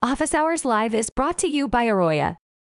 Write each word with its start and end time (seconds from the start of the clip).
Office 0.00 0.32
Hours 0.32 0.64
Live 0.64 0.94
is 0.94 1.10
brought 1.10 1.38
to 1.38 1.48
you 1.48 1.66
by 1.66 1.86
Aroya, 1.86 2.36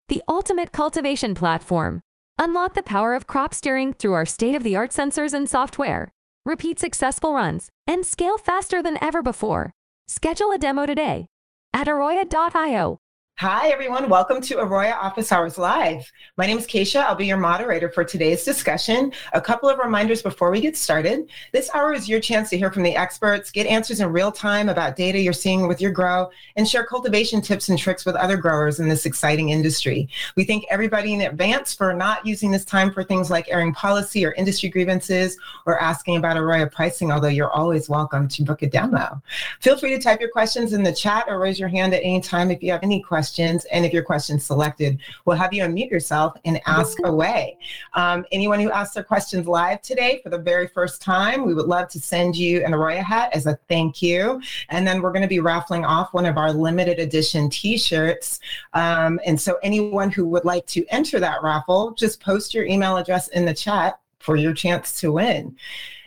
the 0.07 0.23
ultimate 0.29 0.71
cultivation 0.71 1.35
platform. 1.35 1.99
Unlock 2.37 2.75
the 2.75 2.81
power 2.81 3.13
of 3.13 3.27
crop 3.27 3.53
steering 3.53 3.91
through 3.91 4.13
our 4.13 4.25
state 4.25 4.55
of 4.55 4.63
the 4.63 4.77
art 4.77 4.91
sensors 4.91 5.33
and 5.33 5.49
software. 5.49 6.13
Repeat 6.45 6.79
successful 6.79 7.33
runs 7.33 7.67
and 7.85 8.05
scale 8.05 8.37
faster 8.37 8.81
than 8.81 8.97
ever 9.03 9.21
before. 9.21 9.73
Schedule 10.07 10.53
a 10.53 10.57
demo 10.57 10.85
today 10.85 11.25
at 11.73 11.87
aroya.io. 11.87 12.99
Hi, 13.39 13.69
everyone. 13.69 14.09
Welcome 14.09 14.41
to 14.41 14.55
Aroya 14.55 14.97
Office 14.97 15.31
Hours 15.31 15.57
Live. 15.57 16.11
My 16.35 16.45
name 16.45 16.57
is 16.57 16.67
Keisha. 16.67 17.03
I'll 17.03 17.15
be 17.15 17.25
your 17.25 17.37
moderator 17.37 17.89
for 17.89 18.03
today's 18.03 18.43
discussion. 18.43 19.13
A 19.31 19.39
couple 19.39 19.69
of 19.69 19.79
reminders 19.79 20.21
before 20.21 20.51
we 20.51 20.59
get 20.59 20.75
started. 20.75 21.29
This 21.53 21.69
hour 21.73 21.93
is 21.93 22.09
your 22.09 22.19
chance 22.19 22.49
to 22.49 22.57
hear 22.57 22.69
from 22.69 22.83
the 22.83 22.97
experts, 22.97 23.49
get 23.49 23.65
answers 23.65 24.01
in 24.01 24.11
real 24.11 24.29
time 24.29 24.67
about 24.67 24.97
data 24.97 25.19
you're 25.19 25.31
seeing 25.31 25.69
with 25.69 25.79
your 25.79 25.91
grow, 25.91 26.29
and 26.57 26.67
share 26.67 26.83
cultivation 26.83 27.39
tips 27.39 27.69
and 27.69 27.79
tricks 27.79 28.05
with 28.05 28.17
other 28.17 28.35
growers 28.35 28.81
in 28.81 28.89
this 28.89 29.05
exciting 29.05 29.51
industry. 29.51 30.09
We 30.35 30.43
thank 30.43 30.65
everybody 30.69 31.13
in 31.13 31.21
advance 31.21 31.73
for 31.73 31.93
not 31.93 32.25
using 32.25 32.51
this 32.51 32.65
time 32.65 32.91
for 32.91 33.05
things 33.05 33.31
like 33.31 33.47
airing 33.49 33.73
policy 33.73 34.25
or 34.25 34.33
industry 34.33 34.67
grievances 34.67 35.37
or 35.65 35.79
asking 35.79 36.17
about 36.17 36.35
Aroya 36.35 36.69
pricing, 36.69 37.09
although 37.09 37.29
you're 37.29 37.51
always 37.51 37.87
welcome 37.87 38.27
to 38.27 38.43
book 38.43 38.63
a 38.63 38.67
demo. 38.67 39.21
Feel 39.61 39.77
free 39.77 39.91
to 39.91 40.01
type 40.01 40.19
your 40.19 40.29
questions 40.29 40.73
in 40.73 40.83
the 40.83 40.91
chat 40.91 41.23
or 41.29 41.39
raise 41.39 41.57
your 41.57 41.69
hand 41.69 41.93
at 41.93 42.03
any 42.03 42.19
time 42.19 42.51
if 42.51 42.61
you 42.61 42.73
have 42.73 42.83
any 42.83 43.01
questions 43.01 43.28
questions. 43.29 43.65
And 43.65 43.85
if 43.85 43.93
your 43.93 44.01
question's 44.01 44.43
selected, 44.43 44.99
we'll 45.25 45.37
have 45.37 45.53
you 45.53 45.63
unmute 45.63 45.91
yourself 45.91 46.33
and 46.45 46.59
ask 46.65 46.97
away. 47.03 47.59
Um, 47.93 48.25
anyone 48.31 48.59
who 48.59 48.71
asks 48.71 48.95
their 48.95 49.03
questions 49.03 49.47
live 49.47 49.83
today 49.83 50.19
for 50.23 50.29
the 50.29 50.37
very 50.39 50.67
first 50.67 50.99
time, 50.99 51.45
we 51.45 51.53
would 51.53 51.67
love 51.67 51.89
to 51.89 51.99
send 51.99 52.35
you 52.35 52.65
an 52.65 52.71
Aroya 52.71 53.03
hat 53.03 53.29
as 53.33 53.45
a 53.45 53.59
thank 53.67 54.01
you. 54.01 54.41
And 54.69 54.87
then 54.87 55.01
we're 55.01 55.11
going 55.11 55.21
to 55.21 55.27
be 55.27 55.41
raffling 55.41 55.85
off 55.85 56.11
one 56.11 56.25
of 56.25 56.37
our 56.37 56.51
limited 56.51 56.97
edition 56.97 57.51
t-shirts. 57.51 58.39
Um, 58.73 59.19
and 59.27 59.39
so 59.39 59.57
anyone 59.61 60.09
who 60.09 60.25
would 60.25 60.45
like 60.45 60.65
to 60.67 60.83
enter 60.87 61.19
that 61.19 61.43
raffle, 61.43 61.91
just 61.91 62.19
post 62.19 62.55
your 62.55 62.65
email 62.65 62.97
address 62.97 63.27
in 63.27 63.45
the 63.45 63.53
chat 63.53 63.99
for 64.17 64.37
your 64.37 64.53
chance 64.53 64.99
to 65.01 65.11
win. 65.11 65.55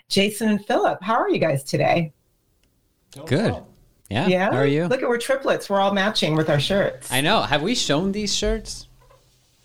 Jason 0.09 0.49
and 0.49 0.67
Phillip, 0.67 1.01
how 1.01 1.15
are 1.15 1.31
you 1.31 1.39
guys 1.39 1.63
today? 1.63 2.13
Good. 3.27 3.63
Yeah. 4.13 4.27
Yeah. 4.27 4.51
How 4.51 4.59
are 4.59 4.67
you? 4.67 4.87
Look 4.87 5.03
at 5.03 5.09
we're 5.09 5.19
triplets. 5.19 5.71
We're 5.71 5.81
all 5.81 5.95
matching 5.95 6.37
with 6.37 6.51
our 6.51 6.61
shirts. 6.61 7.11
I 7.11 7.21
know. 7.21 7.43
Have 7.43 7.63
we 7.63 7.75
shown 7.75 8.13
these 8.13 8.35
shirts? 8.35 8.89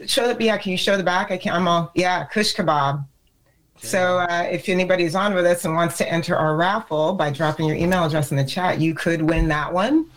Show 0.06 0.32
the 0.32 0.44
yeah. 0.44 0.58
Can 0.58 0.72
you 0.72 0.78
show 0.78 0.96
the 0.96 1.04
back? 1.04 1.32
I 1.32 1.38
can. 1.38 1.54
I'm 1.54 1.68
all 1.68 1.92
yeah. 1.96 2.24
Kush 2.26 2.56
kebab. 2.56 3.06
So 3.80 4.20
uh, 4.20 4.48
if 4.50 4.70
anybody's 4.70 5.14
on 5.14 5.36
with 5.36 5.46
us 5.46 5.66
and 5.66 5.76
wants 5.76 5.98
to 5.98 6.12
enter 6.12 6.36
our 6.36 6.56
raffle 6.56 7.14
by 7.14 7.30
dropping 7.30 7.68
your 7.68 7.76
email 7.76 8.06
address 8.06 8.32
in 8.32 8.38
the 8.38 8.46
chat, 8.46 8.80
you 8.80 8.96
could 8.96 9.22
win 9.22 9.48
that 9.50 9.72
one 9.72 10.10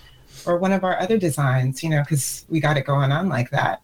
or 0.46 0.56
one 0.56 0.72
of 0.72 0.84
our 0.84 0.98
other 0.98 1.18
designs. 1.18 1.82
You 1.82 1.90
know, 1.90 2.00
because 2.02 2.46
we 2.48 2.60
got 2.60 2.76
it 2.76 2.86
going 2.86 3.10
on 3.10 3.28
like 3.28 3.50
that. 3.50 3.82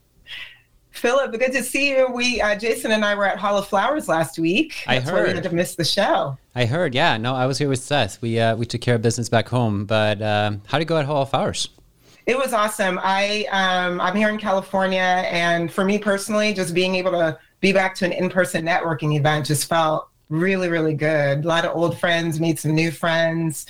Phillip, 0.97 1.31
good 1.39 1.51
to 1.53 1.63
see 1.63 1.89
you. 1.91 2.07
We, 2.11 2.41
uh, 2.41 2.57
Jason 2.57 2.91
and 2.91 3.05
I 3.05 3.15
were 3.15 3.25
at 3.25 3.37
Hall 3.37 3.57
of 3.57 3.67
Flowers 3.67 4.07
last 4.07 4.39
week. 4.39 4.73
I 4.87 4.99
That's 4.99 5.11
why 5.11 5.21
we 5.21 5.27
heard. 5.27 5.35
had 5.35 5.43
to 5.43 5.55
miss 5.55 5.75
the 5.75 5.85
show. 5.85 6.37
I 6.55 6.65
heard. 6.65 6.95
Yeah. 6.95 7.17
No, 7.17 7.35
I 7.35 7.45
was 7.45 7.57
here 7.57 7.69
with 7.69 7.79
Seth. 7.79 8.21
We 8.21 8.39
uh, 8.39 8.55
we 8.55 8.65
took 8.65 8.81
care 8.81 8.95
of 8.95 9.01
business 9.01 9.29
back 9.29 9.47
home. 9.47 9.85
But 9.85 10.21
um, 10.21 10.61
how 10.67 10.77
did 10.79 10.83
it 10.83 10.87
go 10.87 10.97
at 10.97 11.05
Hall 11.05 11.21
of 11.21 11.29
Flowers? 11.29 11.69
It 12.25 12.37
was 12.37 12.51
awesome. 12.51 12.99
I 13.01 13.45
um, 13.51 14.01
I'm 14.01 14.15
here 14.15 14.29
in 14.29 14.37
California, 14.37 14.99
and 14.99 15.71
for 15.71 15.85
me 15.85 15.97
personally, 15.97 16.53
just 16.53 16.73
being 16.73 16.95
able 16.95 17.11
to 17.11 17.37
be 17.61 17.71
back 17.71 17.95
to 17.95 18.05
an 18.05 18.11
in-person 18.11 18.65
networking 18.65 19.17
event 19.17 19.45
just 19.45 19.69
felt 19.69 20.09
really, 20.29 20.69
really 20.69 20.93
good. 20.93 21.45
A 21.45 21.47
lot 21.47 21.65
of 21.65 21.75
old 21.75 21.97
friends, 21.97 22.39
made 22.39 22.59
some 22.59 22.75
new 22.75 22.91
friends. 22.91 23.65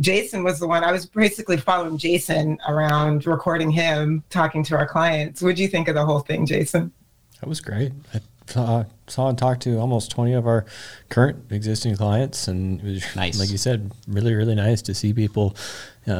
Jason 0.00 0.42
was 0.42 0.58
the 0.58 0.66
one 0.66 0.84
I 0.84 0.92
was 0.92 1.06
basically 1.06 1.56
following 1.56 1.98
Jason 1.98 2.58
around, 2.68 3.26
recording 3.26 3.70
him, 3.70 4.22
talking 4.30 4.62
to 4.64 4.76
our 4.76 4.86
clients. 4.86 5.42
What 5.42 5.56
do 5.56 5.62
you 5.62 5.68
think 5.68 5.88
of 5.88 5.94
the 5.94 6.04
whole 6.04 6.20
thing, 6.20 6.46
Jason? 6.46 6.92
That 7.40 7.48
was 7.48 7.60
great. 7.60 7.92
I 8.14 8.20
saw, 8.46 8.84
saw 9.06 9.28
and 9.28 9.38
talked 9.38 9.62
to 9.62 9.78
almost 9.78 10.10
20 10.10 10.34
of 10.34 10.46
our 10.46 10.64
current 11.08 11.50
existing 11.50 11.96
clients, 11.96 12.48
and 12.48 12.80
it 12.80 12.84
was, 12.84 13.16
Nice. 13.16 13.38
like 13.38 13.50
you 13.50 13.58
said, 13.58 13.92
really, 14.08 14.34
really 14.34 14.54
nice 14.54 14.82
to 14.82 14.94
see 14.94 15.12
people 15.12 15.56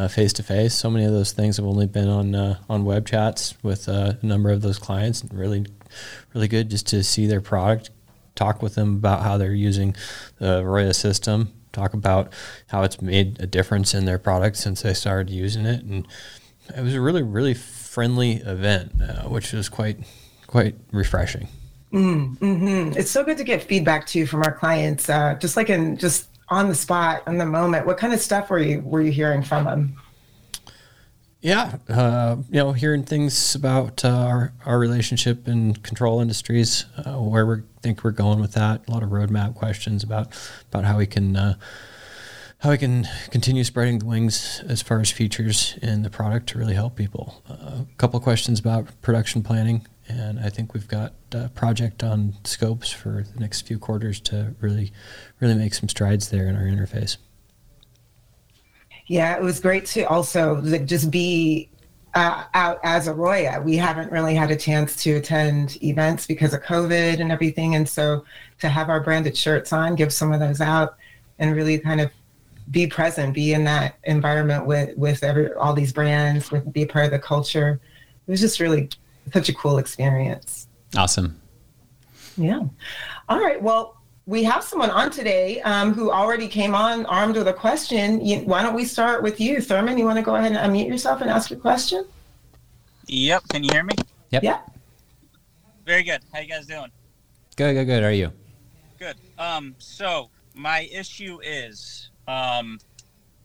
face 0.08 0.32
to 0.34 0.42
face. 0.42 0.74
So 0.74 0.90
many 0.90 1.04
of 1.04 1.12
those 1.12 1.32
things 1.32 1.56
have 1.56 1.66
only 1.66 1.86
been 1.86 2.08
on 2.08 2.34
uh, 2.34 2.58
on 2.68 2.84
web 2.84 3.06
chats 3.06 3.54
with 3.62 3.88
uh, 3.88 4.14
a 4.20 4.26
number 4.26 4.50
of 4.50 4.62
those 4.62 4.78
clients. 4.78 5.24
Really, 5.32 5.66
really 6.34 6.48
good 6.48 6.70
just 6.70 6.86
to 6.88 7.02
see 7.02 7.26
their 7.26 7.40
product, 7.40 7.90
talk 8.40 8.62
with 8.62 8.74
them 8.74 8.96
about 8.96 9.22
how 9.22 9.36
they're 9.36 9.52
using 9.52 9.94
the 10.38 10.64
Roya 10.64 10.94
system, 10.94 11.52
talk 11.72 11.92
about 11.92 12.32
how 12.68 12.82
it's 12.82 13.00
made 13.02 13.38
a 13.38 13.46
difference 13.46 13.92
in 13.92 14.06
their 14.06 14.18
product 14.18 14.56
since 14.56 14.80
they 14.80 14.94
started 14.94 15.30
using 15.30 15.66
it, 15.66 15.84
and 15.84 16.08
it 16.74 16.82
was 16.82 16.94
a 16.94 17.00
really, 17.00 17.22
really 17.22 17.52
friendly 17.52 18.36
event, 18.36 18.92
uh, 19.02 19.28
which 19.28 19.52
was 19.52 19.68
quite 19.68 19.98
quite 20.46 20.74
refreshing. 20.90 21.48
hmm 21.90 22.92
It's 22.96 23.10
so 23.10 23.22
good 23.22 23.36
to 23.36 23.44
get 23.44 23.62
feedback 23.62 24.06
too 24.06 24.26
from 24.26 24.42
our 24.42 24.52
clients, 24.52 25.10
uh, 25.10 25.34
just 25.34 25.56
like 25.56 25.68
in 25.68 25.96
just 25.98 26.28
on 26.48 26.68
the 26.68 26.74
spot, 26.74 27.22
in 27.26 27.38
the 27.38 27.46
moment. 27.46 27.86
What 27.86 27.98
kind 27.98 28.12
of 28.12 28.20
stuff 28.20 28.48
were 28.48 28.58
you 28.58 28.80
were 28.80 29.02
you 29.02 29.12
hearing 29.12 29.42
from 29.42 29.64
them? 29.64 29.96
Yeah, 31.42 31.78
uh, 31.88 32.36
you 32.50 32.58
know, 32.58 32.72
hearing 32.72 33.02
things 33.02 33.54
about 33.54 34.04
uh, 34.04 34.08
our 34.08 34.52
our 34.66 34.78
relationship 34.78 35.48
in 35.48 35.74
control 35.74 36.20
industries, 36.20 36.84
uh, 36.98 37.14
where 37.14 37.46
we 37.46 37.56
think 37.80 38.04
we're 38.04 38.10
going 38.10 38.40
with 38.40 38.52
that. 38.52 38.86
A 38.86 38.90
lot 38.90 39.02
of 39.02 39.08
roadmap 39.08 39.54
questions 39.54 40.02
about 40.02 40.34
about 40.70 40.84
how 40.84 40.98
we 40.98 41.06
can 41.06 41.36
uh, 41.36 41.54
how 42.58 42.70
we 42.70 42.76
can 42.76 43.08
continue 43.30 43.64
spreading 43.64 44.00
the 44.00 44.04
wings 44.04 44.62
as 44.68 44.82
far 44.82 45.00
as 45.00 45.10
features 45.10 45.78
in 45.80 46.02
the 46.02 46.10
product 46.10 46.50
to 46.50 46.58
really 46.58 46.74
help 46.74 46.94
people. 46.94 47.42
Uh, 47.48 47.54
a 47.54 47.86
couple 47.96 48.20
questions 48.20 48.60
about 48.60 48.88
production 49.00 49.42
planning, 49.42 49.86
and 50.08 50.38
I 50.40 50.50
think 50.50 50.74
we've 50.74 50.88
got 50.88 51.14
a 51.32 51.48
project 51.48 52.04
on 52.04 52.34
scopes 52.44 52.90
for 52.90 53.24
the 53.32 53.40
next 53.40 53.62
few 53.66 53.78
quarters 53.78 54.20
to 54.22 54.54
really 54.60 54.92
really 55.40 55.54
make 55.54 55.72
some 55.72 55.88
strides 55.88 56.28
there 56.28 56.48
in 56.48 56.54
our 56.54 56.64
interface. 56.64 57.16
Yeah, 59.10 59.34
it 59.36 59.42
was 59.42 59.58
great 59.58 59.86
to 59.86 60.04
also 60.04 60.60
like, 60.60 60.86
just 60.86 61.10
be 61.10 61.68
uh, 62.14 62.44
out 62.54 62.78
as 62.84 63.08
a 63.08 63.12
Roya. 63.12 63.60
We 63.60 63.76
haven't 63.76 64.12
really 64.12 64.36
had 64.36 64.52
a 64.52 64.56
chance 64.56 64.94
to 65.02 65.16
attend 65.16 65.82
events 65.82 66.28
because 66.28 66.54
of 66.54 66.62
COVID 66.62 67.18
and 67.18 67.32
everything. 67.32 67.74
And 67.74 67.88
so 67.88 68.24
to 68.60 68.68
have 68.68 68.88
our 68.88 69.00
branded 69.00 69.36
shirts 69.36 69.72
on, 69.72 69.96
give 69.96 70.12
some 70.12 70.32
of 70.32 70.38
those 70.38 70.60
out 70.60 70.94
and 71.40 71.56
really 71.56 71.76
kind 71.80 72.00
of 72.00 72.12
be 72.70 72.86
present, 72.86 73.34
be 73.34 73.52
in 73.52 73.64
that 73.64 73.96
environment 74.04 74.64
with, 74.64 74.96
with 74.96 75.24
every, 75.24 75.52
all 75.54 75.74
these 75.74 75.92
brands, 75.92 76.52
with 76.52 76.72
be 76.72 76.86
part 76.86 77.06
of 77.06 77.10
the 77.10 77.18
culture. 77.18 77.80
It 78.28 78.30
was 78.30 78.38
just 78.40 78.60
really 78.60 78.90
such 79.32 79.48
a 79.48 79.54
cool 79.54 79.78
experience. 79.78 80.68
Awesome. 80.96 81.36
Yeah. 82.36 82.60
All 83.28 83.40
right. 83.40 83.60
Well, 83.60 83.99
we 84.30 84.44
have 84.44 84.62
someone 84.62 84.90
on 84.90 85.10
today 85.10 85.60
um, 85.62 85.92
who 85.92 86.12
already 86.12 86.46
came 86.46 86.72
on 86.72 87.04
armed 87.06 87.36
with 87.36 87.48
a 87.48 87.52
question. 87.52 88.24
You, 88.24 88.38
why 88.42 88.62
don't 88.62 88.74
we 88.74 88.84
start 88.84 89.24
with 89.24 89.40
you, 89.40 89.60
Thurman? 89.60 89.98
You 89.98 90.04
want 90.04 90.18
to 90.18 90.22
go 90.22 90.36
ahead 90.36 90.52
and 90.52 90.72
unmute 90.72 90.86
yourself 90.86 91.20
and 91.20 91.28
ask 91.28 91.50
your 91.50 91.58
question? 91.58 92.06
Yep. 93.08 93.42
Can 93.48 93.64
you 93.64 93.70
hear 93.72 93.82
me? 93.82 93.92
Yep. 94.30 94.44
Yeah. 94.44 94.60
Very 95.84 96.04
good. 96.04 96.20
How 96.32 96.38
you 96.38 96.46
guys 96.46 96.68
doing? 96.68 96.92
Good. 97.56 97.74
Good. 97.74 97.86
Good. 97.86 98.02
How 98.04 98.08
are 98.08 98.12
you? 98.12 98.30
Good. 99.00 99.16
Um, 99.36 99.74
so 99.78 100.30
my 100.54 100.88
issue 100.92 101.40
is 101.42 102.10
um, 102.28 102.78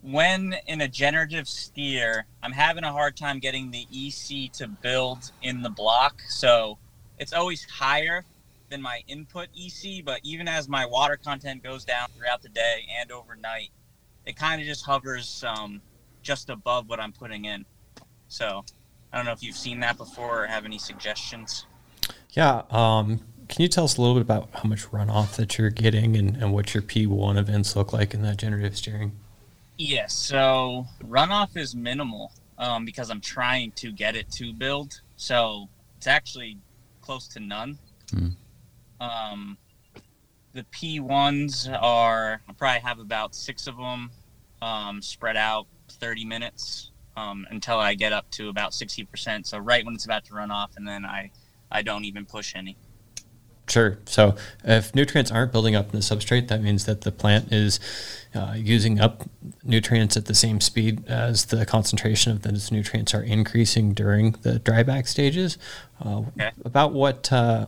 when 0.03 0.55
in 0.67 0.81
a 0.81 0.87
generative 0.87 1.47
steer, 1.47 2.27
I'm 2.43 2.51
having 2.51 2.83
a 2.83 2.91
hard 2.91 3.17
time 3.17 3.39
getting 3.39 3.71
the 3.71 3.87
EC 3.91 4.51
to 4.51 4.67
build 4.67 5.31
in 5.41 5.63
the 5.63 5.71
block. 5.71 6.21
So 6.27 6.77
it's 7.17 7.33
always 7.33 7.63
higher 7.63 8.23
than 8.75 8.81
my 8.81 9.01
input 9.07 9.47
EC, 9.57 10.03
but 10.03 10.19
even 10.23 10.49
as 10.49 10.67
my 10.67 10.85
water 10.85 11.15
content 11.15 11.63
goes 11.63 11.85
down 11.85 12.09
throughout 12.09 12.41
the 12.41 12.49
day 12.49 12.85
and 12.99 13.09
overnight, 13.09 13.69
it 14.25 14.35
kind 14.35 14.59
of 14.59 14.67
just 14.67 14.83
hovers 14.83 15.45
um, 15.47 15.81
just 16.21 16.49
above 16.49 16.89
what 16.89 16.99
I'm 16.99 17.13
putting 17.13 17.45
in. 17.45 17.65
So 18.27 18.65
I 19.13 19.17
don't 19.17 19.25
know 19.25 19.31
if 19.31 19.41
you've 19.41 19.55
seen 19.55 19.79
that 19.79 19.97
before 19.97 20.43
or 20.43 20.47
have 20.47 20.65
any 20.65 20.77
suggestions. 20.77 21.65
Yeah. 22.31 22.63
Um, 22.69 23.21
can 23.47 23.61
you 23.61 23.69
tell 23.69 23.85
us 23.85 23.95
a 23.95 24.01
little 24.01 24.15
bit 24.15 24.23
about 24.23 24.49
how 24.51 24.67
much 24.67 24.91
runoff 24.91 25.37
that 25.37 25.57
you're 25.57 25.69
getting 25.69 26.17
and, 26.17 26.35
and 26.35 26.51
what 26.51 26.73
your 26.73 26.83
P1 26.83 27.37
events 27.37 27.77
look 27.77 27.93
like 27.93 28.13
in 28.13 28.23
that 28.23 28.35
generative 28.35 28.75
steering? 28.75 29.13
Yes, 29.77 30.13
so 30.13 30.85
runoff 31.01 31.55
is 31.55 31.75
minimal 31.75 32.33
um, 32.57 32.83
because 32.83 33.09
I'm 33.09 33.21
trying 33.21 33.71
to 33.73 33.93
get 33.93 34.17
it 34.17 34.29
to 34.33 34.51
build. 34.51 34.99
So 35.15 35.69
it's 35.97 36.07
actually 36.07 36.57
close 36.99 37.27
to 37.29 37.39
none. 37.39 37.77
Hmm. 38.11 38.29
Um, 38.99 39.57
the 40.53 40.65
P1s 40.71 41.69
are, 41.81 42.41
I 42.47 42.53
probably 42.53 42.79
have 42.79 42.99
about 42.99 43.35
six 43.35 43.67
of 43.67 43.77
them 43.77 44.09
um, 44.61 45.01
spread 45.01 45.37
out 45.37 45.67
30 45.89 46.25
minutes 46.25 46.91
um, 47.17 47.45
until 47.49 47.77
I 47.77 47.93
get 47.93 48.13
up 48.13 48.29
to 48.31 48.49
about 48.49 48.71
60%. 48.71 49.45
So 49.45 49.57
right 49.57 49.85
when 49.85 49.95
it's 49.95 50.05
about 50.05 50.25
to 50.25 50.33
run 50.33 50.51
off, 50.51 50.71
and 50.77 50.87
then 50.87 51.05
I, 51.05 51.31
I 51.71 51.81
don't 51.81 52.05
even 52.05 52.25
push 52.25 52.55
any. 52.55 52.77
Sure. 53.67 53.97
So 54.05 54.35
if 54.63 54.93
nutrients 54.93 55.31
aren't 55.31 55.51
building 55.51 55.75
up 55.75 55.85
in 55.85 55.91
the 55.91 55.97
substrate, 56.05 56.49
that 56.49 56.61
means 56.61 56.85
that 56.85 57.01
the 57.01 57.11
plant 57.11 57.51
is 57.51 57.79
uh, 58.35 58.53
using 58.55 58.99
up 58.99 59.23
nutrients 59.63 60.15
at 60.15 60.25
the 60.25 60.35
same 60.35 60.61
speed 60.61 61.03
as 61.07 61.45
the 61.45 61.65
concentration 61.65 62.31
of 62.31 62.43
those 62.43 62.71
nutrients 62.71 63.13
are 63.13 63.23
increasing 63.23 63.93
during 63.93 64.31
the 64.43 64.59
dryback 64.59 65.07
stages. 65.07 65.57
Uh, 66.03 66.19
okay. 66.19 66.51
About 66.63 66.93
what 66.93 67.31
uh, 67.33 67.65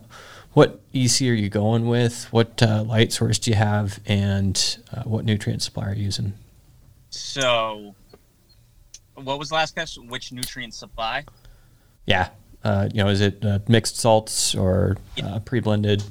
what 0.52 0.80
EC 0.92 1.22
are 1.22 1.34
you 1.34 1.48
going 1.48 1.86
with? 1.86 2.24
What 2.32 2.62
uh, 2.62 2.82
light 2.82 3.12
source 3.12 3.38
do 3.38 3.50
you 3.50 3.56
have, 3.56 4.00
and 4.06 4.78
uh, 4.92 5.02
what 5.02 5.24
nutrient 5.24 5.62
supply 5.62 5.86
are 5.86 5.94
you 5.94 6.04
using? 6.04 6.34
So, 7.10 7.94
what 9.14 9.38
was 9.38 9.50
the 9.50 9.54
last 9.56 9.74
question? 9.74 10.08
Which 10.08 10.32
nutrient 10.32 10.74
supply? 10.74 11.24
Yeah, 12.06 12.30
uh, 12.64 12.88
you 12.92 13.02
know, 13.02 13.08
is 13.08 13.20
it 13.20 13.44
uh, 13.44 13.60
mixed 13.68 13.96
salts 13.96 14.54
or 14.54 14.96
uh, 15.22 15.40
pre-blended? 15.40 16.02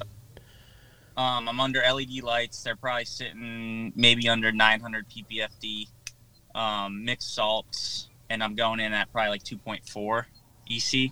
Um, 1.18 1.50
I'm 1.50 1.60
under 1.60 1.81
LED 1.81 2.22
lights. 2.24 2.62
They're 2.62 2.75
probably 2.75 3.06
sitting 3.06 3.92
maybe 3.95 4.30
under 4.30 4.51
900 4.51 5.06
ppfd. 5.10 5.88
Um, 6.54 7.06
mixed 7.06 7.33
salts, 7.36 8.10
and 8.30 8.44
I'm 8.44 8.56
going 8.56 8.80
in 8.80 8.94
at 8.94 9.12
probably 9.12 9.30
like 9.30 9.44
2.4 9.44 10.25
EC. 10.69 11.12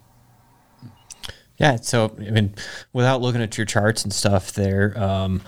Yeah, 1.57 1.78
so 1.78 2.16
I 2.19 2.31
mean, 2.31 2.54
without 2.92 3.22
looking 3.22 3.42
at 3.42 3.57
your 3.57 3.66
charts 3.66 4.04
and 4.04 4.12
stuff, 4.12 4.52
there. 4.54 4.98
Um, 5.02 5.42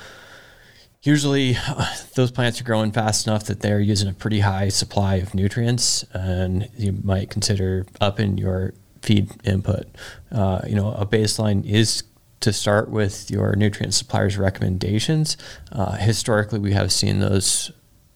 usually, 1.04 1.58
those 2.16 2.32
plants 2.32 2.62
are 2.62 2.64
growing 2.64 2.92
fast 2.92 3.28
enough 3.28 3.46
that 3.46 3.62
they're 3.62 3.80
using 3.80 4.10
a 4.10 4.14
pretty 4.14 4.40
high 4.40 4.70
supply 4.70 5.16
of 5.16 5.36
nutrients, 5.36 6.04
and 6.14 6.70
you 6.78 6.94
might 7.04 7.30
consider 7.30 7.86
upping 8.00 8.38
your 8.38 8.74
feed 9.02 9.30
input. 9.44 9.88
Uh, 10.32 10.62
you 10.68 10.76
know, 10.76 10.94
a 10.94 11.06
baseline 11.06 11.66
is 11.66 12.04
to 12.40 12.54
start 12.54 12.90
with 12.90 13.32
your 13.32 13.56
nutrient 13.56 13.94
supplier's 13.94 14.38
recommendations. 14.38 15.38
Uh, 15.72 15.94
historically, 15.94 16.60
we 16.60 16.74
have 16.74 16.92
seen 16.92 17.20
those 17.20 17.72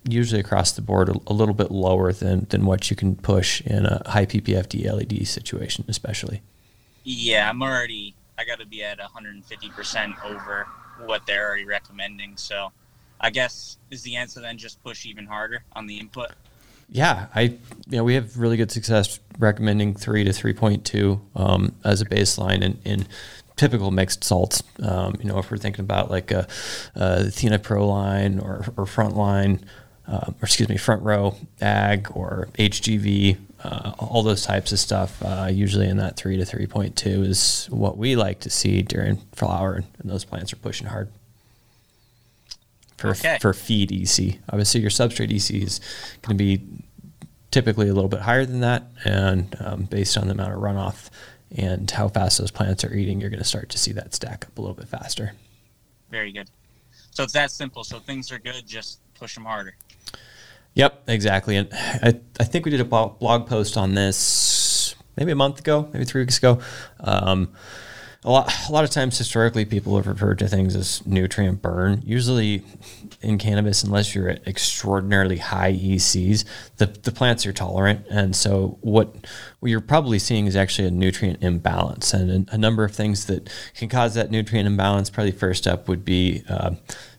usually 0.08 0.40
across 0.40 0.72
the 0.72 0.82
board 0.82 1.10
a, 1.10 1.16
a, 1.28 1.34
little 1.34 1.54
bit 1.54 1.72
lower 1.72 2.12
than, 2.12 2.46
than 2.50 2.66
what 2.66 2.90
you 2.90 2.96
can 2.96 3.16
push 3.16 3.62
in 3.62 3.86
a 3.86 4.02
high 4.10 4.26
PPFD 4.26 4.92
LED 4.92 5.28
situation, 5.28 5.86
especially. 5.88 6.42
Yeah, 7.03 7.50
I'm 7.50 7.62
already, 7.62 8.15
I 8.38 8.45
got 8.45 8.59
to 8.59 8.65
be 8.65 8.83
at 8.83 9.00
150% 9.00 10.25
over 10.25 10.68
what 11.06 11.25
they're 11.25 11.48
already 11.48 11.65
recommending. 11.65 12.38
So 12.38 12.71
I 13.19 13.30
guess 13.30 13.77
is 13.89 14.03
the 14.03 14.15
answer 14.15 14.42
then 14.42 14.57
just 14.57 14.83
push 14.83 15.06
even 15.06 15.25
harder 15.25 15.63
on 15.74 15.88
the 15.88 16.00
input? 16.00 16.31
yeah, 16.92 17.27
I 17.33 17.42
you 17.42 17.59
know 17.98 18.03
we 18.03 18.15
have 18.15 18.38
really 18.38 18.57
good 18.57 18.69
success 18.69 19.19
recommending 19.39 19.95
three 19.95 20.25
to 20.25 20.33
three 20.33 20.53
point 20.53 20.86
two 20.86 21.21
um, 21.36 21.74
as 21.86 22.01
a 22.01 22.06
baseline 22.06 22.62
in, 22.62 22.80
in 22.83 23.07
typical 23.56 23.92
mixed 23.92 24.25
salts. 24.25 24.62
Um, 24.83 25.15
you 25.21 25.30
know, 25.30 25.39
if 25.39 25.50
we're 25.50 25.57
thinking 25.57 25.86
about 25.86 26.12
like 26.12 26.31
a, 26.31 26.47
a 26.95 27.27
Athena 27.27 27.59
Pro 27.59 27.88
line 27.88 28.39
or 28.39 28.65
or 28.75 28.86
front 28.86 29.15
line, 29.15 29.63
uh, 30.06 30.25
or 30.27 30.44
excuse 30.44 30.68
me, 30.68 30.75
Front 30.75 31.04
Row 31.04 31.38
Ag 31.62 32.09
or 32.13 32.50
HGV, 32.59 33.38
uh, 33.63 33.94
all 34.00 34.24
those 34.24 34.44
types 34.44 34.72
of 34.72 34.80
stuff. 34.80 35.22
Uh, 35.24 35.48
usually 35.52 35.88
in 35.88 35.98
that 35.98 36.18
three 36.18 36.38
to 36.38 36.46
three 36.46 36.68
point 36.68 36.96
two 36.96 37.24
is 37.24 37.68
what 37.69 37.98
we 37.98 38.16
like 38.16 38.40
to 38.42 38.50
see 38.50 38.81
during 38.81 39.18
flower, 39.34 39.84
and 40.00 40.10
those 40.10 40.25
plants 40.25 40.52
are 40.54 40.58
pushing 40.58 40.88
hard 40.88 41.10
for 42.98 43.12
okay. 43.12 43.38
for 43.42 43.54
feed 43.54 43.92
EC. 43.92 44.40
Obviously, 44.50 44.81
your 44.81 44.90
substrate 44.90 45.31
EC 45.31 45.63
is 45.63 45.80
going 46.22 46.38
to 46.38 46.44
be 46.44 46.62
typically 47.52 47.90
a 47.90 47.94
little 47.94 48.10
bit 48.10 48.22
higher 48.22 48.46
than 48.46 48.62
that, 48.62 48.84
and 49.04 49.56
um, 49.60 49.84
based 49.84 50.18
on 50.18 50.28
the 50.28 50.34
amount 50.34 50.54
of 50.54 50.60
runoff 50.60 51.10
and 51.56 51.92
how 51.92 52.07
fast 52.07 52.38
those 52.38 52.52
plants 52.52 52.84
are 52.84 52.94
eating, 52.94 53.19
you're 53.19 53.30
going 53.30 53.42
to 53.42 53.46
start 53.46 53.69
to 53.69 53.78
see 53.78 53.92
that 53.92 54.14
stack 54.16 54.46
up 54.46 54.57
a 54.57 54.62
little 54.62 54.75
bit 54.75 54.88
faster. 54.88 55.34
Very 56.10 56.31
good. 56.31 56.50
So 57.12 57.24
it's 57.24 57.34
that 57.34 57.52
simple. 57.52 57.84
So 57.84 58.00
things 58.00 58.31
are 58.31 58.40
good, 58.40 58.66
just 58.66 59.00
push 59.16 59.36
them 59.36 59.44
harder. 59.44 59.75
Yep, 60.73 61.03
exactly. 61.07 61.57
And 61.57 61.69
I, 61.73 62.19
I 62.39 62.44
think 62.44 62.65
we 62.65 62.71
did 62.71 62.79
a 62.79 62.85
blog 62.85 63.47
post 63.47 63.77
on 63.77 63.94
this 63.94 64.95
maybe 65.18 65.31
a 65.31 65.35
month 65.35 65.59
ago, 65.59 65.89
maybe 65.91 66.06
three 66.06 66.21
weeks 66.21 66.38
ago. 66.38 66.59
Um, 67.00 67.51
a 68.23 68.29
lot 68.29 68.53
a 68.69 68.71
lot 68.71 68.83
of 68.83 68.91
times 68.91 69.18
historically 69.18 69.65
people 69.65 69.97
have 69.97 70.06
referred 70.06 70.38
to 70.39 70.47
things 70.47 70.75
as 70.75 71.06
nutrient 71.07 71.62
burn. 71.62 72.03
Usually 72.06 72.63
in 73.21 73.39
cannabis, 73.39 73.83
unless 73.83 74.13
you're 74.13 74.29
at 74.29 74.47
extraordinarily 74.47 75.38
high 75.38 75.73
ECs, 75.73 76.45
the, 76.77 76.85
the 76.85 77.12
plants 77.12 77.45
are 77.45 77.53
tolerant. 77.53 78.06
And 78.09 78.35
so 78.35 78.77
what, 78.81 79.15
what 79.59 79.69
you're 79.69 79.81
probably 79.81 80.19
seeing 80.19 80.45
is 80.45 80.56
actually 80.56 80.88
a 80.88 80.91
nutrient 80.91 81.41
imbalance 81.44 82.13
and 82.13 82.47
a, 82.47 82.53
a 82.56 82.57
number 82.57 82.83
of 82.83 82.94
things 82.94 83.25
that 83.25 83.50
can 83.75 83.89
cause 83.89 84.13
that 84.13 84.29
nutrient 84.29 84.68
imbalance. 84.68 85.09
Probably 85.09 85.31
first 85.31 85.65
up 85.65 85.88
would 85.88 86.06
be 86.06 86.44
uh, 86.47 86.71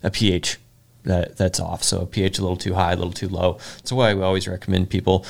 a 0.05 0.11
pH 0.11 0.59
that 1.05 1.37
that's 1.37 1.61
off. 1.61 1.83
So 1.83 2.07
pH 2.07 2.39
a 2.39 2.43
little 2.43 2.57
too 2.57 2.75
high, 2.75 2.93
a 2.93 2.97
little 2.97 3.13
too 3.13 3.29
low. 3.29 3.59
That's 3.77 3.93
why 3.93 4.15
we 4.15 4.23
always 4.23 4.49
recommend 4.49 4.91
people 4.91 5.25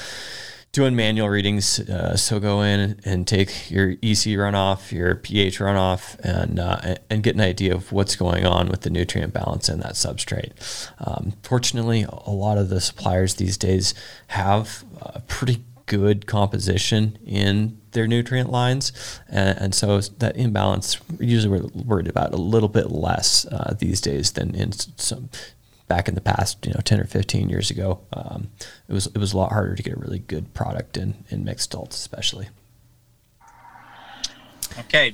doing 0.72 0.96
manual 0.96 1.28
readings. 1.28 1.80
Uh, 1.80 2.16
so 2.16 2.40
go 2.40 2.62
in 2.62 2.98
and 3.04 3.26
take 3.28 3.70
your 3.70 3.90
EC 3.90 4.36
runoff, 4.38 4.90
your 4.90 5.14
pH 5.14 5.58
runoff, 5.58 6.18
and 6.20 6.58
uh, 6.58 6.96
and 7.10 7.22
get 7.22 7.34
an 7.34 7.42
idea 7.42 7.74
of 7.74 7.92
what's 7.92 8.16
going 8.16 8.44
on 8.44 8.68
with 8.68 8.80
the 8.80 8.90
nutrient 8.90 9.32
balance 9.32 9.68
in 9.68 9.80
that 9.80 9.92
substrate. 9.92 10.52
Um, 10.98 11.34
fortunately, 11.42 12.04
a 12.08 12.30
lot 12.30 12.58
of 12.58 12.70
the 12.70 12.80
suppliers 12.80 13.34
these 13.34 13.56
days 13.56 13.94
have 14.28 14.84
a 15.00 15.20
pretty 15.20 15.62
good 15.86 16.26
composition 16.26 17.18
in 17.26 17.78
their 17.92 18.06
nutrient 18.06 18.50
lines, 18.50 18.92
and, 19.28 19.58
and 19.58 19.74
so 19.74 20.00
that 20.00 20.36
imbalance 20.36 20.98
usually 21.20 21.60
we're 21.60 21.68
worried 21.84 22.08
about 22.08 22.32
a 22.32 22.38
little 22.38 22.70
bit 22.70 22.90
less 22.90 23.44
uh, 23.46 23.76
these 23.78 24.00
days 24.00 24.32
than 24.32 24.54
in 24.54 24.72
some 24.72 25.28
back 25.92 26.08
in 26.08 26.14
the 26.14 26.22
past, 26.22 26.64
you 26.64 26.72
know, 26.72 26.80
10 26.82 27.00
or 27.00 27.04
15 27.04 27.50
years 27.50 27.70
ago, 27.70 28.00
um, 28.14 28.48
it 28.88 28.94
was 28.94 29.06
it 29.08 29.18
was 29.18 29.34
a 29.34 29.36
lot 29.36 29.52
harder 29.52 29.74
to 29.74 29.82
get 29.82 29.92
a 29.92 30.00
really 30.00 30.20
good 30.20 30.54
product 30.54 30.96
in, 30.96 31.24
in 31.28 31.44
mixed 31.44 31.70
salts, 31.70 31.96
especially. 31.96 32.48
Okay. 34.78 35.12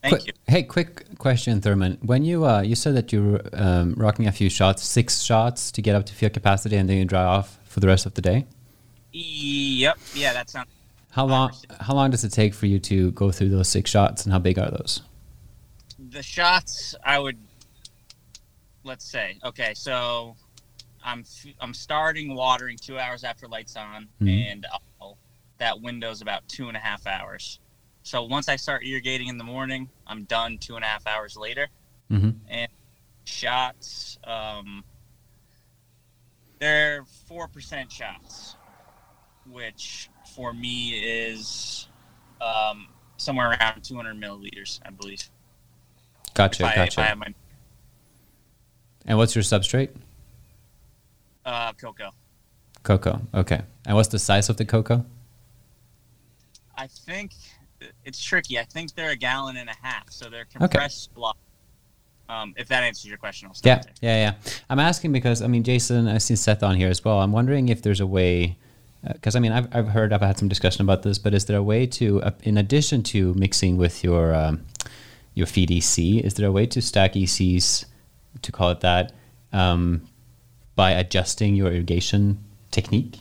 Thank 0.00 0.14
quick, 0.14 0.26
you. 0.26 0.32
Hey, 0.46 0.62
quick 0.62 1.18
question, 1.18 1.60
Thurman. 1.60 1.98
When 2.00 2.24
you 2.24 2.46
uh, 2.46 2.62
you 2.62 2.74
said 2.74 2.96
that 2.96 3.12
you 3.12 3.20
were 3.32 3.42
um, 3.52 3.92
rocking 3.98 4.26
a 4.26 4.32
few 4.32 4.48
shots, 4.48 4.82
six 4.82 5.20
shots 5.20 5.70
to 5.72 5.82
get 5.82 5.94
up 5.94 6.06
to 6.06 6.14
field 6.14 6.32
capacity, 6.32 6.76
and 6.76 6.88
then 6.88 6.96
you 6.96 7.04
dry 7.04 7.24
off 7.24 7.58
for 7.66 7.80
the 7.80 7.86
rest 7.86 8.06
of 8.06 8.14
the 8.14 8.22
day. 8.22 8.46
Yep. 9.12 9.98
Yeah, 10.14 10.32
that 10.32 10.48
sounds. 10.48 10.70
How 11.10 11.26
long? 11.26 11.52
How 11.80 11.92
long 11.92 12.10
does 12.10 12.24
it 12.24 12.32
take 12.32 12.54
for 12.54 12.64
you 12.64 12.78
to 12.78 13.10
go 13.12 13.30
through 13.30 13.50
those 13.50 13.68
six 13.68 13.90
shots, 13.90 14.24
and 14.24 14.32
how 14.32 14.38
big 14.38 14.58
are 14.58 14.70
those? 14.70 15.02
The 15.98 16.22
shots, 16.22 16.94
I 17.04 17.18
would 17.18 17.36
let's 18.84 19.04
say. 19.04 19.38
Okay 19.44 19.72
so 19.74 20.36
i'm 21.04 21.24
i'm 21.60 21.74
starting 21.74 22.34
watering 22.34 22.76
two 22.76 22.98
hours 22.98 23.24
after 23.24 23.48
lights 23.48 23.76
on 23.76 24.08
mm-hmm. 24.20 24.28
and 24.28 24.66
I'll, 25.00 25.18
that 25.58 25.80
window's 25.80 26.22
about 26.22 26.46
two 26.48 26.68
and 26.68 26.76
a 26.76 26.80
half 26.80 27.06
hours. 27.06 27.60
So 28.02 28.24
once 28.24 28.48
i 28.48 28.56
start 28.56 28.84
irrigating 28.84 29.28
in 29.28 29.38
the 29.38 29.44
morning 29.44 29.88
i'm 30.06 30.24
done 30.24 30.58
two 30.58 30.76
and 30.76 30.84
a 30.84 30.88
half 30.88 31.06
hours 31.06 31.36
later. 31.36 31.68
Mm-hmm. 32.10 32.30
and 32.48 32.68
shots 33.24 34.18
um, 34.24 34.84
they're 36.58 37.04
four 37.26 37.48
percent 37.48 37.90
shots 37.90 38.56
which 39.50 40.10
for 40.36 40.52
me 40.52 40.90
is 40.90 41.88
um, 42.40 42.88
somewhere 43.16 43.50
around 43.50 43.82
200 43.82 44.14
milliliters 44.16 44.80
i 44.84 44.90
believe. 44.90 45.28
Gotcha 46.34 46.66
if 46.66 46.74
gotcha. 46.74 47.00
I, 47.00 47.34
and 49.06 49.18
what's 49.18 49.34
your 49.34 49.42
substrate? 49.42 49.90
Uh, 51.44 51.72
coco. 51.72 52.10
Coco. 52.82 53.20
Okay. 53.34 53.60
And 53.86 53.96
what's 53.96 54.08
the 54.08 54.18
size 54.18 54.48
of 54.48 54.56
the 54.56 54.64
coco? 54.64 55.04
I 56.76 56.86
think 56.86 57.32
it's 58.04 58.22
tricky. 58.22 58.58
I 58.58 58.64
think 58.64 58.94
they're 58.94 59.10
a 59.10 59.16
gallon 59.16 59.56
and 59.56 59.68
a 59.68 59.76
half, 59.82 60.10
so 60.10 60.28
they're 60.28 60.46
compressed 60.46 61.10
okay. 61.10 61.14
block. 61.14 61.36
Um, 62.28 62.54
if 62.56 62.68
that 62.68 62.82
answers 62.82 63.06
your 63.06 63.18
question, 63.18 63.48
I'll 63.48 63.54
stop. 63.54 63.66
yeah, 63.66 63.82
there. 63.82 63.92
yeah, 64.00 64.30
yeah. 64.30 64.52
I'm 64.70 64.78
asking 64.78 65.12
because 65.12 65.42
I 65.42 65.48
mean, 65.48 65.64
Jason, 65.64 66.08
I've 66.08 66.22
seen 66.22 66.36
Seth 66.36 66.62
on 66.62 66.76
here 66.76 66.88
as 66.88 67.04
well. 67.04 67.20
I'm 67.20 67.32
wondering 67.32 67.68
if 67.68 67.82
there's 67.82 68.00
a 68.00 68.06
way, 68.06 68.56
because 69.12 69.34
uh, 69.34 69.38
I 69.38 69.40
mean, 69.40 69.52
I've, 69.52 69.68
I've 69.74 69.88
heard, 69.88 70.12
I've 70.12 70.22
had 70.22 70.38
some 70.38 70.48
discussion 70.48 70.82
about 70.82 71.02
this, 71.02 71.18
but 71.18 71.34
is 71.34 71.44
there 71.44 71.58
a 71.58 71.62
way 71.62 71.86
to, 71.86 72.22
uh, 72.22 72.30
in 72.42 72.56
addition 72.56 73.02
to 73.04 73.34
mixing 73.34 73.76
with 73.76 74.02
your 74.02 74.34
um, 74.34 74.64
your 75.34 75.46
feed 75.46 75.70
EC, 75.70 76.24
is 76.24 76.34
there 76.34 76.46
a 76.46 76.52
way 76.52 76.66
to 76.66 76.80
stack 76.80 77.14
ECs 77.14 77.86
to 78.40 78.52
call 78.52 78.70
it 78.70 78.80
that, 78.80 79.12
um, 79.52 80.08
by 80.74 80.92
adjusting 80.92 81.54
your 81.54 81.68
irrigation 81.68 82.38
technique? 82.70 83.20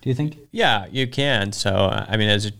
Do 0.00 0.08
you 0.08 0.14
think? 0.14 0.38
Yeah, 0.50 0.86
you 0.90 1.06
can. 1.06 1.52
So, 1.52 1.90
I 2.08 2.16
mean, 2.16 2.28
as 2.28 2.46
a 2.46 2.52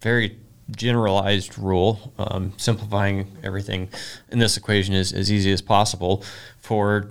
very 0.00 0.38
generalized 0.70 1.58
rule, 1.58 2.12
um, 2.18 2.52
simplifying 2.56 3.36
everything 3.42 3.88
in 4.30 4.38
this 4.38 4.56
equation 4.56 4.94
is 4.94 5.12
as 5.12 5.32
easy 5.32 5.52
as 5.52 5.62
possible 5.62 6.22
for 6.58 7.10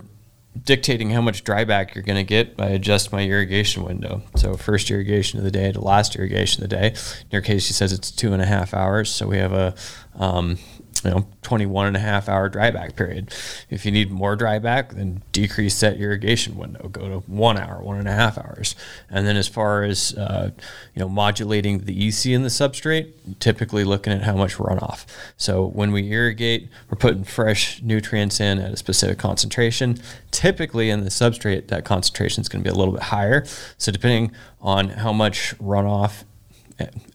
dictating 0.64 1.10
how 1.10 1.20
much 1.20 1.44
dryback 1.44 1.94
you're 1.94 2.02
going 2.02 2.16
to 2.16 2.24
get 2.24 2.56
by 2.56 2.66
adjust 2.66 3.12
my 3.12 3.24
irrigation 3.24 3.84
window. 3.84 4.22
So 4.36 4.56
first 4.56 4.90
irrigation 4.90 5.38
of 5.38 5.44
the 5.44 5.50
day 5.50 5.70
to 5.72 5.80
last 5.80 6.16
irrigation 6.16 6.62
of 6.62 6.70
the 6.70 6.76
day. 6.76 6.88
In 6.88 7.28
your 7.30 7.42
case, 7.42 7.64
she 7.64 7.72
says 7.72 7.92
it's 7.92 8.10
two 8.10 8.32
and 8.32 8.42
a 8.42 8.46
half 8.46 8.74
hours. 8.74 9.10
So 9.10 9.26
we 9.26 9.38
have 9.38 9.52
a 9.52 9.74
um, 10.16 10.58
you 11.04 11.10
know 11.10 11.26
21 11.42 11.86
and 11.86 11.96
a 11.96 12.00
half 12.00 12.28
hour 12.28 12.50
dryback 12.50 12.96
period. 12.96 13.32
If 13.70 13.84
you 13.84 13.92
need 13.92 14.10
more 14.10 14.36
dryback 14.36 14.90
then 14.90 15.22
decrease 15.32 15.78
that 15.80 15.98
irrigation 15.98 16.56
window. 16.56 16.88
Go 16.88 17.08
to 17.08 17.18
one 17.30 17.58
hour 17.58 17.82
one 17.82 17.98
and 17.98 18.08
a 18.08 18.12
half 18.12 18.38
hours. 18.38 18.74
And 19.10 19.26
then 19.26 19.36
as 19.36 19.48
far 19.48 19.82
as 19.82 20.14
uh, 20.14 20.50
you 20.94 21.00
know 21.00 21.08
modulating 21.08 21.84
the 21.84 22.08
ec 22.08 22.26
in 22.26 22.42
the 22.42 22.48
substrate 22.48 23.12
typically 23.40 23.84
looking 23.84 24.12
at 24.12 24.22
how 24.22 24.36
much 24.36 24.56
runoff. 24.56 25.06
So 25.36 25.66
when 25.66 25.92
we 25.92 26.10
irrigate 26.10 26.68
we're 26.90 26.98
putting 26.98 27.24
fresh 27.24 27.82
nutrients 27.82 28.40
in 28.40 28.58
at 28.58 28.72
a 28.72 28.76
specific 28.76 29.18
concentration. 29.18 29.98
Typically 30.30 30.90
in 30.90 31.04
the 31.04 31.10
substrate 31.10 31.68
that 31.68 31.84
concentration 31.84 32.40
is 32.40 32.48
going 32.48 32.62
to 32.62 32.68
be 32.68 32.74
a 32.74 32.78
little 32.78 32.94
bit 32.94 33.04
higher. 33.04 33.44
So 33.76 33.92
depending 33.92 34.32
on 34.60 34.90
how 34.90 35.12
much 35.12 35.56
runoff 35.58 36.24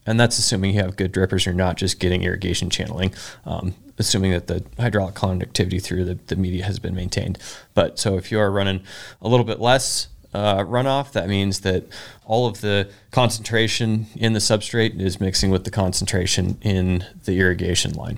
and 0.05 0.19
that's 0.19 0.37
assuming 0.37 0.75
you 0.75 0.81
have 0.81 0.95
good 0.95 1.13
drippers, 1.13 1.45
you're 1.45 1.55
not 1.55 1.77
just 1.77 1.99
getting 1.99 2.23
irrigation 2.23 2.69
channeling, 2.69 3.13
um, 3.45 3.75
assuming 3.97 4.31
that 4.31 4.47
the 4.47 4.63
hydraulic 4.77 5.15
conductivity 5.15 5.79
through 5.79 6.05
the, 6.05 6.15
the 6.27 6.35
media 6.35 6.65
has 6.65 6.79
been 6.79 6.95
maintained. 6.95 7.37
But 7.73 7.99
so 7.99 8.17
if 8.17 8.31
you 8.31 8.39
are 8.39 8.51
running 8.51 8.81
a 9.21 9.27
little 9.27 9.45
bit 9.45 9.59
less 9.59 10.09
uh, 10.33 10.63
runoff, 10.63 11.11
that 11.11 11.29
means 11.29 11.61
that 11.61 11.85
all 12.25 12.47
of 12.47 12.61
the 12.61 12.89
concentration 13.11 14.07
in 14.15 14.33
the 14.33 14.39
substrate 14.39 14.99
is 14.99 15.19
mixing 15.19 15.51
with 15.51 15.63
the 15.63 15.71
concentration 15.71 16.57
in 16.61 17.05
the 17.25 17.39
irrigation 17.39 17.93
line 17.93 18.17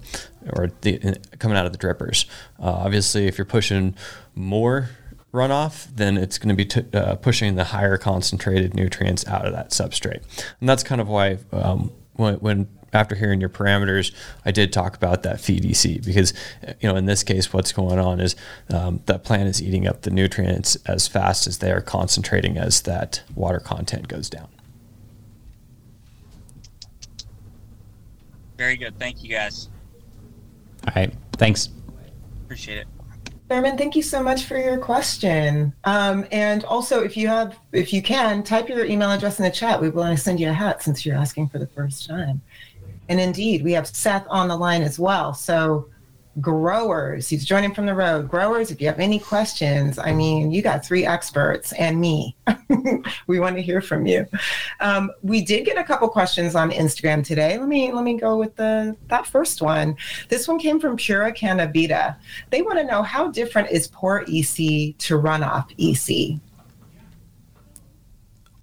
or 0.54 0.72
the, 0.82 0.96
in, 0.96 1.18
coming 1.40 1.58
out 1.58 1.66
of 1.66 1.74
the 1.74 1.78
drippers. 1.78 2.26
Uh, 2.60 2.72
obviously, 2.72 3.28
if 3.28 3.38
you're 3.38 3.46
pushing 3.46 3.96
more 4.34 4.90
runoff, 5.36 5.88
then 5.96 6.18
it's 6.18 6.38
going 6.38 6.50
to 6.50 6.56
be 6.56 6.66
t- 6.66 6.98
uh, 6.98 7.16
pushing 7.16 7.56
the 7.56 7.66
higher 7.66 7.98
concentrated 7.98 8.74
nutrients 8.74 9.28
out 9.28 9.46
of 9.46 9.54
that 9.54 9.70
substrate. 9.70 10.24
And 10.60 10.68
that's 10.68 10.84
kind 10.84 11.00
of 11.00 11.08
why 11.08 11.38
um, 11.52 11.92
when, 12.14 12.36
when, 12.36 12.68
after 12.94 13.14
hearing 13.14 13.42
your 13.42 13.50
parameters, 13.50 14.14
I 14.46 14.52
did 14.52 14.72
talk 14.72 14.96
about 14.96 15.24
that 15.24 15.42
feed 15.42 15.66
EC 15.66 16.02
because 16.02 16.34
you 16.80 16.88
know 16.88 16.96
in 16.96 17.06
this 17.06 17.24
case, 17.24 17.52
what's 17.52 17.74
going 17.74 18.00
on 18.00 18.22
is 18.22 18.38
um, 18.70 19.02
that 19.06 19.26
plant 19.26 19.50
is 19.50 19.62
eating 19.62 19.86
up 19.86 20.04
the 20.04 20.12
nutrients 20.12 20.78
as 20.86 21.06
fast 21.06 21.46
as 21.46 21.58
they 21.58 21.72
are 21.74 21.82
concentrating 21.82 22.58
as 22.58 22.84
that 22.84 23.22
water 23.36 23.60
content 23.60 24.08
goes 24.08 24.30
down. 24.30 24.48
Very 28.58 28.78
good. 28.78 28.98
Thank 28.98 29.24
you, 29.24 29.30
guys. 29.30 29.68
All 30.88 30.94
right. 30.96 31.14
Thanks. 31.34 31.70
Appreciate 32.46 32.78
it. 32.78 32.88
Thurman, 33.48 33.78
thank 33.78 33.96
you 33.96 34.02
so 34.02 34.24
much 34.24 34.46
for 34.46 34.58
your 34.58 34.80
question. 34.80 35.72
Um, 35.84 36.26
and 36.32 36.64
also, 36.64 37.04
if 37.04 37.16
you 37.16 37.28
have, 37.28 37.60
if 37.72 37.94
you 37.94 38.02
can, 38.02 38.42
type 38.42 38.68
your 38.68 38.86
email 38.86 39.12
address 39.12 39.38
in 39.38 39.46
the 39.46 39.52
chat. 39.52 39.80
We 39.80 39.90
want 39.90 40.18
to 40.18 40.24
send 40.24 40.40
you 40.40 40.50
a 40.50 40.54
hat 40.54 40.82
since 40.82 41.06
you're 41.06 41.16
asking 41.16 41.50
for 41.50 41.60
the 41.60 41.68
first 41.68 42.08
time. 42.08 42.42
And 43.08 43.20
indeed, 43.20 43.64
we 43.64 43.74
have 43.74 43.88
Seth 43.88 44.26
on 44.30 44.48
the 44.48 44.58
line 44.58 44.82
as 44.82 44.98
well. 44.98 45.34
So 45.36 45.88
growers. 46.42 47.30
He's 47.30 47.46
joining 47.46 47.74
from 47.74 47.86
the 47.86 47.94
road. 47.94 48.30
Growers, 48.30 48.72
if 48.72 48.82
you 48.82 48.88
have 48.88 49.00
any 49.00 49.20
questions, 49.20 49.98
I 49.98 50.14
mean, 50.14 50.52
you 50.52 50.62
got 50.62 50.86
three 50.86 51.06
experts 51.06 51.72
and 51.74 52.00
me. 52.00 52.36
we 53.28 53.40
want 53.40 53.56
to 53.56 53.62
hear 53.62 53.82
from 53.82 54.06
you. 54.06 54.26
Um, 54.80 55.12
we 55.22 55.42
did 55.44 55.66
get 55.66 55.78
a 55.78 55.84
couple 55.84 56.08
questions 56.10 56.56
on 56.56 56.72
Instagram 56.72 57.26
today. 57.26 57.58
Let 57.58 57.68
me 57.68 57.92
let 57.94 58.04
me 58.04 58.18
go 58.18 58.38
with 58.38 58.56
the 58.56 58.96
that 59.08 59.26
first 59.26 59.62
one. 59.62 59.96
This 60.30 60.48
one 60.48 60.60
came 60.60 60.80
from 60.80 60.98
Pura 60.98 61.32
Cannabita. 61.34 62.18
They 62.50 62.62
want 62.62 62.80
to 62.80 62.84
know 62.84 63.02
how 63.02 63.30
different 63.30 63.72
is 63.72 63.88
pore 63.88 64.22
EC 64.22 64.98
to 64.98 65.20
runoff 65.20 65.72
EC. 65.78 66.40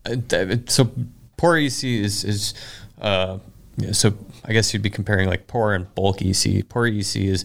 Uh, 0.04 0.56
so 0.66 0.90
pore 1.36 1.56
EC 1.56 1.84
is 1.84 2.24
is 2.24 2.54
uh, 3.00 3.38
so 3.92 4.14
I 4.44 4.52
guess 4.52 4.72
you'd 4.72 4.82
be 4.82 4.90
comparing 4.90 5.28
like 5.28 5.46
pore 5.46 5.74
and 5.74 5.92
bulk 5.94 6.20
EC. 6.20 6.68
Pore 6.68 6.86
EC 6.86 7.16
is 7.16 7.44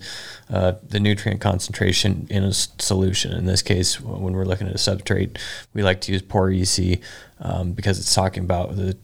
uh, 0.50 0.74
the 0.88 1.00
nutrient 1.00 1.42
concentration 1.42 2.28
in 2.30 2.44
a 2.44 2.54
solution. 2.54 3.34
In 3.34 3.46
this 3.46 3.62
case, 3.62 4.02
when 4.02 4.34
we're 4.34 4.46
looking 4.46 4.68
at 4.68 4.74
a 4.74 4.78
substrate, 4.78 5.38
we 5.74 5.84
like 5.84 6.02
to 6.02 6.12
use 6.12 6.22
pore 6.22 6.50
EC 6.50 7.00
um, 7.40 7.74
because 7.74 8.00
it's 8.00 8.14
talking 8.14 8.44
about 8.44 8.76
the 8.76 8.98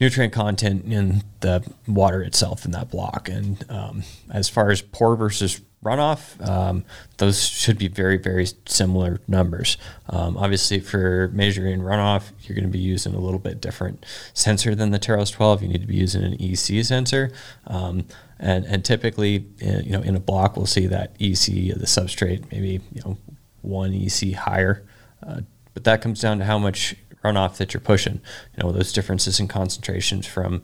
nutrient 0.00 0.32
content 0.32 0.84
in 0.86 1.22
the 1.40 1.62
water 1.86 2.22
itself 2.22 2.64
in 2.64 2.70
that 2.70 2.90
block. 2.90 3.28
And 3.28 3.64
um, 3.70 4.02
as 4.30 4.48
far 4.48 4.70
as 4.70 4.80
pore 4.80 5.14
versus 5.14 5.60
runoff, 5.84 6.46
um, 6.46 6.84
those 7.18 7.46
should 7.46 7.78
be 7.78 7.88
very, 7.88 8.16
very 8.16 8.46
similar 8.66 9.20
numbers. 9.28 9.76
Um, 10.08 10.36
obviously, 10.36 10.80
for 10.80 11.30
measuring 11.32 11.80
runoff, 11.80 12.30
you're 12.42 12.54
going 12.54 12.66
to 12.66 12.70
be 12.70 12.78
using 12.78 13.14
a 13.14 13.18
little 13.18 13.38
bit 13.38 13.60
different 13.60 14.04
sensor 14.32 14.74
than 14.74 14.90
the 14.90 14.98
Teros 14.98 15.32
12. 15.32 15.62
You 15.62 15.68
need 15.68 15.80
to 15.82 15.86
be 15.86 15.96
using 15.96 16.22
an 16.22 16.36
EC 16.40 16.84
sensor. 16.84 17.30
Um, 17.66 18.06
and, 18.38 18.64
and 18.64 18.84
typically, 18.84 19.46
uh, 19.62 19.80
you 19.80 19.92
know, 19.92 20.00
in 20.00 20.16
a 20.16 20.20
block, 20.20 20.56
we'll 20.56 20.66
see 20.66 20.86
that 20.86 21.14
EC 21.20 21.72
of 21.72 21.78
the 21.78 21.86
substrate 21.86 22.50
maybe, 22.50 22.80
you 22.92 23.02
know, 23.04 23.18
one 23.60 23.92
EC 23.92 24.32
higher. 24.32 24.82
Uh, 25.26 25.42
but 25.74 25.84
that 25.84 26.00
comes 26.00 26.20
down 26.20 26.38
to 26.38 26.44
how 26.44 26.58
much 26.58 26.96
runoff 27.24 27.56
that 27.56 27.74
you're 27.74 27.80
pushing. 27.80 28.20
You 28.56 28.62
know, 28.62 28.72
those 28.72 28.92
differences 28.92 29.40
in 29.40 29.48
concentrations 29.48 30.26
from 30.26 30.62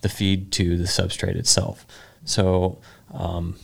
the 0.00 0.08
feed 0.08 0.52
to 0.52 0.76
the 0.76 0.84
substrate 0.84 1.36
itself. 1.36 1.86
So, 2.24 2.78
um, 3.12 3.56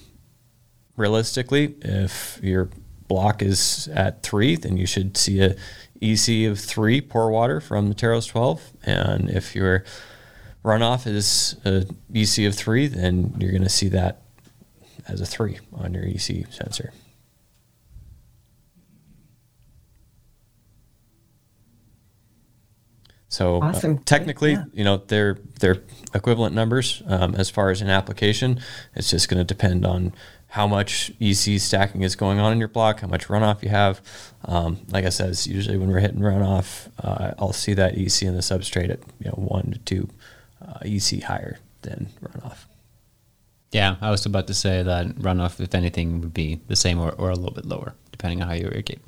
realistically, 0.96 1.74
if 1.82 2.40
your 2.42 2.70
block 3.08 3.42
is 3.42 3.88
at 3.88 4.22
three, 4.22 4.56
then 4.56 4.76
you 4.76 4.86
should 4.86 5.16
see 5.16 5.40
a 5.40 5.54
EC 6.00 6.50
of 6.50 6.58
three 6.58 7.00
pore 7.00 7.30
water 7.30 7.60
from 7.60 7.88
the 7.88 7.94
Teros 7.94 8.28
12. 8.28 8.72
And 8.84 9.30
if 9.30 9.54
your 9.54 9.84
runoff 10.64 11.06
is 11.06 11.56
a 11.64 11.86
EC 12.12 12.46
of 12.46 12.54
three, 12.54 12.86
then 12.86 13.34
you're 13.38 13.52
going 13.52 13.62
to 13.62 13.68
see 13.68 13.88
that 13.88 14.22
as 15.06 15.20
a 15.20 15.26
three 15.26 15.58
on 15.72 15.94
your 15.94 16.04
EC 16.04 16.50
sensor. 16.50 16.92
So 23.34 23.56
uh, 23.56 23.66
awesome. 23.66 23.96
uh, 23.96 24.00
technically, 24.04 24.52
yeah. 24.52 24.64
you 24.72 24.84
know, 24.84 24.98
they're 24.98 25.38
they're 25.58 25.82
equivalent 26.14 26.54
numbers 26.54 27.02
um, 27.06 27.34
as 27.34 27.50
far 27.50 27.70
as 27.70 27.82
an 27.82 27.90
application. 27.90 28.60
It's 28.94 29.10
just 29.10 29.28
going 29.28 29.38
to 29.38 29.44
depend 29.44 29.84
on 29.84 30.12
how 30.48 30.68
much 30.68 31.10
EC 31.20 31.60
stacking 31.60 32.02
is 32.02 32.14
going 32.14 32.38
on 32.38 32.52
in 32.52 32.58
your 32.60 32.68
block, 32.68 33.00
how 33.00 33.08
much 33.08 33.26
runoff 33.26 33.60
you 33.64 33.70
have. 33.70 34.00
Um, 34.44 34.86
like 34.88 35.04
I 35.04 35.08
said, 35.08 35.30
it's 35.30 35.48
usually 35.48 35.76
when 35.76 35.90
we're 35.90 35.98
hitting 35.98 36.20
runoff, 36.20 36.88
uh, 37.02 37.32
I'll 37.36 37.52
see 37.52 37.74
that 37.74 37.98
EC 37.98 38.22
in 38.22 38.34
the 38.34 38.40
substrate 38.40 38.90
at 38.90 39.00
you 39.18 39.26
know 39.26 39.32
one 39.32 39.72
to 39.72 39.78
two 39.80 40.08
uh, 40.64 40.78
EC 40.84 41.24
higher 41.24 41.58
than 41.82 42.10
runoff. 42.22 42.66
Yeah, 43.72 43.96
I 44.00 44.12
was 44.12 44.24
about 44.24 44.46
to 44.46 44.54
say 44.54 44.84
that 44.84 45.08
runoff, 45.16 45.58
if 45.58 45.74
anything, 45.74 46.20
would 46.20 46.34
be 46.34 46.60
the 46.68 46.76
same 46.76 47.00
or, 47.00 47.10
or 47.10 47.30
a 47.30 47.34
little 47.34 47.54
bit 47.54 47.66
lower, 47.66 47.94
depending 48.12 48.40
on 48.40 48.46
how 48.46 48.54
you 48.54 48.66
irrigate. 48.66 49.00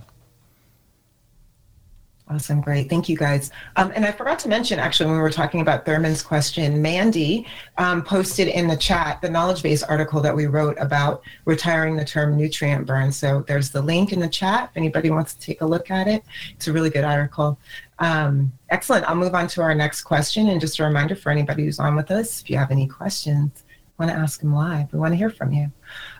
Awesome, 2.28 2.60
great. 2.60 2.90
Thank 2.90 3.08
you 3.08 3.16
guys. 3.16 3.52
Um, 3.76 3.92
and 3.94 4.04
I 4.04 4.10
forgot 4.10 4.40
to 4.40 4.48
mention, 4.48 4.80
actually, 4.80 5.06
when 5.06 5.14
we 5.14 5.22
were 5.22 5.30
talking 5.30 5.60
about 5.60 5.84
Thurman's 5.84 6.22
question, 6.22 6.82
Mandy 6.82 7.46
um, 7.78 8.02
posted 8.02 8.48
in 8.48 8.66
the 8.66 8.76
chat 8.76 9.20
the 9.22 9.30
knowledge 9.30 9.62
base 9.62 9.84
article 9.84 10.20
that 10.22 10.34
we 10.34 10.46
wrote 10.46 10.76
about 10.80 11.22
retiring 11.44 11.96
the 11.96 12.04
term 12.04 12.36
nutrient 12.36 12.84
burn. 12.84 13.12
So 13.12 13.44
there's 13.46 13.70
the 13.70 13.80
link 13.80 14.12
in 14.12 14.18
the 14.18 14.28
chat 14.28 14.70
if 14.70 14.76
anybody 14.76 15.08
wants 15.08 15.34
to 15.34 15.40
take 15.40 15.60
a 15.60 15.66
look 15.66 15.88
at 15.92 16.08
it. 16.08 16.24
It's 16.50 16.66
a 16.66 16.72
really 16.72 16.90
good 16.90 17.04
article. 17.04 17.60
Um, 18.00 18.52
excellent. 18.70 19.08
I'll 19.08 19.14
move 19.14 19.36
on 19.36 19.46
to 19.46 19.62
our 19.62 19.74
next 19.74 20.02
question. 20.02 20.48
And 20.48 20.60
just 20.60 20.80
a 20.80 20.84
reminder 20.84 21.14
for 21.14 21.30
anybody 21.30 21.64
who's 21.64 21.78
on 21.78 21.94
with 21.94 22.10
us, 22.10 22.42
if 22.42 22.50
you 22.50 22.56
have 22.56 22.72
any 22.72 22.88
questions, 22.88 23.62
want 23.98 24.10
to 24.10 24.16
ask 24.16 24.40
them 24.40 24.54
live. 24.54 24.92
We 24.92 24.98
want 24.98 25.12
to 25.12 25.16
hear 25.16 25.30
from 25.30 25.52
you. 25.52 25.70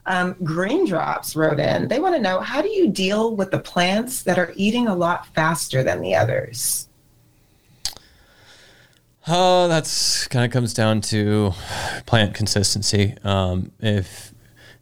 Um, 0.07 0.37
Green 0.45 0.87
Drops 0.87 1.35
wrote 1.35 1.59
in. 1.59 1.89
They 1.89 1.99
want 1.99 2.15
to 2.15 2.21
know 2.21 2.41
how 2.41 2.63
do 2.63 2.69
you 2.69 2.89
deal 2.89 3.35
with 3.35 3.51
the 3.51 3.59
plants 3.59 4.23
that 4.23 4.39
are 4.39 4.53
eating 4.57 4.87
a 4.87 4.95
lot 4.95 5.27
faster 5.35 5.83
than 5.83 6.01
the 6.01 6.15
others? 6.15 6.89
Oh, 9.29 9.67
that's 9.67 10.29
kind 10.29 10.45
of 10.45 10.53
comes 10.53 10.73
down 10.73 11.01
to 11.03 11.53
plant 12.07 12.35
consistency. 12.35 13.17
Um, 13.25 13.73
if 13.81 14.33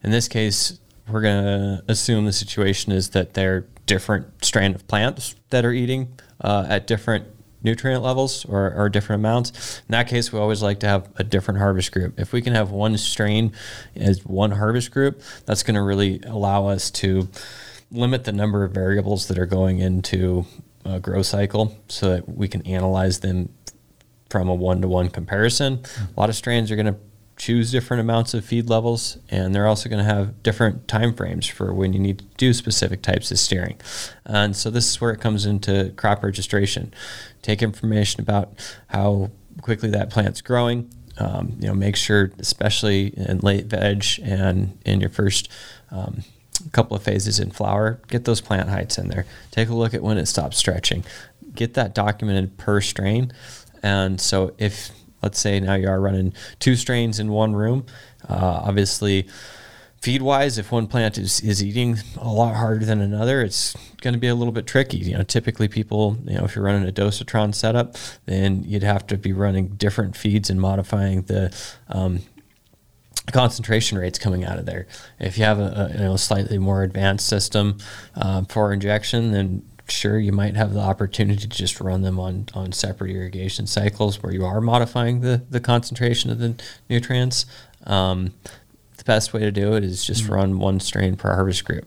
in 0.03 0.11
this 0.11 0.29
case, 0.29 0.79
we're 1.09 1.23
going 1.23 1.43
to 1.43 1.85
assume 1.89 2.27
the 2.27 2.33
situation 2.33 2.93
is 2.93 3.11
that 3.11 3.33
they're 3.33 3.67
different 3.87 4.45
strain 4.45 4.75
of 4.75 4.87
plants 4.87 5.35
that 5.51 5.65
are 5.65 5.73
eating 5.73 6.19
uh, 6.43 6.67
at 6.69 6.87
different 6.87 7.27
nutrient 7.65 8.03
levels 8.03 8.45
or, 8.45 8.73
or 8.75 8.89
different 8.89 9.21
amounts. 9.21 9.81
In 9.89 9.93
that 9.93 10.07
case, 10.07 10.33
we 10.33 10.39
always 10.39 10.63
like 10.63 10.81
to 10.81 10.87
have 10.87 11.09
a 11.17 11.25
different 11.25 11.59
harvest 11.59 11.93
group. 11.93 12.21
If 12.21 12.33
we 12.33 12.43
can 12.43 12.55
have 12.55 12.71
one 12.71 12.97
strain 12.99 13.53
as 13.97 14.25
one 14.25 14.53
harvest 14.53 14.91
group, 14.91 15.23
that's 15.47 15.63
going 15.63 15.75
to 15.75 15.83
really 15.83 16.21
allow 16.27 16.69
us 16.69 16.91
to 16.93 17.29
limit 17.91 18.25
the 18.25 18.33
number 18.33 18.65
of 18.65 18.73
variables 18.73 19.29
that 19.29 19.39
are 19.39 19.47
going 19.47 19.79
into 19.79 20.45
a 20.85 21.01
grow 21.01 21.23
cycle 21.23 21.77
so 21.89 22.11
that 22.11 22.29
we 22.29 22.47
can 22.47 22.63
analyze 22.67 23.21
them 23.21 23.49
from 24.29 24.49
a 24.49 24.55
one 24.55 24.83
to 24.83 24.89
one 24.89 25.09
comparison. 25.09 25.77
Hmm. 25.77 26.05
A 26.17 26.21
lot 26.21 26.29
of 26.29 26.37
strains 26.37 26.71
are 26.71 26.77
going 26.77 26.87
to 26.87 26.97
choose 27.37 27.71
different 27.71 28.01
amounts 28.01 28.35
of 28.35 28.45
feed 28.45 28.69
levels 28.69 29.19
and 29.29 29.55
they're 29.55 29.67
also 29.67 29.89
going 29.89 30.05
to 30.05 30.05
have 30.05 30.43
different 30.43 30.87
time 30.87 31.13
frames 31.13 31.47
for 31.47 31.75
when 31.75 31.93
you 31.93 31.99
need 31.99 32.19
to 32.19 32.25
do 32.37 32.53
specific 32.53 33.03
types 33.03 33.31
of 33.31 33.39
steering 33.39 33.81
and 34.25 34.55
so 34.57 34.71
this 34.71 34.89
is 34.89 35.01
where 35.01 35.11
it 35.11 35.21
comes 35.21 35.45
into 35.45 35.93
crop 35.97 36.23
registration 36.23 36.93
take 37.43 37.63
information 37.63 38.21
about 38.21 38.53
how 38.89 39.31
quickly 39.63 39.91
that 39.91 40.11
plant's 40.11 40.41
growing 40.41 40.89
um, 41.19 41.57
you 41.61 41.69
know, 41.69 41.75
make 41.75 41.97
sure, 41.97 42.33
especially 42.39 43.09
in 43.17 43.39
late 43.39 43.67
veg 43.67 44.05
and 44.23 44.79
in 44.85 45.01
your 45.01 45.11
first 45.11 45.49
um, 45.91 46.23
couple 46.73 46.97
of 46.97 47.03
phases 47.03 47.39
in 47.39 47.51
flower, 47.51 48.01
get 48.09 48.25
those 48.25 48.41
plant 48.41 48.69
heights 48.69 48.99
in 48.99 49.09
there. 49.09 49.27
Take 49.51 49.69
a 49.69 49.75
look 49.75 49.95
at 49.95 50.03
when 50.03 50.19
it 50.19 50.27
stops 50.27 50.57
stretching. 50.57 51.05
Get 51.55 51.75
that 51.75 51.95
documented 51.95 52.57
per 52.57 52.81
strain. 52.81 53.33
And 53.83 54.21
so 54.21 54.55
if 54.59 54.91
let's 55.25 55.41
say 55.41 55.59
now 55.59 55.75
you 55.75 55.89
are 55.89 56.01
running 56.01 56.33
two 56.61 56.77
strains 56.77 57.19
in 57.19 57.33
one 57.33 57.55
room, 57.55 57.85
uh, 58.29 58.63
obviously 58.65 59.27
feed 60.05 60.21
wise, 60.21 60.59
if 60.59 60.71
one 60.71 60.87
plant 60.87 61.17
is, 61.17 61.41
is 61.41 61.65
eating 61.65 61.97
a 62.19 62.29
lot 62.29 62.55
harder 62.55 62.85
than 62.85 63.01
another, 63.01 63.41
it's 63.41 63.75
going 64.03 64.13
to 64.13 64.21
be 64.21 64.29
a 64.29 64.35
little 64.35 64.53
bit 64.53 64.67
tricky. 64.67 64.99
You 64.99 65.17
know, 65.17 65.23
typically 65.23 65.67
people, 65.67 66.19
you 66.27 66.37
know, 66.37 66.45
if 66.45 66.55
you're 66.55 66.65
running 66.65 66.87
a 66.87 66.93
dosatron 66.93 67.55
setup, 67.55 67.97
then 68.27 68.65
you'd 68.65 68.83
have 68.83 69.07
to 69.07 69.17
be 69.17 69.33
running 69.33 69.69
different 69.69 70.15
feeds 70.15 70.51
and 70.51 70.61
modifying 70.61 71.23
the 71.23 71.57
um, 71.89 72.21
concentration 73.33 73.97
rates 73.97 74.19
coming 74.19 74.45
out 74.45 74.59
of 74.59 74.67
there. 74.67 74.87
If 75.19 75.39
you 75.39 75.45
have 75.45 75.59
a, 75.59 75.89
a 75.91 75.93
you 75.95 76.05
know 76.05 76.17
slightly 76.17 76.59
more 76.59 76.83
advanced 76.83 77.27
system 77.27 77.79
uh, 78.15 78.45
for 78.51 78.75
injection, 78.75 79.33
then 79.33 79.63
sure 79.89 80.19
you 80.19 80.33
might 80.33 80.57
have 80.57 80.73
the 80.73 80.81
opportunity 80.81 81.41
to 81.41 81.49
just 81.49 81.81
run 81.81 82.03
them 82.03 82.19
on 82.19 82.47
on 82.55 82.73
separate 82.73 83.11
irrigation 83.11 83.67
cycles 83.67 84.23
where 84.23 84.33
you 84.33 84.45
are 84.45 84.61
modifying 84.61 85.21
the 85.21 85.43
the 85.51 85.61
concentration 85.61 86.31
of 86.31 86.39
the 86.39 86.55
nutrients. 86.89 87.47
Um, 87.87 88.35
the 88.97 89.05
best 89.05 89.33
way 89.33 89.41
to 89.41 89.51
do 89.51 89.75
it 89.75 89.85
is 89.85 90.05
just 90.05 90.25
mm-hmm. 90.25 90.35
run 90.35 90.59
one 90.59 90.81
strain 90.81 91.17
per 91.17 91.35
harvest 91.35 91.65
group. 91.65 91.87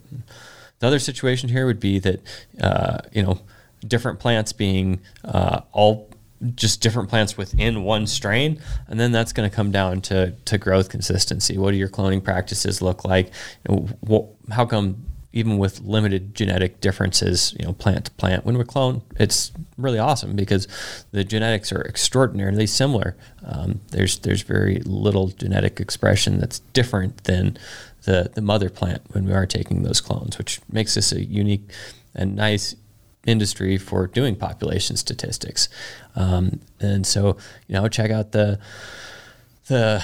The 0.80 0.88
other 0.88 1.00
situation 1.00 1.50
here 1.50 1.66
would 1.66 1.80
be 1.80 2.00
that 2.00 2.22
uh, 2.62 3.00
you 3.12 3.24
know 3.24 3.40
different 3.86 4.20
plants 4.20 4.54
being 4.54 5.00
uh, 5.24 5.62
all 5.72 6.10
just 6.56 6.82
different 6.82 7.10
plants 7.10 7.36
within 7.36 7.84
one 7.84 8.06
strain, 8.06 8.62
and 8.88 9.00
then 9.00 9.12
that's 9.12 9.34
going 9.34 9.50
to 9.50 9.56
come 9.56 9.72
down 9.72 10.02
to 10.02 10.32
to 10.46 10.58
growth 10.58 10.90
consistency. 10.90 11.58
What 11.58 11.72
do 11.72 11.78
your 11.78 11.90
cloning 11.90 12.24
practices 12.24 12.82
look 12.82 13.04
like? 13.04 13.32
You 13.68 13.76
know, 13.76 13.76
what, 14.02 14.26
how 14.52 14.66
come 14.66 15.06
even 15.34 15.58
with 15.58 15.82
limited 15.82 16.34
genetic 16.34 16.80
differences, 16.82 17.54
you 17.60 17.66
know, 17.66 17.74
plant 17.74 18.06
to 18.06 18.12
plant, 18.12 18.46
when 18.46 18.58
we 18.58 18.64
clone, 18.64 19.02
it's 19.18 19.52
really 19.78 20.00
awesome 20.00 20.36
because 20.36 20.68
the 21.12 21.24
genetics 21.24 21.72
are 21.72 21.82
extraordinarily 21.82 22.66
similar. 22.66 23.16
Um, 23.46 23.82
there's 23.92 24.20
there's 24.20 24.42
very 24.42 24.80
little 24.86 25.28
genetic 25.28 25.80
expression 25.80 26.40
that's 26.40 26.60
different 26.74 27.26
than 27.26 27.58
the 28.04 28.32
the 28.34 28.42
mother 28.42 28.70
plant 28.70 29.02
when 29.10 29.26
we 29.26 29.34
are 29.34 29.46
taking 29.46 29.84
those 29.84 30.02
clones, 30.02 30.38
which 30.38 30.62
makes 30.72 30.96
this 30.96 31.12
a 31.12 31.24
unique 31.24 31.70
and 32.16 32.36
nice 32.36 32.76
industry 33.26 33.78
for 33.78 34.08
doing 34.08 34.36
population 34.36 34.96
statistics. 34.96 35.68
Um, 36.16 36.62
and 36.80 37.06
so, 37.06 37.38
you 37.68 37.74
know, 37.76 37.88
check 37.90 38.10
out 38.10 38.32
the 38.32 38.60
the 39.68 40.04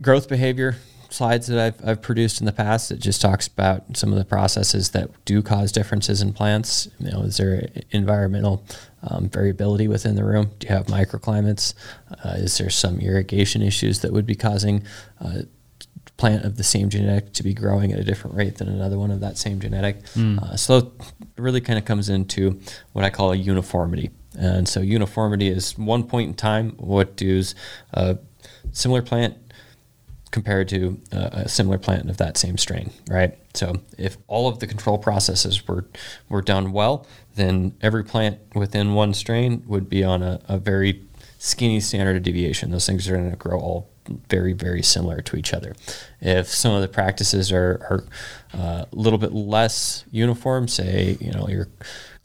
growth 0.00 0.28
behavior 0.28 0.76
slides 1.10 1.46
that 1.46 1.58
I've, 1.58 1.88
I've 1.88 2.02
produced 2.02 2.40
in 2.40 2.46
the 2.46 2.52
past 2.52 2.88
that 2.88 3.00
just 3.00 3.20
talks 3.20 3.46
about 3.46 3.96
some 3.96 4.12
of 4.12 4.18
the 4.18 4.24
processes 4.24 4.90
that 4.90 5.10
do 5.24 5.42
cause 5.42 5.72
differences 5.72 6.22
in 6.22 6.32
plants. 6.32 6.88
You 6.98 7.10
know, 7.10 7.22
is 7.22 7.36
there 7.36 7.68
environmental 7.90 8.64
um, 9.02 9.28
variability 9.28 9.88
within 9.88 10.14
the 10.14 10.24
room? 10.24 10.50
Do 10.58 10.66
you 10.68 10.74
have 10.74 10.86
microclimates? 10.86 11.74
Uh, 12.24 12.34
is 12.36 12.58
there 12.58 12.70
some 12.70 12.98
irrigation 13.00 13.62
issues 13.62 14.00
that 14.00 14.12
would 14.12 14.26
be 14.26 14.34
causing 14.34 14.82
uh, 15.20 15.42
plant 16.16 16.44
of 16.44 16.56
the 16.56 16.64
same 16.64 16.88
genetic 16.88 17.32
to 17.34 17.42
be 17.42 17.52
growing 17.52 17.92
at 17.92 17.98
a 17.98 18.04
different 18.04 18.36
rate 18.36 18.56
than 18.56 18.68
another 18.68 18.98
one 18.98 19.10
of 19.10 19.20
that 19.20 19.38
same 19.38 19.60
genetic? 19.60 20.02
Mm. 20.14 20.42
Uh, 20.42 20.56
so 20.56 20.76
it 20.78 20.92
really 21.36 21.60
kind 21.60 21.78
of 21.78 21.84
comes 21.84 22.08
into 22.08 22.60
what 22.92 23.04
I 23.04 23.10
call 23.10 23.32
a 23.32 23.36
uniformity. 23.36 24.10
And 24.38 24.68
so 24.68 24.80
uniformity 24.80 25.48
is 25.48 25.76
one 25.78 26.04
point 26.04 26.28
in 26.28 26.34
time. 26.34 26.72
What 26.72 27.16
does 27.16 27.54
a 27.92 28.18
similar 28.72 29.02
plant 29.02 29.36
compared 30.30 30.68
to 30.68 31.00
uh, 31.12 31.30
a 31.32 31.48
similar 31.48 31.78
plant 31.78 32.10
of 32.10 32.16
that 32.16 32.36
same 32.36 32.58
strain, 32.58 32.90
right? 33.08 33.38
So 33.54 33.80
if 33.96 34.18
all 34.26 34.48
of 34.48 34.58
the 34.58 34.66
control 34.66 34.98
processes 34.98 35.66
were 35.66 35.84
were 36.28 36.42
done 36.42 36.72
well, 36.72 37.06
then 37.34 37.74
every 37.80 38.04
plant 38.04 38.38
within 38.54 38.94
one 38.94 39.14
strain 39.14 39.62
would 39.66 39.88
be 39.88 40.04
on 40.04 40.22
a, 40.22 40.40
a 40.48 40.58
very 40.58 41.02
skinny 41.38 41.80
standard 41.80 42.16
of 42.16 42.22
deviation. 42.22 42.70
Those 42.70 42.86
things 42.86 43.08
are 43.08 43.16
going 43.16 43.30
to 43.30 43.36
grow 43.36 43.58
all 43.58 43.88
very, 44.28 44.52
very 44.52 44.82
similar 44.82 45.20
to 45.20 45.36
each 45.36 45.52
other. 45.52 45.74
If 46.20 46.48
some 46.48 46.72
of 46.72 46.82
the 46.82 46.88
practices 46.88 47.52
are, 47.52 47.86
are 47.90 48.04
uh, 48.54 48.84
a 48.90 48.96
little 48.96 49.18
bit 49.18 49.32
less 49.32 50.04
uniform, 50.10 50.68
say, 50.68 51.16
you 51.20 51.32
know, 51.32 51.48
your 51.48 51.68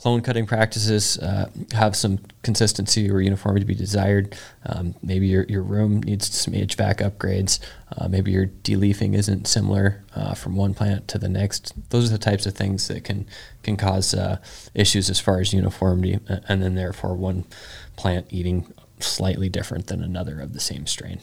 clone 0.01 0.21
cutting 0.21 0.47
practices 0.47 1.19
uh, 1.19 1.47
have 1.73 1.95
some 1.95 2.17
consistency 2.41 3.07
or 3.07 3.21
uniformity 3.21 3.63
to 3.63 3.67
be 3.67 3.75
desired. 3.75 4.35
Um, 4.65 4.95
maybe 5.03 5.27
your, 5.27 5.43
your 5.43 5.61
room 5.61 6.01
needs 6.01 6.35
some 6.35 6.55
HVAC 6.55 7.07
upgrades. 7.07 7.59
Uh, 7.95 8.07
maybe 8.07 8.31
your 8.31 8.47
deleafing 8.47 9.13
isn't 9.13 9.47
similar 9.47 10.03
uh, 10.15 10.33
from 10.33 10.55
one 10.55 10.73
plant 10.73 11.07
to 11.09 11.19
the 11.19 11.29
next. 11.29 11.73
Those 11.91 12.09
are 12.09 12.13
the 12.13 12.17
types 12.17 12.47
of 12.47 12.55
things 12.55 12.87
that 12.87 13.03
can 13.03 13.27
can 13.61 13.77
cause 13.77 14.15
uh, 14.15 14.37
issues 14.73 15.07
as 15.07 15.19
far 15.19 15.39
as 15.39 15.53
uniformity, 15.53 16.19
and 16.47 16.63
then 16.63 16.73
therefore 16.73 17.13
one 17.13 17.45
plant 17.95 18.25
eating 18.31 18.73
slightly 18.99 19.49
different 19.49 19.85
than 19.85 20.01
another 20.01 20.41
of 20.41 20.53
the 20.53 20.59
same 20.59 20.87
strain. 20.87 21.19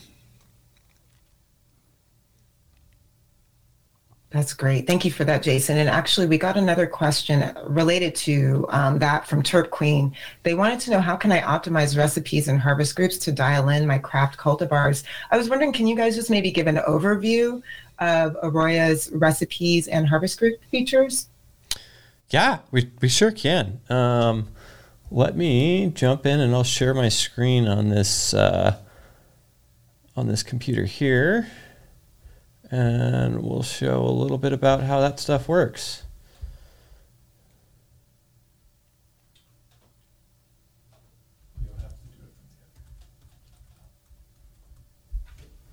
That's 4.31 4.53
great. 4.53 4.87
Thank 4.87 5.07
you 5.07 5.11
for 5.11 5.25
that, 5.25 5.43
Jason. 5.43 5.79
And 5.79 5.89
actually, 5.89 6.27
we 6.27 6.37
got 6.37 6.59
another 6.59 6.87
question 6.87 7.51
related 7.67 8.15
to 8.17 8.67
um, 8.69 8.99
that 8.99 9.27
from 9.27 9.43
Turp 9.43 9.71
Queen. 9.71 10.15
They 10.43 10.53
wanted 10.53 10.81
to 10.81 10.91
know 10.91 11.01
how 11.01 11.17
can 11.17 11.33
I 11.33 11.41
optimize 11.41 11.97
recipes 11.97 12.47
and 12.47 12.61
harvest 12.61 12.95
groups 12.95 13.17
to 13.19 13.33
dial 13.33 13.71
in 13.71 13.87
my 13.87 13.97
craft 13.97 14.39
cultivars? 14.39 15.03
I 15.31 15.39
was 15.39 15.49
wondering, 15.49 15.73
can 15.73 15.87
you 15.87 15.97
guys 15.97 16.15
just 16.15 16.29
maybe 16.29 16.51
give 16.51 16.67
an 16.67 16.77
overview 16.77 17.63
of 18.01 18.37
Aroya's 18.43 19.11
recipes 19.13 19.89
and 19.89 20.07
harvest 20.07 20.39
group 20.39 20.61
features? 20.71 21.29
Yeah, 22.29 22.59
we, 22.71 22.91
we 23.01 23.09
sure 23.09 23.31
can. 23.31 23.81
Um, 23.89 24.49
let 25.11 25.39
me 25.39 25.91
jump 25.95 26.27
in 26.27 26.39
and 26.39 26.55
I'll 26.55 26.65
share 26.65 26.93
my 26.93 27.09
screen 27.09 27.67
on 27.67 27.89
this 27.89 28.35
uh, 28.35 28.77
on 30.15 30.29
this 30.29 30.43
computer 30.43 30.85
here 30.85 31.49
and 32.71 33.43
we'll 33.43 33.63
show 33.63 34.03
a 34.03 34.11
little 34.11 34.39
bit 34.39 34.53
about 34.53 34.83
how 34.83 35.01
that 35.01 35.19
stuff 35.19 35.49
works. 35.49 36.03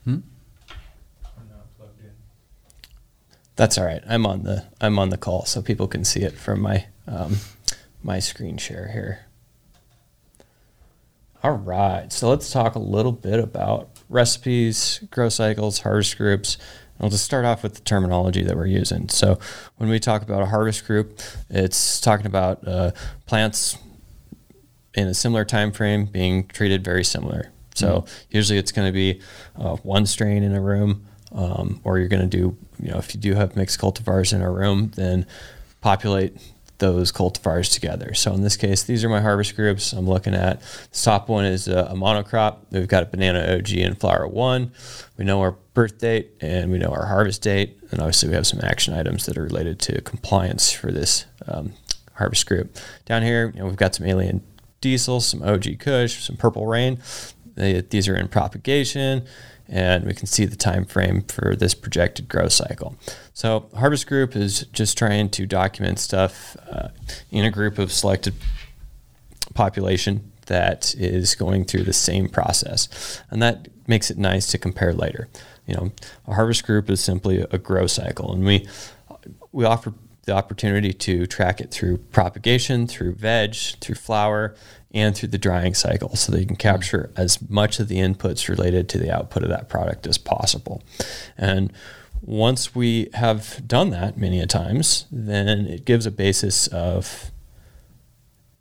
Hmm? 0.03 0.19
That's 3.55 3.77
all 3.77 3.85
right. 3.85 4.03
I'm 4.07 4.25
on 4.25 4.43
the 4.43 4.65
I'm 4.79 4.99
on 4.99 5.09
the 5.09 5.17
call, 5.17 5.45
so 5.45 5.61
people 5.61 5.87
can 5.87 6.05
see 6.05 6.21
it 6.21 6.37
from 6.37 6.61
my 6.61 6.85
um, 7.07 7.37
my 8.03 8.19
screen 8.19 8.57
share 8.57 8.89
here. 8.89 9.25
All 11.43 11.51
right, 11.51 12.11
so 12.11 12.29
let's 12.29 12.49
talk 12.49 12.73
a 12.73 12.79
little 12.79 13.11
bit 13.11 13.39
about 13.39 13.89
recipes, 14.09 15.03
grow 15.11 15.29
cycles, 15.29 15.79
harvest 15.81 16.17
groups, 16.17 16.57
I'll 16.99 17.09
just 17.09 17.25
start 17.25 17.45
off 17.45 17.63
with 17.63 17.75
the 17.75 17.81
terminology 17.81 18.43
that 18.43 18.55
we're 18.55 18.67
using. 18.67 19.09
So, 19.09 19.37
when 19.77 19.89
we 19.89 19.99
talk 19.99 20.21
about 20.21 20.41
a 20.41 20.45
harvest 20.45 20.85
group, 20.85 21.19
it's 21.49 21.99
talking 21.99 22.25
about 22.25 22.65
uh, 22.67 22.91
plants 23.25 23.77
in 24.93 25.07
a 25.07 25.13
similar 25.13 25.43
time 25.43 25.71
frame 25.71 26.05
being 26.05 26.47
treated 26.47 26.83
very 26.83 27.03
similar. 27.03 27.51
So, 27.73 28.01
mm-hmm. 28.01 28.25
usually 28.31 28.59
it's 28.59 28.71
going 28.71 28.87
to 28.87 28.93
be 28.93 29.21
uh, 29.57 29.75
one 29.77 30.05
strain 30.05 30.43
in 30.43 30.55
a 30.55 30.61
room, 30.61 31.05
um, 31.33 31.81
or 31.83 31.99
you're 31.99 32.07
going 32.07 32.27
to 32.29 32.37
do, 32.37 32.57
you 32.81 32.91
know, 32.91 32.97
if 32.97 33.13
you 33.13 33.19
do 33.19 33.33
have 33.33 33.55
mixed 33.55 33.79
cultivars 33.79 34.33
in 34.33 34.41
a 34.41 34.49
room, 34.49 34.91
then 34.95 35.25
populate 35.81 36.37
those 36.77 37.11
cultivars 37.11 37.71
together. 37.71 38.13
So 38.13 38.33
in 38.33 38.41
this 38.41 38.57
case, 38.57 38.83
these 38.83 39.03
are 39.03 39.09
my 39.09 39.21
harvest 39.21 39.55
groups. 39.55 39.93
I'm 39.93 40.07
looking 40.07 40.33
at 40.33 40.61
the 40.61 40.99
top 41.01 41.29
one 41.29 41.45
is 41.45 41.67
a, 41.67 41.89
a 41.91 41.93
monocrop. 41.93 42.57
We've 42.71 42.87
got 42.87 43.03
a 43.03 43.05
banana 43.05 43.57
OG 43.57 43.71
and 43.77 43.97
flower 43.97 44.27
one. 44.27 44.71
We 45.17 45.25
know 45.25 45.39
our 45.41 45.55
birth 45.75 45.99
date 45.99 46.31
and 46.41 46.71
we 46.71 46.79
know 46.79 46.87
our 46.87 47.05
harvest 47.05 47.43
date. 47.43 47.77
And 47.91 47.99
obviously 47.99 48.29
we 48.29 48.35
have 48.35 48.47
some 48.47 48.61
action 48.63 48.95
items 48.95 49.27
that 49.27 49.37
are 49.37 49.43
related 49.43 49.79
to 49.81 50.01
compliance 50.01 50.71
for 50.71 50.91
this 50.91 51.25
um, 51.47 51.73
harvest 52.13 52.47
group. 52.47 52.75
Down 53.05 53.21
here, 53.21 53.51
you 53.53 53.59
know, 53.59 53.67
we've 53.67 53.75
got 53.75 53.93
some 53.93 54.07
alien 54.07 54.41
diesel, 54.81 55.21
some 55.21 55.43
OG 55.43 55.79
Kush, 55.79 56.23
some 56.23 56.37
purple 56.37 56.65
rain. 56.65 56.99
They, 57.53 57.81
these 57.81 58.07
are 58.07 58.15
in 58.15 58.27
propagation 58.27 59.27
and 59.67 60.05
we 60.05 60.13
can 60.13 60.27
see 60.27 60.45
the 60.45 60.55
time 60.55 60.85
frame 60.85 61.23
for 61.23 61.55
this 61.55 61.73
projected 61.73 62.27
growth 62.27 62.53
cycle. 62.53 62.95
So 63.33 63.69
harvest 63.75 64.07
group 64.07 64.35
is 64.35 64.61
just 64.67 64.97
trying 64.97 65.29
to 65.29 65.45
document 65.45 65.99
stuff 65.99 66.55
uh, 66.69 66.89
in 67.31 67.45
a 67.45 67.51
group 67.51 67.79
of 67.79 67.91
selected 67.91 68.33
population 69.53 70.31
that 70.47 70.95
is 70.95 71.35
going 71.35 71.65
through 71.65 71.83
the 71.83 71.93
same 71.93 72.29
process, 72.29 73.21
and 73.29 73.41
that 73.41 73.67
makes 73.87 74.09
it 74.09 74.17
nice 74.17 74.47
to 74.51 74.57
compare 74.57 74.93
later. 74.93 75.27
You 75.65 75.75
know, 75.75 75.91
a 76.27 76.33
harvest 76.33 76.65
group 76.65 76.89
is 76.89 77.03
simply 77.03 77.45
a 77.49 77.57
grow 77.57 77.87
cycle, 77.87 78.33
and 78.33 78.43
we 78.43 78.67
we 79.51 79.65
offer 79.65 79.93
the 80.25 80.33
opportunity 80.33 80.91
to 80.91 81.27
track 81.27 81.61
it 81.61 81.71
through 81.71 81.97
propagation, 81.97 82.87
through 82.87 83.13
veg, 83.13 83.55
through 83.79 83.95
flower, 83.95 84.55
and 84.91 85.15
through 85.15 85.29
the 85.29 85.37
drying 85.37 85.73
cycle 85.73 86.15
so 86.15 86.31
that 86.31 86.39
you 86.39 86.47
can 86.47 86.55
capture 86.55 87.11
as 87.15 87.47
much 87.49 87.79
of 87.79 87.87
the 87.87 87.97
inputs 87.97 88.49
related 88.49 88.89
to 88.89 88.97
the 88.97 89.15
output 89.15 89.43
of 89.43 89.49
that 89.49 89.69
product 89.69 90.07
as 90.07 90.17
possible. 90.17 90.81
And 91.37 91.71
once 92.21 92.73
we 92.73 93.09
have 93.13 93.67
done 93.67 93.91
that 93.91 94.17
many 94.17 94.39
a 94.39 94.47
times, 94.47 95.05
then 95.11 95.67
it 95.67 95.85
gives 95.85 96.05
a 96.05 96.11
basis 96.11 96.67
of 96.67 97.31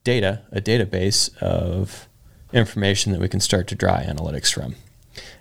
data, 0.05 0.43
a 0.53 0.61
database 0.61 1.37
of 1.39 2.09
information 2.53 3.13
that 3.13 3.21
we 3.21 3.29
can 3.29 3.41
start 3.41 3.67
to 3.69 3.75
draw 3.75 3.99
analytics 3.99 4.53
from. 4.53 4.77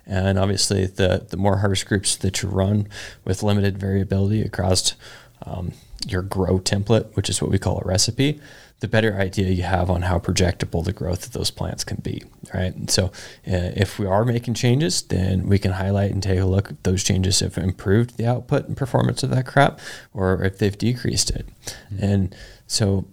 And 0.06 0.38
obviously, 0.38 0.86
the, 0.86 1.26
the 1.30 1.38
more 1.38 1.58
harvest 1.58 1.86
groups 1.86 2.16
that 2.18 2.42
you 2.42 2.50
run 2.50 2.88
with 3.24 3.44
limited 3.44 3.78
variability 3.78 4.42
across 4.42 4.96
um, 5.46 5.74
your 6.06 6.22
grow 6.22 6.60
template, 6.60 7.16
which 7.16 7.30
is 7.30 7.42
what 7.42 7.52
we 7.52 7.60
call 7.60 7.80
a 7.80 7.88
recipe, 7.88 8.40
the 8.82 8.88
better 8.90 9.16
idea 9.18 9.50
you 9.50 9.64
have 9.64 9.90
on 9.90 10.02
how 10.02 10.20
projectable 10.20 10.84
the 10.84 10.92
growth 10.92 11.26
of 11.26 11.32
those 11.32 11.50
plants 11.50 11.86
can 11.86 12.02
be, 12.04 12.22
right? 12.54 12.76
And 12.76 12.90
so, 12.90 13.06
uh, 13.48 13.72
if 13.78 13.98
we 13.98 14.06
are 14.06 14.26
making 14.26 14.56
changes, 14.56 15.02
then 15.04 15.48
we 15.48 15.58
can 15.58 15.72
highlight 15.72 16.12
and 16.12 16.22
take 16.22 16.40
a 16.40 16.46
look 16.46 16.72
if 16.72 16.84
those 16.84 17.02
changes 17.02 17.40
have 17.40 17.58
improved 17.58 18.18
the 18.18 18.26
output 18.26 18.68
and 18.68 18.76
performance 18.76 19.24
of 19.24 19.30
that 19.30 19.46
crop, 19.46 19.80
or 20.14 20.44
if 20.44 20.58
they've 20.58 20.78
decreased 20.78 21.30
it. 21.30 21.48
Mm-hmm. 21.66 22.04
And 22.04 22.36
so, 22.68 23.06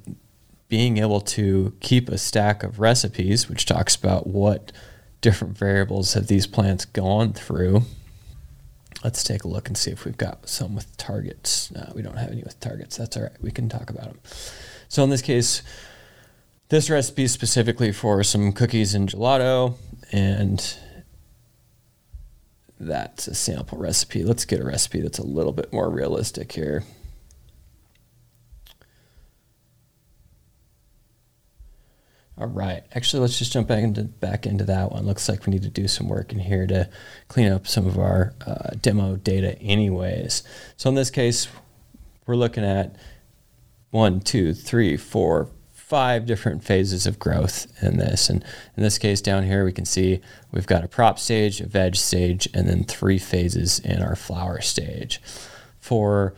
being 0.71 0.97
able 0.99 1.21
to 1.21 1.75
keep 1.81 2.09
a 2.09 2.17
stack 2.17 2.63
of 2.63 2.79
recipes, 2.81 3.49
which 3.49 3.67
talks 3.67 3.97
about 3.97 4.27
what 4.27 4.73
different 5.21 5.59
variables 5.59 6.15
have 6.15 6.29
these 6.29 6.47
plants 6.47 6.87
gone 6.87 7.33
through. 7.35 7.83
Let's 9.05 9.25
take 9.25 9.45
a 9.45 9.49
look 9.49 9.67
and 9.67 9.77
see 9.77 9.91
if 9.91 10.05
we've 10.05 10.17
got 10.17 10.49
some 10.49 10.75
with 10.75 10.97
targets. 10.97 11.71
No, 11.73 11.93
we 11.95 12.03
don't 12.03 12.17
have 12.17 12.31
any 12.31 12.43
with 12.43 12.59
targets. 12.61 12.97
That's 12.97 13.17
all 13.17 13.25
right. 13.25 13.43
We 13.43 13.51
can 13.51 13.69
talk 13.69 13.91
about 13.91 14.05
them. 14.05 14.21
So 14.89 15.03
in 15.03 15.11
this 15.11 15.23
case, 15.23 15.63
this 16.69 16.89
recipe 16.89 17.25
is 17.25 17.33
specifically 17.33 17.93
for 17.93 18.23
some 18.23 18.53
cookies 18.53 18.95
and 18.95 19.09
gelato, 19.09 19.75
and 20.13 20.77
that's 22.79 23.27
a 23.27 23.35
sample 23.35 23.79
recipe. 23.79 24.23
Let's 24.23 24.45
get 24.45 24.61
a 24.61 24.65
recipe 24.65 25.01
that's 25.01 25.19
a 25.19 25.27
little 25.27 25.53
bit 25.53 25.73
more 25.73 25.91
realistic 25.91 26.53
here. 26.53 26.85
All 32.40 32.46
right. 32.46 32.83
Actually, 32.94 33.20
let's 33.20 33.38
just 33.38 33.53
jump 33.53 33.68
back 33.68 33.83
into 33.85 34.05
back 34.05 34.46
into 34.46 34.64
that 34.64 34.92
one. 34.92 35.05
Looks 35.05 35.29
like 35.29 35.44
we 35.44 35.50
need 35.50 35.62
to 35.62 35.68
do 35.68 35.87
some 35.87 36.09
work 36.09 36.33
in 36.33 36.38
here 36.38 36.66
to 36.68 36.88
clean 37.29 37.53
up 37.53 37.66
some 37.66 37.87
of 37.87 37.98
our 37.98 38.33
uh, 38.46 38.70
demo 38.81 39.16
data, 39.16 39.61
anyways. 39.61 40.42
So 40.79 40.88
in 40.88 40.94
this 40.94 41.11
case, 41.11 41.48
we're 42.26 42.37
looking 42.37 42.64
at 42.64 42.96
one, 43.90 44.20
two, 44.20 44.55
three, 44.55 44.96
four, 44.96 45.50
five 45.70 46.24
different 46.24 46.64
phases 46.64 47.07
of 47.07 47.18
growth 47.18 47.66
in 47.83 47.98
this. 47.98 48.31
And 48.31 48.42
in 48.74 48.83
this 48.83 48.96
case 48.96 49.20
down 49.20 49.44
here, 49.44 49.62
we 49.62 49.72
can 49.72 49.85
see 49.85 50.22
we've 50.50 50.66
got 50.66 50.83
a 50.83 50.88
prop 50.88 51.18
stage, 51.18 51.61
a 51.61 51.66
veg 51.66 51.94
stage, 51.94 52.48
and 52.55 52.66
then 52.66 52.85
three 52.85 53.18
phases 53.18 53.81
in 53.81 54.00
our 54.00 54.16
flower 54.16 54.62
stage. 54.62 55.20
For 55.79 56.33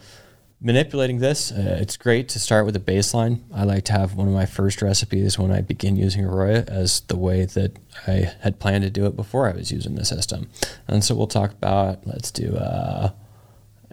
manipulating 0.63 1.19
this, 1.19 1.51
uh, 1.51 1.79
it's 1.81 1.97
great 1.97 2.29
to 2.31 2.39
start 2.39 2.65
with 2.65 2.77
a 2.77 2.81
baseline. 2.81 3.41
I 3.53 3.65
like 3.65 3.85
to 3.87 3.93
have 3.93 4.15
one 4.15 4.29
of 4.29 4.33
my 4.33 4.47
first 4.47 4.81
recipes 4.81 5.39
when 5.39 5.51
I 5.51 5.61
begin 5.61 5.97
using 5.97 6.25
Aroya 6.25 6.67
as 6.69 7.01
the 7.03 7.17
way 7.17 7.45
that 7.45 7.77
I 8.07 8.33
had 8.41 8.61
planned 8.61 8.85
to 8.85 8.91
do 8.91 9.07
it 9.07 9.17
before 9.17 9.49
I 9.49 9.57
was 9.57 9.73
using 9.73 9.97
the 9.97 10.05
system. 10.05 10.49
And 10.87 11.03
so 11.03 11.17
we'll 11.17 11.27
talk 11.27 11.51
about, 11.51 12.07
let's 12.07 12.31
do 12.31 12.55
a, 12.57 13.13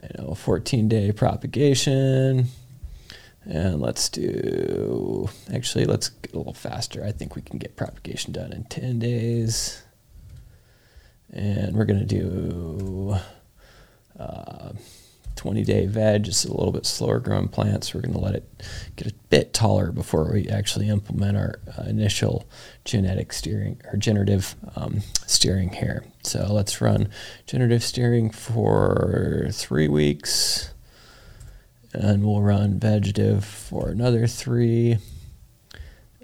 you 0.02 0.22
know, 0.22 0.34
14 0.34 0.88
day 0.88 1.10
propagation 1.10 2.46
and 3.44 3.80
let's 3.80 4.08
do, 4.08 5.28
actually, 5.52 5.86
let's 5.86 6.10
get 6.10 6.34
a 6.34 6.38
little 6.38 6.54
faster. 6.54 7.04
I 7.04 7.10
think 7.10 7.34
we 7.34 7.42
can 7.42 7.58
get 7.58 7.76
propagation 7.76 8.32
done 8.32 8.52
in 8.52 8.64
10 8.64 9.00
days. 9.00 9.82
And 11.32 11.74
we're 11.74 11.84
going 11.84 12.06
to 12.06 12.20
do 12.20 13.16
uh, 14.18 14.72
20 15.36 15.64
day 15.64 15.86
veg, 15.86 16.24
just 16.24 16.44
a 16.44 16.52
little 16.52 16.72
bit 16.72 16.86
slower 16.86 17.18
growing 17.20 17.48
plants. 17.48 17.94
We're 17.94 18.02
going 18.02 18.14
to 18.14 18.20
let 18.20 18.34
it 18.34 18.62
get 18.96 19.06
a 19.06 19.14
bit 19.30 19.52
taller 19.52 19.92
before 19.92 20.32
we 20.32 20.48
actually 20.48 20.88
implement 20.88 21.36
our 21.36 21.60
uh, 21.78 21.84
initial 21.84 22.46
genetic 22.84 23.32
steering 23.32 23.80
or 23.90 23.96
generative 23.96 24.54
um, 24.76 25.00
steering 25.26 25.70
here. 25.70 26.04
So 26.22 26.46
let's 26.50 26.80
run 26.80 27.08
generative 27.46 27.82
steering 27.82 28.30
for 28.30 29.48
three 29.50 29.88
weeks 29.88 30.72
and 31.92 32.24
we'll 32.24 32.42
run 32.42 32.78
vegetative 32.78 33.44
for 33.44 33.88
another 33.88 34.26
three, 34.26 34.98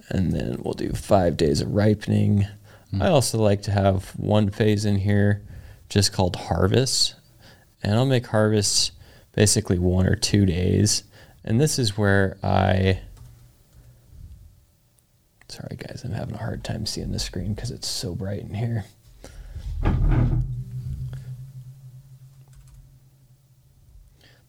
and 0.09 0.33
then 0.33 0.61
we'll 0.63 0.75
do 0.75 0.93
five 0.93 1.37
days 1.37 1.61
of 1.61 1.73
ripening. 1.73 2.47
Mm. 2.93 3.03
I 3.03 3.09
also 3.09 3.39
like 3.39 3.63
to 3.63 3.73
have 3.73 4.11
one 4.11 4.51
phase 4.51 4.85
in 4.85 4.97
here 4.97 5.43
just 5.89 6.13
called 6.13 6.37
harvest, 6.37 7.15
and 7.83 7.95
I'll 7.95 8.07
make 8.07 8.27
harvests 8.27 8.93
basically 9.33 9.79
one 9.79 10.07
or 10.07 10.17
two 10.17 10.47
days, 10.47 11.05
and 11.45 11.61
this 11.61 11.79
is 11.79 11.97
where 11.97 12.39
I. 12.43 13.01
Sorry, 15.49 15.77
guys, 15.77 16.03
I'm 16.05 16.13
having 16.13 16.35
a 16.35 16.39
hard 16.39 16.65
time 16.65 16.87
seeing 16.87 17.13
the 17.13 17.19
screen 17.19 17.55
because 17.55 17.71
it's 17.71 17.87
so 17.87 18.15
bright 18.15 18.41
in 18.41 18.55
here. 18.55 18.85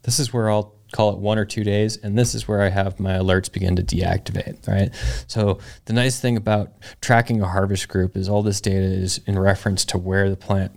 This 0.02 0.20
is 0.20 0.34
where 0.34 0.50
I'll 0.50 0.74
call 0.94 1.12
it 1.12 1.20
one 1.20 1.38
or 1.38 1.46
two 1.46 1.64
days, 1.64 1.98
and 1.98 2.18
this 2.18 2.34
is 2.34 2.48
where 2.48 2.62
I 2.62 2.70
have 2.70 3.00
my 3.00 3.14
alerts 3.14 3.52
begin 3.52 3.76
to 3.76 3.84
deactivate, 3.84 4.68
right? 4.68 4.90
So 5.28 5.60
the 5.86 5.94
nice 5.94 6.20
thing 6.20 6.38
about 6.38 6.72
tracking 7.02 7.42
a 7.42 7.48
harvest 7.48 7.90
group 7.90 8.16
is 8.16 8.30
all 8.30 8.42
this 8.42 8.62
data 8.62 8.86
is 8.86 9.20
in 9.28 9.38
reference 9.38 9.84
to 9.86 9.98
where 9.98 10.30
the 10.30 10.38
plant 10.38 10.72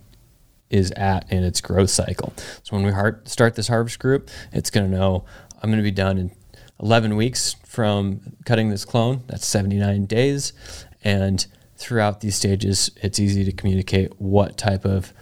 is 0.71 0.91
at 0.91 1.31
in 1.31 1.43
its 1.43 1.61
growth 1.61 1.89
cycle. 1.89 2.33
So 2.63 2.75
when 2.75 2.85
we 2.85 2.91
start 3.25 3.55
this 3.55 3.67
harvest 3.67 3.99
group, 3.99 4.29
it's 4.51 4.69
going 4.69 4.89
to 4.89 4.97
know 4.97 5.25
I'm 5.61 5.69
going 5.69 5.77
to 5.77 5.83
be 5.83 5.91
done 5.91 6.17
in 6.17 6.31
11 6.81 7.15
weeks 7.15 7.55
from 7.65 8.21
cutting 8.45 8.69
this 8.69 8.85
clone. 8.85 9.23
That's 9.27 9.45
79 9.45 10.05
days. 10.05 10.53
And 11.03 11.45
throughout 11.75 12.21
these 12.21 12.35
stages, 12.35 12.89
it's 13.01 13.19
easy 13.19 13.43
to 13.43 13.51
communicate 13.51 14.19
what 14.19 14.57
type 14.57 14.85
of 14.85 15.13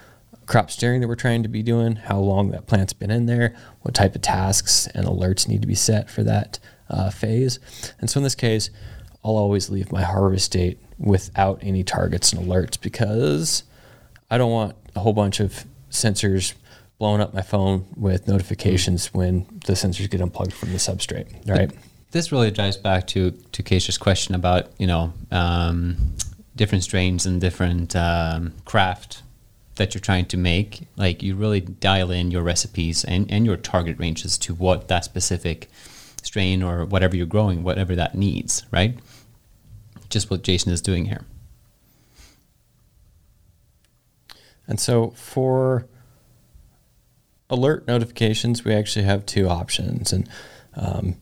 crop 0.45 0.71
steering 0.71 1.01
that 1.01 1.07
we're 1.07 1.15
trying 1.15 1.43
to 1.43 1.49
be 1.49 1.61
doing, 1.61 1.95
how 1.95 2.17
long 2.17 2.49
that 2.51 2.65
plant's 2.65 2.93
been 2.93 3.11
in 3.11 3.27
there, 3.27 3.55
what 3.81 3.93
type 3.93 4.15
of 4.15 4.21
tasks 4.21 4.87
and 4.87 5.05
alerts 5.05 5.47
need 5.47 5.61
to 5.61 5.67
be 5.67 5.75
set 5.75 6.09
for 6.09 6.23
that 6.23 6.59
uh, 6.89 7.09
phase. 7.09 7.59
And 7.99 8.09
so 8.09 8.19
in 8.19 8.23
this 8.23 8.35
case, 8.35 8.69
I'll 9.23 9.37
always 9.37 9.69
leave 9.69 9.91
my 9.91 10.01
harvest 10.01 10.51
date 10.51 10.79
without 10.97 11.59
any 11.61 11.83
targets 11.83 12.33
and 12.33 12.45
alerts 12.45 12.79
because 12.79 13.63
I 14.31 14.37
don't 14.37 14.51
want 14.51 14.75
a 14.99 15.01
whole 15.01 15.13
bunch 15.13 15.39
of 15.39 15.65
sensors 15.89 16.53
blowing 16.97 17.21
up 17.21 17.33
my 17.33 17.41
phone 17.41 17.85
with 17.95 18.27
notifications 18.27 19.13
when 19.13 19.45
the 19.65 19.73
sensors 19.73 20.09
get 20.09 20.19
unplugged 20.21 20.53
from 20.53 20.71
the 20.71 20.77
substrate, 20.77 21.27
right? 21.47 21.69
But 21.69 21.77
this 22.11 22.31
really 22.31 22.51
drives 22.51 22.77
back 22.77 23.07
to 23.07 23.31
to 23.31 23.63
Keisha's 23.63 23.97
question 23.97 24.35
about 24.35 24.69
you 24.77 24.87
know 24.87 25.13
um, 25.31 26.15
different 26.55 26.83
strains 26.83 27.25
and 27.25 27.39
different 27.39 27.95
um, 27.95 28.53
craft 28.65 29.23
that 29.75 29.93
you're 29.93 30.01
trying 30.01 30.25
to 30.25 30.37
make, 30.37 30.81
like 30.97 31.23
you 31.23 31.35
really 31.35 31.61
dial 31.61 32.11
in 32.11 32.31
your 32.31 32.43
recipes 32.43 33.05
and, 33.05 33.31
and 33.31 33.45
your 33.45 33.55
target 33.55 33.97
ranges 33.97 34.37
to 34.37 34.53
what 34.53 34.89
that 34.89 35.05
specific 35.05 35.69
strain 36.21 36.61
or 36.61 36.83
whatever 36.83 37.15
you're 37.15 37.25
growing, 37.25 37.63
whatever 37.63 37.95
that 37.95 38.13
needs, 38.13 38.65
right? 38.71 38.99
Just 40.09 40.29
what 40.29 40.43
Jason 40.43 40.73
is 40.73 40.81
doing 40.81 41.05
here. 41.05 41.23
And 44.69 44.79
so 44.79 45.09
for 45.11 45.87
alert 47.49 47.87
notifications, 47.87 48.63
we 48.63 48.73
actually 48.73 49.05
have 49.05 49.25
two 49.25 49.49
options. 49.49 50.13
And 50.13 50.29
um, 50.75 51.15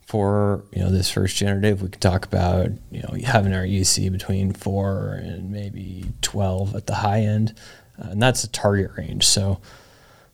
for 0.00 0.64
you 0.72 0.82
know 0.82 0.90
this 0.90 1.10
first 1.10 1.36
generative, 1.36 1.82
we 1.82 1.90
can 1.90 2.00
talk 2.00 2.24
about 2.24 2.70
you 2.90 3.02
know 3.02 3.14
having 3.24 3.52
our 3.52 3.64
EC 3.64 4.10
between 4.10 4.52
four 4.52 5.12
and 5.22 5.50
maybe 5.52 6.06
twelve 6.22 6.74
at 6.74 6.86
the 6.86 6.96
high 6.96 7.20
end. 7.20 7.54
Uh, 8.02 8.08
and 8.10 8.22
that's 8.22 8.42
a 8.42 8.48
target 8.48 8.90
range. 8.96 9.26
So 9.26 9.60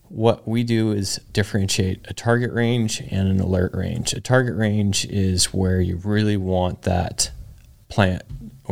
what 0.08 0.46
we 0.46 0.62
do 0.62 0.92
is 0.92 1.16
differentiate 1.32 2.00
a 2.08 2.14
target 2.14 2.52
range 2.52 3.00
and 3.00 3.28
an 3.28 3.40
alert 3.40 3.72
range. 3.74 4.12
A 4.12 4.20
target 4.20 4.54
range 4.54 5.04
is 5.06 5.54
where 5.54 5.80
you 5.80 5.96
really 5.96 6.36
want 6.36 6.82
that 6.82 7.30
plant 7.88 8.22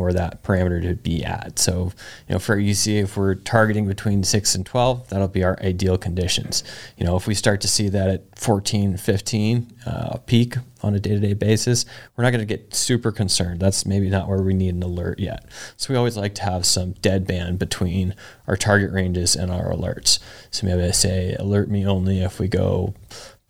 or 0.01 0.13
that 0.13 0.43
parameter 0.43 0.81
to 0.81 0.95
be 0.95 1.23
at. 1.23 1.59
So, 1.59 1.91
you 2.27 2.33
know, 2.33 2.39
for 2.39 2.57
EC, 2.57 2.87
if 2.87 3.17
we're 3.17 3.35
targeting 3.35 3.87
between 3.87 4.23
6 4.23 4.55
and 4.55 4.65
12, 4.65 5.09
that'll 5.09 5.27
be 5.27 5.43
our 5.43 5.57
ideal 5.61 5.97
conditions. 5.97 6.63
You 6.97 7.05
know, 7.05 7.15
if 7.15 7.27
we 7.27 7.33
start 7.33 7.61
to 7.61 7.67
see 7.67 7.89
that 7.89 8.09
at 8.09 8.39
14, 8.39 8.97
15 8.97 9.73
uh, 9.85 10.17
peak, 10.25 10.55
on 10.83 10.95
a 10.95 10.99
day 10.99 11.11
to 11.11 11.19
day 11.19 11.33
basis, 11.33 11.85
we're 12.15 12.23
not 12.23 12.31
going 12.31 12.45
to 12.45 12.45
get 12.45 12.73
super 12.73 13.11
concerned. 13.11 13.59
That's 13.59 13.85
maybe 13.85 14.09
not 14.09 14.27
where 14.27 14.41
we 14.41 14.53
need 14.53 14.73
an 14.73 14.83
alert 14.83 15.19
yet. 15.19 15.45
So 15.77 15.93
we 15.93 15.97
always 15.97 16.17
like 16.17 16.35
to 16.35 16.43
have 16.43 16.65
some 16.65 16.93
dead 16.93 17.27
band 17.27 17.59
between 17.59 18.15
our 18.47 18.57
target 18.57 18.91
ranges 18.91 19.35
and 19.35 19.51
our 19.51 19.71
alerts. 19.71 20.19
So 20.49 20.67
maybe 20.67 20.83
I 20.83 20.91
say, 20.91 21.35
alert 21.35 21.69
me 21.69 21.85
only 21.85 22.21
if 22.21 22.39
we 22.39 22.47
go 22.47 22.93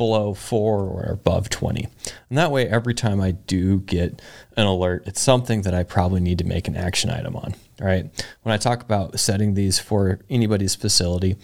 below 0.02 0.34
four 0.34 0.80
or 0.80 1.04
above 1.12 1.48
20. 1.48 1.88
And 2.30 2.38
that 2.40 2.50
way, 2.50 2.68
every 2.68 2.96
time 2.96 3.22
I 3.22 3.34
do 3.34 3.82
get 3.82 4.20
an 4.58 4.66
alert, 4.66 5.04
it's 5.06 5.22
something 5.22 5.62
that 5.62 5.76
I 5.76 5.84
probably 5.84 6.22
need 6.22 6.40
to 6.40 6.44
make 6.44 6.68
an 6.68 6.76
action 6.76 7.12
item 7.12 7.36
on. 7.36 7.54
Right. 7.80 8.10
When 8.42 8.52
I 8.52 8.58
talk 8.58 8.82
about 8.82 9.20
setting 9.20 9.54
these 9.54 9.78
for 9.78 10.20
anybody's 10.28 10.74
facility, 10.74 11.36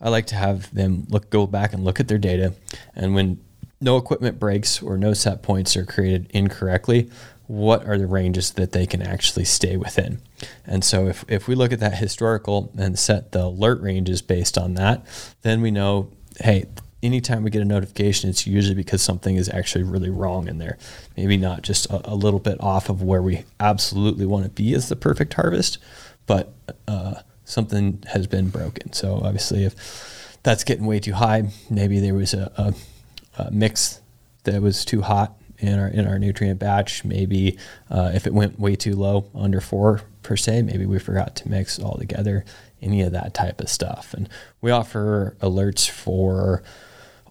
I 0.00 0.08
like 0.08 0.24
to 0.28 0.36
have 0.36 0.74
them 0.74 1.04
look 1.10 1.28
go 1.28 1.46
back 1.46 1.74
and 1.74 1.84
look 1.84 2.00
at 2.00 2.08
their 2.08 2.16
data. 2.16 2.54
And 2.96 3.14
when 3.14 3.44
no 3.78 3.98
equipment 3.98 4.40
breaks 4.40 4.82
or 4.82 4.96
no 4.96 5.12
set 5.12 5.42
points 5.42 5.76
are 5.76 5.84
created 5.84 6.30
incorrectly, 6.30 7.10
what 7.46 7.86
are 7.86 7.98
the 7.98 8.06
ranges 8.06 8.52
that 8.52 8.72
they 8.72 8.86
can 8.86 9.02
actually 9.02 9.44
stay 9.44 9.76
within? 9.76 10.22
And 10.64 10.82
so 10.82 11.08
if, 11.08 11.26
if 11.28 11.46
we 11.46 11.54
look 11.54 11.72
at 11.72 11.80
that 11.80 11.96
historical 11.96 12.72
and 12.78 12.98
set 12.98 13.32
the 13.32 13.42
alert 13.44 13.82
ranges 13.82 14.22
based 14.22 14.56
on 14.56 14.74
that, 14.74 15.04
then 15.42 15.60
we 15.60 15.70
know, 15.70 16.10
hey, 16.40 16.64
anytime 17.02 17.42
we 17.42 17.50
get 17.50 17.62
a 17.62 17.66
notification, 17.66 18.30
it's 18.30 18.46
usually 18.46 18.74
because 18.74 19.02
something 19.02 19.36
is 19.36 19.48
actually 19.48 19.84
really 19.84 20.10
wrong 20.10 20.48
in 20.48 20.58
there. 20.58 20.78
Maybe 21.16 21.36
not 21.36 21.62
just 21.62 21.86
a, 21.86 22.12
a 22.12 22.14
little 22.14 22.40
bit 22.40 22.60
off 22.60 22.88
of 22.88 23.02
where 23.02 23.22
we 23.22 23.44
absolutely 23.60 24.26
want 24.26 24.44
to 24.44 24.50
be 24.50 24.74
as 24.74 24.88
the 24.88 24.96
perfect 24.96 25.34
harvest, 25.34 25.78
but 26.26 26.52
uh, 26.86 27.16
something 27.44 28.02
has 28.08 28.26
been 28.26 28.50
broken. 28.50 28.92
So 28.92 29.20
obviously, 29.22 29.64
if 29.64 30.38
that's 30.42 30.64
getting 30.64 30.86
way 30.86 31.00
too 31.00 31.14
high, 31.14 31.50
maybe 31.70 32.00
there 32.00 32.14
was 32.14 32.34
a, 32.34 32.52
a 32.56 33.42
uh, 33.42 33.50
mix 33.52 34.00
that 34.44 34.60
was 34.60 34.84
too 34.84 35.02
hot 35.02 35.34
in 35.58 35.78
our 35.78 35.88
in 35.88 36.06
our 36.06 36.18
nutrient 36.18 36.58
batch. 36.58 37.04
Maybe 37.04 37.58
uh, 37.90 38.12
if 38.14 38.26
it 38.26 38.34
went 38.34 38.58
way 38.58 38.76
too 38.76 38.94
low, 38.94 39.26
under 39.34 39.60
four 39.60 40.02
per 40.22 40.36
se, 40.36 40.62
maybe 40.62 40.86
we 40.86 40.98
forgot 40.98 41.36
to 41.36 41.48
mix 41.48 41.78
all 41.78 41.96
together. 41.96 42.44
Any 42.80 43.02
of 43.02 43.10
that 43.10 43.34
type 43.34 43.60
of 43.60 43.68
stuff, 43.68 44.14
and 44.14 44.28
we 44.60 44.70
offer 44.70 45.36
alerts 45.40 45.90
for 45.90 46.62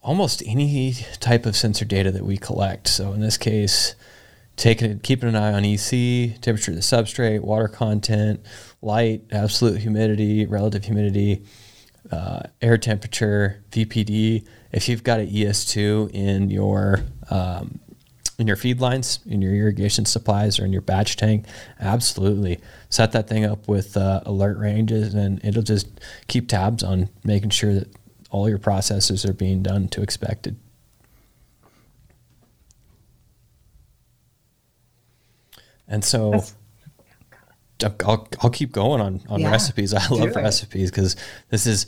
almost 0.07 0.41
any 0.45 0.93
type 1.19 1.45
of 1.45 1.53
sensor 1.53 1.83
data 1.83 2.09
that 2.11 2.23
we 2.23 2.37
collect. 2.37 2.87
So 2.87 3.11
in 3.11 3.19
this 3.19 3.37
case, 3.37 3.93
taking 4.55 4.99
keeping 4.99 5.27
an 5.27 5.35
eye 5.35 5.51
on 5.51 5.65
EC, 5.65 6.39
temperature 6.41 6.71
of 6.71 6.77
the 6.77 6.81
substrate, 6.81 7.41
water 7.41 7.67
content, 7.67 8.39
light, 8.81 9.23
absolute 9.31 9.81
humidity, 9.81 10.45
relative 10.45 10.85
humidity, 10.85 11.43
uh, 12.09 12.43
air 12.61 12.77
temperature, 12.77 13.61
VPD. 13.71 14.47
If 14.71 14.87
you've 14.87 15.03
got 15.03 15.19
an 15.19 15.27
ES2 15.27 16.11
in 16.11 16.49
your 16.49 17.01
um, 17.29 17.81
in 18.39 18.47
your 18.47 18.55
feed 18.55 18.79
lines, 18.79 19.19
in 19.25 19.41
your 19.41 19.53
irrigation 19.53 20.05
supplies, 20.05 20.57
or 20.57 20.63
in 20.63 20.71
your 20.71 20.83
batch 20.83 21.17
tank, 21.17 21.45
absolutely 21.81 22.59
set 22.89 23.11
that 23.11 23.27
thing 23.27 23.43
up 23.43 23.67
with 23.67 23.97
uh, 23.97 24.21
alert 24.25 24.57
ranges, 24.57 25.13
and 25.13 25.43
it'll 25.43 25.63
just 25.63 25.89
keep 26.27 26.47
tabs 26.47 26.81
on 26.81 27.09
making 27.25 27.49
sure 27.49 27.73
that 27.73 27.96
all 28.29 28.49
your 28.49 28.57
processes 28.57 29.25
are 29.25 29.33
being 29.33 29.63
done 29.63 29.87
to 29.89 30.01
expected. 30.01 30.57
And 35.87 36.03
so 36.03 36.31
That's, 36.31 36.55
I'll, 38.05 38.27
I'll 38.41 38.49
keep 38.49 38.71
going 38.71 39.01
on, 39.01 39.21
on 39.29 39.39
yeah, 39.39 39.51
recipes. 39.51 39.93
I 39.93 40.05
love 40.09 40.35
recipes 40.35 40.91
because 40.91 41.15
this 41.49 41.65
is 41.65 41.85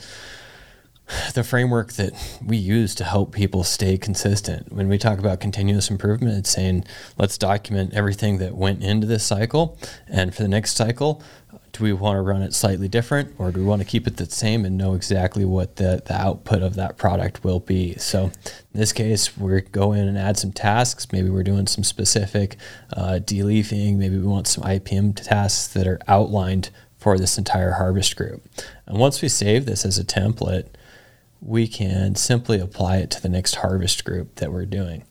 the 1.34 1.44
framework 1.44 1.94
that 1.94 2.14
we 2.46 2.56
use 2.56 2.94
to 2.96 3.04
help 3.04 3.34
people 3.34 3.64
stay 3.64 3.98
consistent. 3.98 4.72
When 4.72 4.88
we 4.88 4.98
talk 4.98 5.18
about 5.20 5.40
continuous 5.40 5.90
improvement, 5.90 6.38
it's 6.38 6.52
saying 6.52 6.86
let's 7.18 7.38
document 7.38 7.94
everything 7.94 8.38
that 8.38 8.56
went 8.56 8.84
into 8.84 9.08
this 9.08 9.24
cycle. 9.26 9.78
And 10.08 10.34
for 10.34 10.44
the 10.44 10.48
next 10.48 10.78
cycle, 10.78 11.24
do 11.72 11.84
we 11.84 11.94
want 11.94 12.18
to 12.18 12.22
run 12.22 12.42
it 12.42 12.54
slightly 12.54 12.88
different 12.88 13.36
or 13.38 13.52
do 13.52 13.60
we 13.60 13.66
want 13.66 13.82
to 13.82 13.88
keep 13.88 14.08
it 14.08 14.18
the 14.18 14.26
same 14.26 14.66
and 14.66 14.78
know 14.78 14.94
exactly 14.94 15.46
what 15.46 15.76
the, 15.76 16.02
the 16.06 16.14
output 16.14 16.62
of 16.62 16.76
that 16.76 16.98
product 16.98 17.44
will 17.44 17.60
be? 17.60 17.96
So 17.96 18.26
in 18.26 18.32
this 18.74 18.94
case, 18.94 19.38
we're 19.38 19.62
going 19.62 20.08
and 20.08 20.18
add 20.18 20.38
some 20.38 20.52
tasks. 20.52 21.08
Maybe 21.12 21.30
we're 21.30 21.44
doing 21.44 21.68
some 21.68 21.84
specific 21.84 22.58
uh, 22.94 23.20
deleafing. 23.22 23.98
Maybe 23.98 24.18
we 24.18 24.28
want 24.28 24.48
some 24.48 24.64
IPM 24.64 25.16
tasks 25.16 25.68
that 25.74 25.88
are 25.88 26.00
outlined 26.08 26.70
for 26.98 27.18
this 27.18 27.38
entire 27.38 27.74
harvest 27.74 28.16
group. 28.16 28.46
And 28.86 28.98
once 28.98 29.22
we 29.22 29.30
save 29.30 29.66
this 29.66 29.86
as 29.86 29.98
a 29.98 30.04
template, 30.04 30.68
we 31.42 31.68
can 31.68 32.16
simply 32.16 32.60
apply 32.60 32.98
it 32.98 33.12
to 33.12 33.22
the 33.22 33.30
next 33.30 33.56
harvest 33.56 34.04
group 34.04 34.36
that 34.36 34.52
we're 34.52 34.66
doing. 34.66 35.06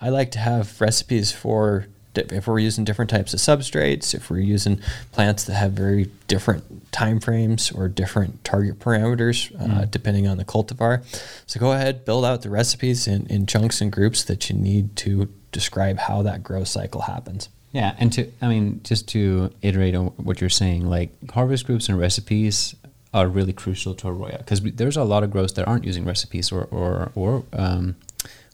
I 0.00 0.10
like 0.10 0.30
to 0.32 0.38
have 0.38 0.80
recipes 0.80 1.32
for 1.32 1.86
if 2.14 2.46
we're 2.46 2.58
using 2.58 2.84
different 2.84 3.10
types 3.10 3.32
of 3.34 3.40
substrates, 3.40 4.14
if 4.14 4.30
we're 4.30 4.38
using 4.38 4.80
plants 5.12 5.44
that 5.44 5.54
have 5.54 5.72
very 5.72 6.10
different 6.28 6.92
time 6.92 7.20
frames 7.20 7.70
or 7.70 7.88
different 7.88 8.44
target 8.44 8.78
parameters, 8.78 9.54
uh, 9.60 9.82
mm. 9.82 9.90
depending 9.90 10.26
on 10.26 10.36
the 10.36 10.44
cultivar. 10.44 11.02
So 11.46 11.58
go 11.58 11.72
ahead, 11.72 12.04
build 12.04 12.24
out 12.24 12.42
the 12.42 12.50
recipes 12.50 13.06
in, 13.06 13.26
in 13.26 13.46
chunks 13.46 13.80
and 13.80 13.90
groups 13.90 14.24
that 14.24 14.50
you 14.50 14.56
need 14.56 14.96
to 14.96 15.28
describe 15.52 15.98
how 15.98 16.22
that 16.22 16.42
growth 16.42 16.68
cycle 16.68 17.02
happens. 17.02 17.48
Yeah, 17.72 17.94
and 17.98 18.12
to 18.12 18.30
I 18.42 18.48
mean, 18.48 18.82
just 18.84 19.08
to 19.08 19.50
iterate 19.62 19.94
on 19.94 20.08
what 20.18 20.40
you're 20.40 20.50
saying, 20.50 20.86
like 20.86 21.10
harvest 21.30 21.66
groups 21.66 21.88
and 21.88 21.98
recipes 21.98 22.76
are 23.14 23.28
really 23.28 23.52
crucial 23.52 23.94
to 23.94 24.06
Aroya 24.06 24.38
because 24.38 24.60
there's 24.60 24.96
a 24.96 25.04
lot 25.04 25.22
of 25.22 25.30
grows 25.30 25.52
that 25.54 25.66
aren't 25.66 25.84
using 25.84 26.04
recipes 26.04 26.52
or 26.52 26.64
or, 26.64 27.12
or 27.14 27.44
um, 27.54 27.96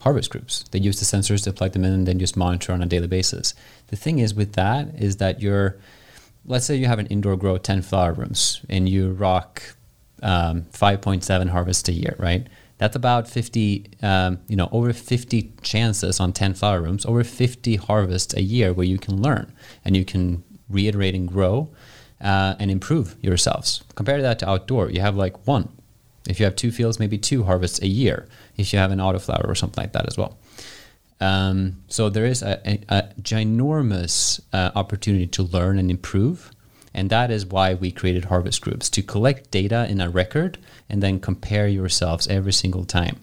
harvest 0.01 0.31
groups. 0.31 0.65
They 0.71 0.79
use 0.79 1.01
the 1.01 1.07
sensors 1.07 1.45
to 1.45 1.53
plug 1.53 1.73
them 1.73 1.85
in 1.85 1.93
and 1.93 2.07
then 2.07 2.19
just 2.19 2.37
monitor 2.37 2.73
on 2.73 2.83
a 2.83 2.87
daily 2.87 3.07
basis. 3.07 3.55
The 3.89 3.97
thing 3.97 4.19
is 4.19 4.35
with 4.35 4.53
that 4.55 4.95
is 4.97 5.17
that 5.17 5.41
you're, 5.41 5.77
let's 6.47 6.67
say 6.67 6.77
you 6.77 6.87
have 6.87 6.99
an 6.99 7.07
indoor 7.07 7.37
grow 7.37 7.59
10 7.59 7.83
flower 7.83 8.13
rooms 8.13 8.61
and 8.69 8.89
you 8.89 9.13
rock 9.13 9.63
um, 10.23 10.63
5.7 10.73 11.49
harvests 11.49 11.89
a 11.89 11.93
year, 11.93 12.15
right? 12.19 12.47
That's 12.79 12.95
about 12.95 13.29
50, 13.29 13.91
um, 14.03 14.39
you 14.47 14.57
know, 14.57 14.69
over 14.71 14.93
50 14.93 15.53
chances 15.63 16.21
on 16.21 16.33
10 16.33 16.55
flower 16.55 16.81
rooms, 16.81 17.05
over 17.05 17.25
50 17.25 17.77
harvests 17.77 18.35
a 18.35 18.43
year 18.43 18.73
where 18.73 18.87
you 18.87 18.99
can 18.99 19.21
learn 19.21 19.53
and 19.85 19.97
you 19.97 20.05
can 20.05 20.45
reiterate 20.69 21.15
and 21.15 21.27
grow 21.27 21.71
uh, 22.21 22.55
and 22.59 22.71
improve 22.71 23.17
yourselves. 23.21 23.83
Compare 23.97 24.23
that 24.23 24.39
to 24.41 24.49
outdoor, 24.49 24.91
you 24.91 25.01
have 25.01 25.17
like 25.17 25.47
one. 25.47 25.69
If 26.29 26.39
you 26.39 26.45
have 26.45 26.57
two 26.57 26.71
fields, 26.71 27.01
maybe 27.01 27.19
two 27.19 27.45
harvests 27.45 27.81
a 27.81 27.89
year. 27.89 28.29
If 28.57 28.73
you 28.73 28.79
have 28.79 28.91
an 28.91 28.99
autoflower 28.99 29.49
or 29.49 29.55
something 29.55 29.83
like 29.83 29.93
that 29.93 30.07
as 30.07 30.17
well. 30.17 30.39
Um, 31.21 31.83
so 31.89 32.09
there 32.09 32.27
is 32.27 32.43
a, 32.43 32.61
a, 32.65 32.81
a 32.89 33.03
ginormous 33.21 34.41
uh, 34.53 34.71
opportunity 34.75 35.27
to 35.27 35.43
learn 35.43 35.79
and 35.79 35.91
improve. 35.91 36.53
And 36.95 37.11
that 37.11 37.31
is 37.31 37.47
why 37.47 37.75
we 37.75 37.91
created 37.91 38.27
harvest 38.27 38.61
groups 38.61 38.89
to 38.91 39.03
collect 39.03 39.51
data 39.51 39.87
in 39.89 40.01
a 40.01 40.09
record 40.09 40.59
and 40.89 41.03
then 41.03 41.21
compare 41.21 41.69
yourselves 41.69 42.29
every 42.29 42.53
single 42.53 42.85
time. 42.85 43.17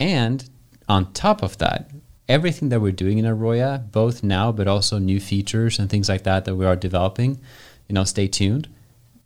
And 0.00 0.48
on 0.88 1.12
top 1.12 1.42
of 1.42 1.58
that, 1.58 1.90
everything 2.28 2.68
that 2.70 2.80
we're 2.80 2.92
doing 2.92 3.18
in 3.18 3.24
Aroya, 3.24 3.90
both 3.90 4.22
now 4.22 4.52
but 4.52 4.68
also 4.68 4.98
new 4.98 5.20
features 5.20 5.78
and 5.78 5.88
things 5.88 6.08
like 6.08 6.24
that 6.24 6.44
that 6.44 6.56
we 6.56 6.66
are 6.66 6.76
developing, 6.76 7.40
you 7.88 7.94
know, 7.94 8.04
stay 8.04 8.28
tuned. 8.28 8.68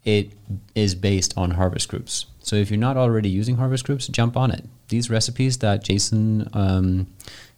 It 0.04 0.32
is 0.74 0.94
based 0.94 1.36
on 1.36 1.52
harvest 1.52 1.88
groups. 1.88 2.26
So 2.48 2.56
if 2.56 2.70
you're 2.70 2.80
not 2.80 2.96
already 2.96 3.28
using 3.28 3.56
harvest 3.56 3.84
groups, 3.84 4.06
jump 4.08 4.34
on 4.34 4.50
it. 4.50 4.64
These 4.88 5.10
recipes 5.10 5.58
that 5.58 5.84
Jason 5.84 6.48
um, 6.54 7.06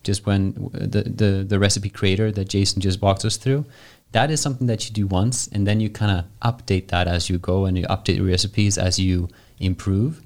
just 0.02 0.26
when 0.26 0.52
the, 0.72 1.02
the 1.02 1.44
the 1.48 1.58
recipe 1.60 1.90
creator 1.90 2.32
that 2.32 2.48
Jason 2.48 2.80
just 2.82 3.00
walked 3.00 3.24
us 3.24 3.36
through, 3.36 3.64
that 4.10 4.32
is 4.32 4.40
something 4.40 4.66
that 4.66 4.88
you 4.88 4.92
do 4.92 5.06
once, 5.06 5.46
and 5.46 5.64
then 5.64 5.78
you 5.78 5.90
kind 5.90 6.10
of 6.18 6.24
update 6.42 6.88
that 6.88 7.06
as 7.06 7.30
you 7.30 7.38
go, 7.38 7.66
and 7.66 7.78
you 7.78 7.84
update 7.84 8.16
your 8.16 8.26
recipes 8.26 8.76
as 8.78 8.98
you 8.98 9.28
improve. 9.60 10.22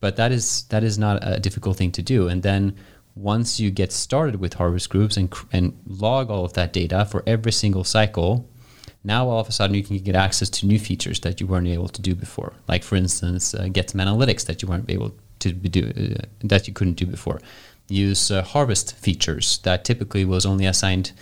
But 0.00 0.16
that 0.16 0.32
is 0.32 0.62
that 0.70 0.82
is 0.82 0.96
not 0.96 1.18
a 1.20 1.38
difficult 1.38 1.76
thing 1.76 1.92
to 1.92 2.02
do, 2.02 2.28
and 2.28 2.42
then 2.42 2.76
once 3.14 3.60
you 3.60 3.70
get 3.70 3.92
started 3.92 4.36
with 4.36 4.54
harvest 4.54 4.88
groups 4.88 5.18
and 5.18 5.30
and 5.52 5.78
log 5.86 6.30
all 6.30 6.46
of 6.46 6.54
that 6.54 6.72
data 6.72 7.04
for 7.04 7.22
every 7.26 7.52
single 7.52 7.84
cycle, 7.84 8.48
now 9.08 9.28
all 9.28 9.40
of 9.40 9.48
a 9.48 9.52
sudden 9.52 9.74
you 9.74 9.82
can 9.82 9.96
get 9.98 10.14
access 10.14 10.50
to 10.50 10.66
new 10.66 10.78
features 10.78 11.18
that 11.20 11.40
you 11.40 11.46
weren't 11.46 11.66
able 11.66 11.88
to 11.88 12.02
do 12.02 12.14
before. 12.14 12.52
Like 12.68 12.84
for 12.84 12.94
instance, 12.94 13.54
uh, 13.54 13.68
get 13.72 13.90
some 13.90 14.00
analytics 14.00 14.44
that 14.46 14.60
you 14.60 14.68
weren't 14.68 14.90
able 14.90 15.14
to 15.40 15.52
do 15.52 15.82
uh, 15.88 16.26
that 16.44 16.68
you 16.68 16.74
couldn't 16.74 16.98
do 17.02 17.06
before. 17.06 17.40
Use 17.88 18.30
uh, 18.30 18.42
harvest 18.42 18.94
features 18.96 19.58
that 19.62 19.84
typically 19.84 20.24
was 20.24 20.44
only 20.44 20.66
assigned 20.66 21.12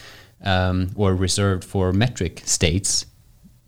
um, 0.42 0.90
or 0.96 1.14
reserved 1.14 1.64
for 1.64 1.92
Metrc 1.92 2.44
states. 2.46 3.06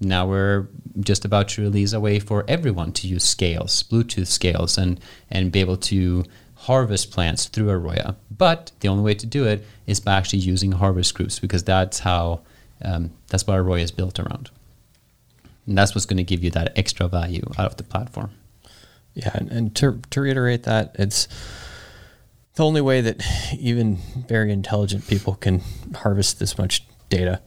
Now 0.01 0.27
we're 0.27 0.69
just 1.01 1.25
about 1.25 1.49
to 1.51 1.63
release 1.63 1.93
a 1.93 2.01
way 2.01 2.19
for 2.19 2.45
everyone 2.49 2.93
to 2.93 3.07
use 3.07 3.25
scales, 3.25 3.85
Bluetooth 3.85 4.27
scales, 4.27 4.77
and 4.77 5.01
and 5.31 5.53
be 5.53 5.61
able 5.61 5.77
to 5.93 6.25
harvest 6.67 7.13
plants 7.13 7.47
through 7.47 7.69
Aroya. 7.69 8.17
But 8.37 8.73
the 8.81 8.89
only 8.89 9.05
way 9.05 9.15
to 9.15 9.27
do 9.27 9.45
it 9.45 9.65
is 9.87 10.01
by 10.01 10.15
actually 10.15 10.41
using 10.41 10.73
harvest 10.73 11.15
groups 11.15 11.39
because 11.39 11.63
that's 11.63 12.01
how 12.01 12.41
um, 12.83 13.11
that's 13.29 13.47
what 13.47 13.57
Aroya 13.59 13.83
is 13.83 13.91
built 13.91 14.19
around. 14.19 14.51
And 15.67 15.77
that's 15.77 15.95
what's 15.95 16.07
going 16.07 16.19
to 16.19 16.25
give 16.25 16.43
you 16.43 16.51
that 16.53 16.73
extra 16.77 17.09
value 17.09 17.45
out 17.59 17.67
of 17.67 17.77
the 17.77 17.83
platform. 17.83 18.31
Yeah, 19.15 19.31
and, 19.35 19.51
and 19.51 19.77
to, 19.77 20.01
to 20.11 20.21
reiterate 20.21 20.63
that, 20.63 20.95
it's 20.99 21.29
the 22.55 22.65
only 22.65 22.81
way 22.81 23.01
that 23.01 23.23
even 23.59 23.97
very 24.29 24.53
intelligent 24.53 25.07
people 25.07 25.35
can 25.35 25.63
harvest 25.95 26.39
this 26.39 26.57
much 26.57 26.85
data 27.09 27.41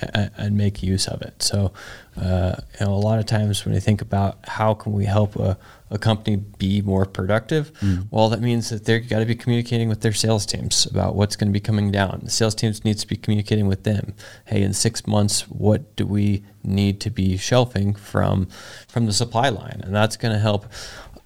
and, 0.00 0.56
make 0.56 0.82
use 0.82 1.06
of 1.06 1.22
it. 1.22 1.42
So, 1.42 1.72
uh, 2.16 2.56
you 2.78 2.86
know, 2.86 2.92
a 2.92 2.96
lot 2.96 3.18
of 3.18 3.26
times 3.26 3.64
when 3.64 3.74
I 3.74 3.78
think 3.78 4.00
about 4.00 4.38
how 4.46 4.74
can 4.74 4.92
we 4.92 5.04
help 5.04 5.36
a, 5.36 5.58
a 5.90 5.98
company 5.98 6.36
be 6.36 6.82
more 6.82 7.04
productive, 7.04 7.72
mm. 7.74 8.06
well, 8.10 8.28
that 8.28 8.40
means 8.40 8.70
that 8.70 8.84
they've 8.84 9.08
got 9.08 9.20
to 9.20 9.26
be 9.26 9.34
communicating 9.34 9.88
with 9.88 10.00
their 10.00 10.12
sales 10.12 10.46
teams 10.46 10.86
about 10.86 11.14
what's 11.14 11.36
going 11.36 11.48
to 11.48 11.52
be 11.52 11.60
coming 11.60 11.90
down. 11.90 12.20
The 12.24 12.30
sales 12.30 12.54
teams 12.54 12.84
needs 12.84 13.02
to 13.02 13.08
be 13.08 13.16
communicating 13.16 13.66
with 13.66 13.84
them. 13.84 14.14
Hey, 14.46 14.62
in 14.62 14.72
six 14.72 15.06
months, 15.06 15.42
what 15.48 15.96
do 15.96 16.06
we 16.06 16.44
need 16.62 17.00
to 17.00 17.10
be 17.10 17.36
shelving 17.36 17.94
from 17.94 18.48
from 18.88 19.06
the 19.06 19.12
supply 19.12 19.48
line? 19.48 19.80
And 19.82 19.94
that's 19.94 20.16
going 20.16 20.32
to 20.32 20.40
help 20.40 20.66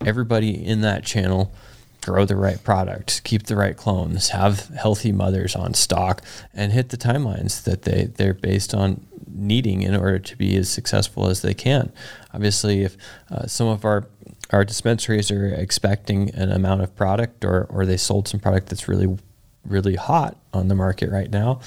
everybody 0.05 0.65
in 0.65 0.81
that 0.83 1.05
channel 1.05 1.53
grow 2.01 2.25
the 2.25 2.37
right 2.37 2.63
product, 2.63 3.23
keep 3.25 3.45
the 3.45 3.57
right 3.57 3.77
clones, 3.77 4.31
have 4.31 4.69
healthy 4.69 5.13
mothers 5.13 5.55
on 5.55 5.75
stock, 5.75 6.23
and 6.55 6.73
hit 6.73 6.91
the 6.91 6.97
timelines 6.97 7.65
that 7.65 7.83
they, 7.83 8.05
they're 8.05 8.35
based 8.35 8.75
on 8.75 9.07
needing 9.33 9.83
in 9.83 9.95
order 9.95 10.19
to 10.19 10.37
be 10.37 10.57
as 10.57 10.69
successful 10.69 11.29
as 11.29 11.43
they 11.43 11.55
can. 11.55 11.93
Obviously, 12.35 12.83
if 12.83 12.97
uh, 13.31 13.47
some 13.47 13.69
of 13.69 13.85
our 13.85 14.07
our 14.53 14.65
dispensaries 14.65 15.31
are 15.31 15.47
expecting 15.47 16.35
an 16.35 16.51
amount 16.51 16.83
of 16.83 16.97
product 16.97 17.45
or, 17.45 17.67
or 17.71 17.87
they 17.87 17.97
sold 17.97 18.27
some 18.27 18.41
product 18.41 18.69
that's 18.69 18.89
really 18.89 19.17
really 19.65 19.95
hot 19.95 20.37
on 20.53 20.67
the 20.69 20.75
market 20.75 21.11
right 21.11 21.31
now, 21.31 21.61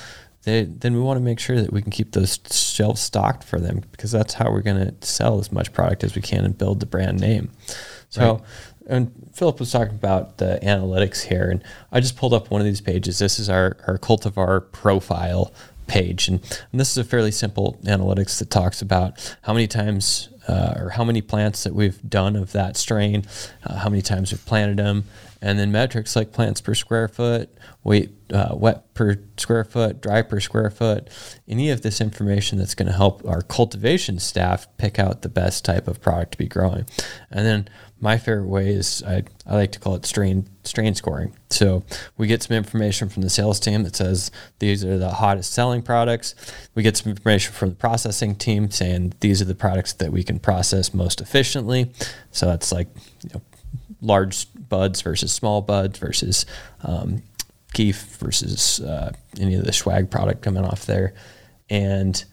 they, 0.43 0.63
then 0.63 0.93
we 0.93 0.99
want 0.99 1.17
to 1.17 1.21
make 1.21 1.39
sure 1.39 1.61
that 1.61 1.71
we 1.71 1.81
can 1.81 1.91
keep 1.91 2.11
those 2.11 2.39
shelves 2.51 3.01
stocked 3.01 3.43
for 3.43 3.59
them 3.59 3.81
because 3.91 4.11
that's 4.11 4.33
how 4.33 4.51
we're 4.51 4.61
going 4.61 4.93
to 4.93 5.07
sell 5.07 5.39
as 5.39 5.51
much 5.51 5.71
product 5.71 6.03
as 6.03 6.15
we 6.15 6.21
can 6.21 6.43
and 6.43 6.57
build 6.57 6.79
the 6.79 6.85
brand 6.85 7.19
name. 7.19 7.51
So 8.09 8.33
right 8.33 8.41
and 8.87 9.11
Phillip 9.33 9.59
was 9.59 9.71
talking 9.71 9.95
about 9.95 10.37
the 10.37 10.59
analytics 10.63 11.23
here, 11.23 11.49
and 11.49 11.63
I 11.91 11.99
just 11.99 12.17
pulled 12.17 12.33
up 12.33 12.49
one 12.49 12.61
of 12.61 12.65
these 12.65 12.81
pages. 12.81 13.19
This 13.19 13.39
is 13.39 13.49
our, 13.49 13.77
our 13.87 13.97
cultivar 13.97 14.71
profile 14.71 15.53
page, 15.87 16.27
and, 16.27 16.39
and 16.71 16.79
this 16.79 16.91
is 16.91 16.97
a 16.97 17.03
fairly 17.03 17.31
simple 17.31 17.79
analytics 17.83 18.39
that 18.39 18.49
talks 18.49 18.81
about 18.81 19.35
how 19.43 19.53
many 19.53 19.67
times 19.67 20.29
uh, 20.47 20.73
or 20.77 20.89
how 20.89 21.03
many 21.03 21.21
plants 21.21 21.63
that 21.63 21.73
we've 21.73 22.01
done 22.09 22.35
of 22.35 22.51
that 22.51 22.75
strain, 22.75 23.23
uh, 23.63 23.77
how 23.77 23.89
many 23.89 24.01
times 24.01 24.31
we've 24.31 24.45
planted 24.45 24.77
them, 24.77 25.05
and 25.41 25.59
then 25.59 25.71
metrics 25.71 26.15
like 26.15 26.31
plants 26.31 26.61
per 26.61 26.73
square 26.73 27.07
foot, 27.07 27.49
weight, 27.83 28.11
uh, 28.33 28.53
wet 28.53 28.93
per 28.93 29.19
square 29.37 29.63
foot, 29.63 30.01
dry 30.01 30.21
per 30.21 30.39
square 30.39 30.69
foot, 30.69 31.09
any 31.47 31.69
of 31.69 31.81
this 31.81 31.99
information 32.01 32.57
that's 32.57 32.75
going 32.75 32.87
to 32.87 32.93
help 32.93 33.25
our 33.27 33.41
cultivation 33.41 34.19
staff 34.19 34.67
pick 34.77 34.99
out 34.99 35.21
the 35.21 35.29
best 35.29 35.65
type 35.65 35.87
of 35.87 36.01
product 36.01 36.33
to 36.33 36.37
be 36.37 36.47
growing. 36.47 36.85
And 37.29 37.45
then 37.45 37.69
my 38.03 38.17
favorite 38.17 38.47
way 38.47 38.67
is 38.67 39.01
I, 39.07 39.23
I 39.45 39.55
like 39.55 39.71
to 39.71 39.79
call 39.79 39.95
it 39.95 40.05
strain 40.05 40.49
strain 40.65 40.93
scoring. 40.93 41.33
So 41.49 41.85
we 42.17 42.27
get 42.27 42.43
some 42.43 42.57
information 42.57 43.07
from 43.07 43.23
the 43.23 43.29
sales 43.29 43.61
team 43.61 43.83
that 43.83 43.95
says 43.95 44.29
these 44.59 44.83
are 44.83 44.97
the 44.97 45.09
hottest 45.09 45.53
selling 45.53 45.81
products. 45.81 46.35
We 46.75 46.83
get 46.83 46.97
some 46.97 47.11
information 47.11 47.53
from 47.53 47.69
the 47.69 47.75
processing 47.75 48.35
team 48.35 48.69
saying 48.71 49.13
these 49.21 49.41
are 49.41 49.45
the 49.45 49.55
products 49.55 49.93
that 49.93 50.11
we 50.11 50.21
can 50.21 50.37
process 50.37 50.93
most 50.93 51.21
efficiently. 51.21 51.91
So 52.31 52.47
that's 52.47 52.73
like 52.73 52.89
you 53.23 53.29
know, 53.33 53.41
large 54.01 54.47
buds 54.67 55.01
versus 55.01 55.31
small 55.31 55.61
buds 55.61 55.97
versus 55.97 56.45
um, 56.83 57.23
kief 57.73 58.17
versus 58.17 58.81
uh, 58.81 59.13
any 59.39 59.55
of 59.55 59.63
the 59.63 59.71
swag 59.71 60.11
product 60.11 60.41
coming 60.41 60.65
off 60.65 60.85
there, 60.85 61.13
and 61.69 62.25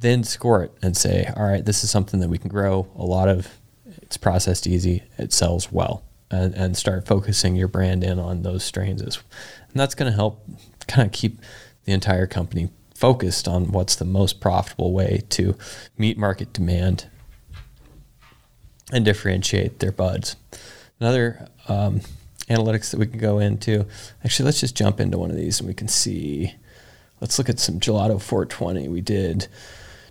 then 0.00 0.24
score 0.24 0.64
it 0.64 0.72
and 0.82 0.96
say, 0.96 1.32
all 1.36 1.44
right, 1.44 1.64
this 1.64 1.84
is 1.84 1.90
something 1.90 2.18
that 2.18 2.28
we 2.28 2.38
can 2.38 2.50
grow 2.50 2.88
a 2.96 3.04
lot 3.04 3.28
of 3.28 3.48
it's 4.14 4.22
processed 4.22 4.68
easy, 4.68 5.02
it 5.18 5.32
sells 5.32 5.72
well, 5.72 6.04
and, 6.30 6.54
and 6.54 6.76
start 6.76 7.04
focusing 7.04 7.56
your 7.56 7.66
brand 7.66 8.04
in 8.04 8.20
on 8.20 8.42
those 8.42 8.62
strains. 8.62 9.02
and 9.02 9.16
that's 9.74 9.96
going 9.96 10.08
to 10.08 10.14
help 10.14 10.46
kind 10.86 11.04
of 11.04 11.12
keep 11.12 11.40
the 11.84 11.92
entire 11.92 12.28
company 12.28 12.68
focused 12.94 13.48
on 13.48 13.72
what's 13.72 13.96
the 13.96 14.04
most 14.04 14.38
profitable 14.38 14.92
way 14.92 15.22
to 15.30 15.56
meet 15.98 16.16
market 16.16 16.52
demand 16.52 17.10
and 18.92 19.04
differentiate 19.04 19.80
their 19.80 19.90
buds. 19.90 20.36
Another 21.00 21.48
um, 21.66 22.00
analytics 22.48 22.92
that 22.92 23.00
we 23.00 23.08
can 23.08 23.18
go 23.18 23.40
into. 23.40 23.84
Actually, 24.24 24.44
let's 24.44 24.60
just 24.60 24.76
jump 24.76 25.00
into 25.00 25.18
one 25.18 25.30
of 25.30 25.36
these 25.36 25.58
and 25.58 25.66
we 25.66 25.74
can 25.74 25.88
see. 25.88 26.54
Let's 27.20 27.36
look 27.36 27.48
at 27.48 27.58
some 27.58 27.80
gelato 27.80 28.22
420. 28.22 28.86
We 28.86 29.00
did 29.00 29.48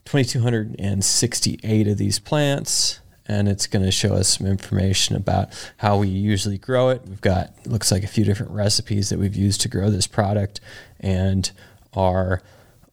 2,268 0.04 1.88
of 1.88 1.98
these 1.98 2.20
plants 2.20 3.00
and 3.26 3.48
it's 3.48 3.68
going 3.68 3.86
to 3.86 3.92
show 3.92 4.14
us 4.14 4.38
some 4.38 4.48
information 4.48 5.16
about 5.16 5.50
how 5.78 5.98
we 5.98 6.08
usually 6.08 6.58
grow 6.58 6.90
it. 6.90 7.02
We've 7.08 7.22
got 7.22 7.54
looks 7.66 7.92
like 7.92 8.04
a 8.04 8.08
few 8.08 8.26
different 8.26 8.52
recipes 8.52 9.10
that 9.10 9.20
we've 9.20 9.36
used 9.36 9.62
to 9.62 9.70
grow 9.70 9.90
this 9.90 10.08
product, 10.08 10.60
and 11.00 11.50
our 11.94 12.42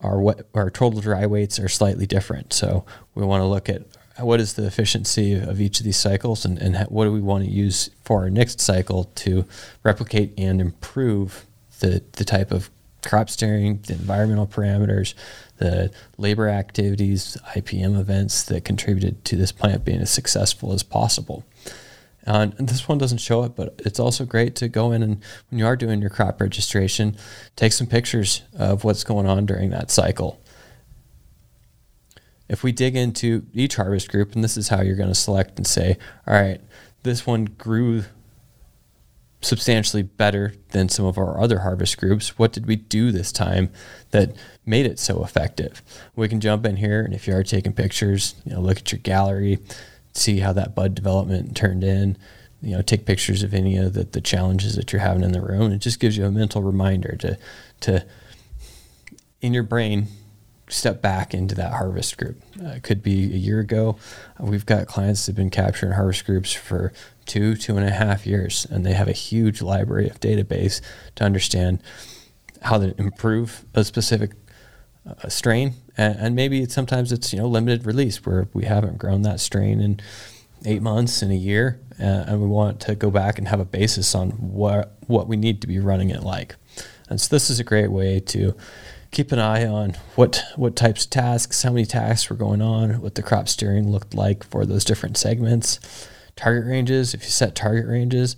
our 0.01 0.37
our 0.55 0.71
total 0.71 1.01
dry 1.01 1.27
weights 1.27 1.59
are 1.59 1.69
slightly 1.69 2.07
different. 2.07 2.53
So 2.53 2.85
we 3.15 3.25
want 3.25 3.43
to 3.43 3.47
look 3.47 3.69
at 3.69 3.83
what 4.19 4.41
is 4.41 4.55
the 4.55 4.67
efficiency 4.67 5.35
of 5.35 5.61
each 5.61 5.81
of 5.81 5.85
these 5.85 5.97
cycles, 5.97 6.45
and, 6.45 6.59
and 6.59 6.77
what 6.89 7.05
do 7.05 7.13
we 7.13 7.21
want 7.21 7.45
to 7.45 7.51
use 7.51 7.91
for 8.05 8.21
our 8.23 8.31
next 8.31 8.61
cycle 8.61 9.05
to 9.05 9.45
replicate 9.83 10.33
and 10.39 10.61
improve 10.61 11.47
the 11.81 12.03
the 12.13 12.25
type 12.25 12.53
of 12.53 12.71
crop 13.03 13.31
steering, 13.31 13.81
the 13.87 13.95
environmental 13.95 14.47
parameters, 14.47 15.15
the 15.59 15.93
labor 16.19 16.49
activities, 16.49 17.37
IPM 17.55 17.99
events 17.99 18.43
that 18.45 18.65
contributed 18.65 19.25
to 19.27 19.37
this 19.37 19.53
plant 19.53 19.85
being 19.85 20.01
as 20.01 20.11
successful 20.11 20.73
as 20.73 20.83
possible. 20.83 21.45
Uh, 22.27 22.49
and 22.59 22.69
this 22.69 22.87
one 22.87 22.99
doesn't 22.99 23.19
show 23.19 23.45
it, 23.45 23.57
but 23.57 23.81
it's 23.85 23.99
also 23.99 24.25
great 24.25 24.55
to 24.55 24.69
go 24.69 24.93
in 24.93 25.03
and 25.03 25.23
when 25.49 25.59
you 25.59 25.67
are 25.67 25.77
doing 25.77 26.01
your 26.01 26.11
crop 26.11 26.41
registration, 26.41 27.17
take 27.57 27.73
some 27.73 27.87
pictures 27.87 28.43
of 28.59 28.85
what's 28.85 29.05
going 29.05 29.27
on 29.27 29.47
during 29.47 29.71
that 29.71 29.91
cycle. 29.91 30.39
If 32.49 32.63
we 32.63 32.73
dig 32.73 32.97
into 32.97 33.47
each 33.55 33.77
harvest 33.77 34.11
group, 34.11 34.35
and 34.35 34.43
this 34.43 34.57
is 34.57 34.69
how 34.69 34.83
you're 34.83 34.97
going 34.97 35.09
to 35.09 35.15
select 35.15 35.57
and 35.57 35.67
say, 35.67 35.97
all 36.27 36.35
right, 36.35 36.61
this 37.05 37.27
one 37.27 37.45
grew 37.45 38.05
substantially 39.41 40.03
better 40.03 40.55
than 40.71 40.89
some 40.89 41.05
of 41.05 41.17
our 41.17 41.41
other 41.41 41.61
harvest 41.61 41.99
groups. 41.99 42.39
What 42.39 42.53
did 42.53 42.67
we 42.67 42.77
do 42.77 43.11
this 43.11 43.33
time 43.33 43.71
that 44.11 44.37
made 44.67 44.87
it 44.87 44.99
so 44.99 45.25
effective? 45.25 45.83
We 46.15 46.29
can 46.29 46.41
jump 46.41 46.67
in 46.67 46.77
here, 46.77 47.03
and 47.03 47.15
if 47.15 47.27
you 47.27 47.35
are 47.35 47.43
taking 47.43 47.73
pictures, 47.73 48.35
you 48.45 48.53
know, 48.53 48.61
look 48.61 48.79
at 48.79 48.93
your 48.93 49.01
gallery, 49.01 49.59
see 50.13 50.41
how 50.41 50.53
that 50.53 50.75
bud 50.75 50.95
development 50.95 51.57
turned 51.57 51.85
in. 51.85 52.19
You 52.63 52.77
know, 52.77 52.83
take 52.83 53.07
pictures 53.07 53.43
of 53.43 53.55
any 53.55 53.79
of 53.79 53.95
the, 53.95 54.05
the 54.05 54.21
challenges 54.21 54.77
that 54.77 54.93
you're 54.93 55.01
having 55.01 55.25
in 55.25 55.33
the 55.33 55.41
room. 55.41 55.73
It 55.73 55.79
just 55.79 55.99
gives 55.99 56.19
you 56.19 56.27
a 56.27 56.31
mental 56.31 56.63
reminder 56.63 57.17
to 57.21 57.39
to 57.81 58.05
in 59.41 59.55
your 59.55 59.63
brain 59.63 60.09
step 60.71 61.03
back 61.03 61.35
into 61.35 61.55
that 61.57 61.73
harvest 61.73 62.17
group. 62.17 62.41
Uh, 62.63 62.69
it 62.69 62.83
could 62.83 63.03
be 63.03 63.25
a 63.25 63.37
year 63.37 63.61
ago. 63.61 63.97
Uh, 64.41 64.47
we've 64.47 64.67
got 64.67 64.87
clients 64.87 65.27
that 65.27 65.33
have 65.33 65.37
been 65.37 65.51
capturing 65.51 65.93
harvest 65.93 66.25
groups 66.25 66.53
for 66.53 66.93
two, 67.27 67.57
two 67.57 67.77
and 67.77 67.87
a 67.87 67.91
half 67.91 68.27
years, 68.27 68.67
and 68.71 68.85
they 68.87 68.93
have 68.93 69.09
a 69.09 69.13
huge 69.13 69.61
library 69.61 70.09
of 70.09 70.21
database 70.21 70.81
to 71.17 71.25
understand 71.25 71.83
how 72.63 72.79
to 72.79 72.95
improve 72.99 73.65
a 73.75 73.85
specific 73.85 74.33
uh, 75.07 75.29
strain. 75.29 75.75
And, 75.97 76.17
and, 76.19 76.37
maybe 76.37 76.63
it's, 76.63 76.75
sometimes 76.75 77.13
it's 77.13 77.33
you 77.33 77.39
know 77.39 77.47
limited 77.47 77.87
release 77.87 78.25
where 78.25 78.49
we 78.53 78.65
haven't 78.65 78.99
grown 78.99 79.23
that 79.23 79.41
strain 79.41 79.81
in 79.81 80.01
eight 80.67 80.83
months 80.83 81.23
in 81.23 81.31
a 81.31 81.37
year, 81.37 81.81
uh, 81.99 82.25
and 82.29 82.41
we 82.41 82.47
want 82.47 82.81
to 82.81 82.95
go 82.95 83.11
back 83.11 83.39
and 83.39 83.49
have 83.49 83.61
a 83.61 83.65
basis 83.65 84.15
on 84.15 84.31
what 84.31 84.97
what 85.07 85.27
we 85.27 85.37
need 85.37 85.61
to 85.63 85.67
be 85.67 85.79
running 85.79 86.11
it 86.11 86.23
like. 86.23 86.57
And 87.09 87.21
so 87.21 87.35
this 87.35 87.51
is 87.51 87.59
a 87.59 87.65
great 87.65 87.91
way 87.91 88.21
to 88.21 88.55
keep 89.11 89.33
an 89.33 89.39
eye 89.39 89.67
on 89.67 89.97
what 90.15 90.43
what 90.57 90.77
types 90.77 91.05
of 91.05 91.11
tasks, 91.11 91.63
how 91.63 91.71
many 91.71 91.87
tasks 91.87 92.31
were 92.31 92.37
going 92.37 92.63
on, 92.63 93.01
what 93.01 93.15
the 93.15 93.23
crop 93.23 93.49
steering 93.49 93.91
looked 93.91 94.15
like 94.15 94.45
for 94.45 94.65
those 94.65 94.85
different 94.85 95.17
segments, 95.17 96.09
target 96.37 96.69
ranges. 96.69 97.15
If 97.15 97.23
you 97.23 97.31
set 97.31 97.55
target 97.55 97.87
ranges, 97.87 98.37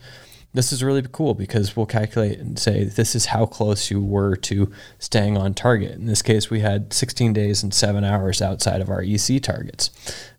this 0.55 0.73
is 0.73 0.83
really 0.83 1.05
cool 1.13 1.35
because 1.35 1.77
we'll 1.77 1.87
calculate 1.87 2.39
and 2.39 2.59
say 2.59 2.85
this 2.85 3.15
is 3.15 3.27
how 3.27 3.47
close 3.47 3.91
you 3.91 4.01
were 4.01 4.37
to 4.37 4.71
staying 4.99 5.37
on 5.37 5.55
target. 5.55 5.93
In 5.93 6.07
this 6.07 6.23
case, 6.23 6.51
we 6.51 6.61
had 6.61 6.93
16 6.93 7.33
days 7.33 7.63
and 7.63 7.73
seven 7.73 8.05
hours 8.05 8.43
outside 8.43 8.81
of 8.81 8.91
our 8.91 9.03
EC 9.03 9.43
targets, 9.43 9.91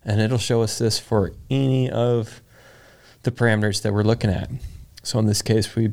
and 0.04 0.20
it'll 0.20 0.38
show 0.38 0.62
us 0.62 0.78
this 0.78 0.98
for 0.98 1.32
any 1.50 1.90
of 1.90 2.42
the 3.22 3.32
parameters 3.32 3.82
that 3.82 3.92
we're 3.92 4.02
looking 4.02 4.30
at. 4.30 4.50
So 5.02 5.18
in 5.18 5.26
this 5.26 5.42
case, 5.42 5.74
we 5.74 5.92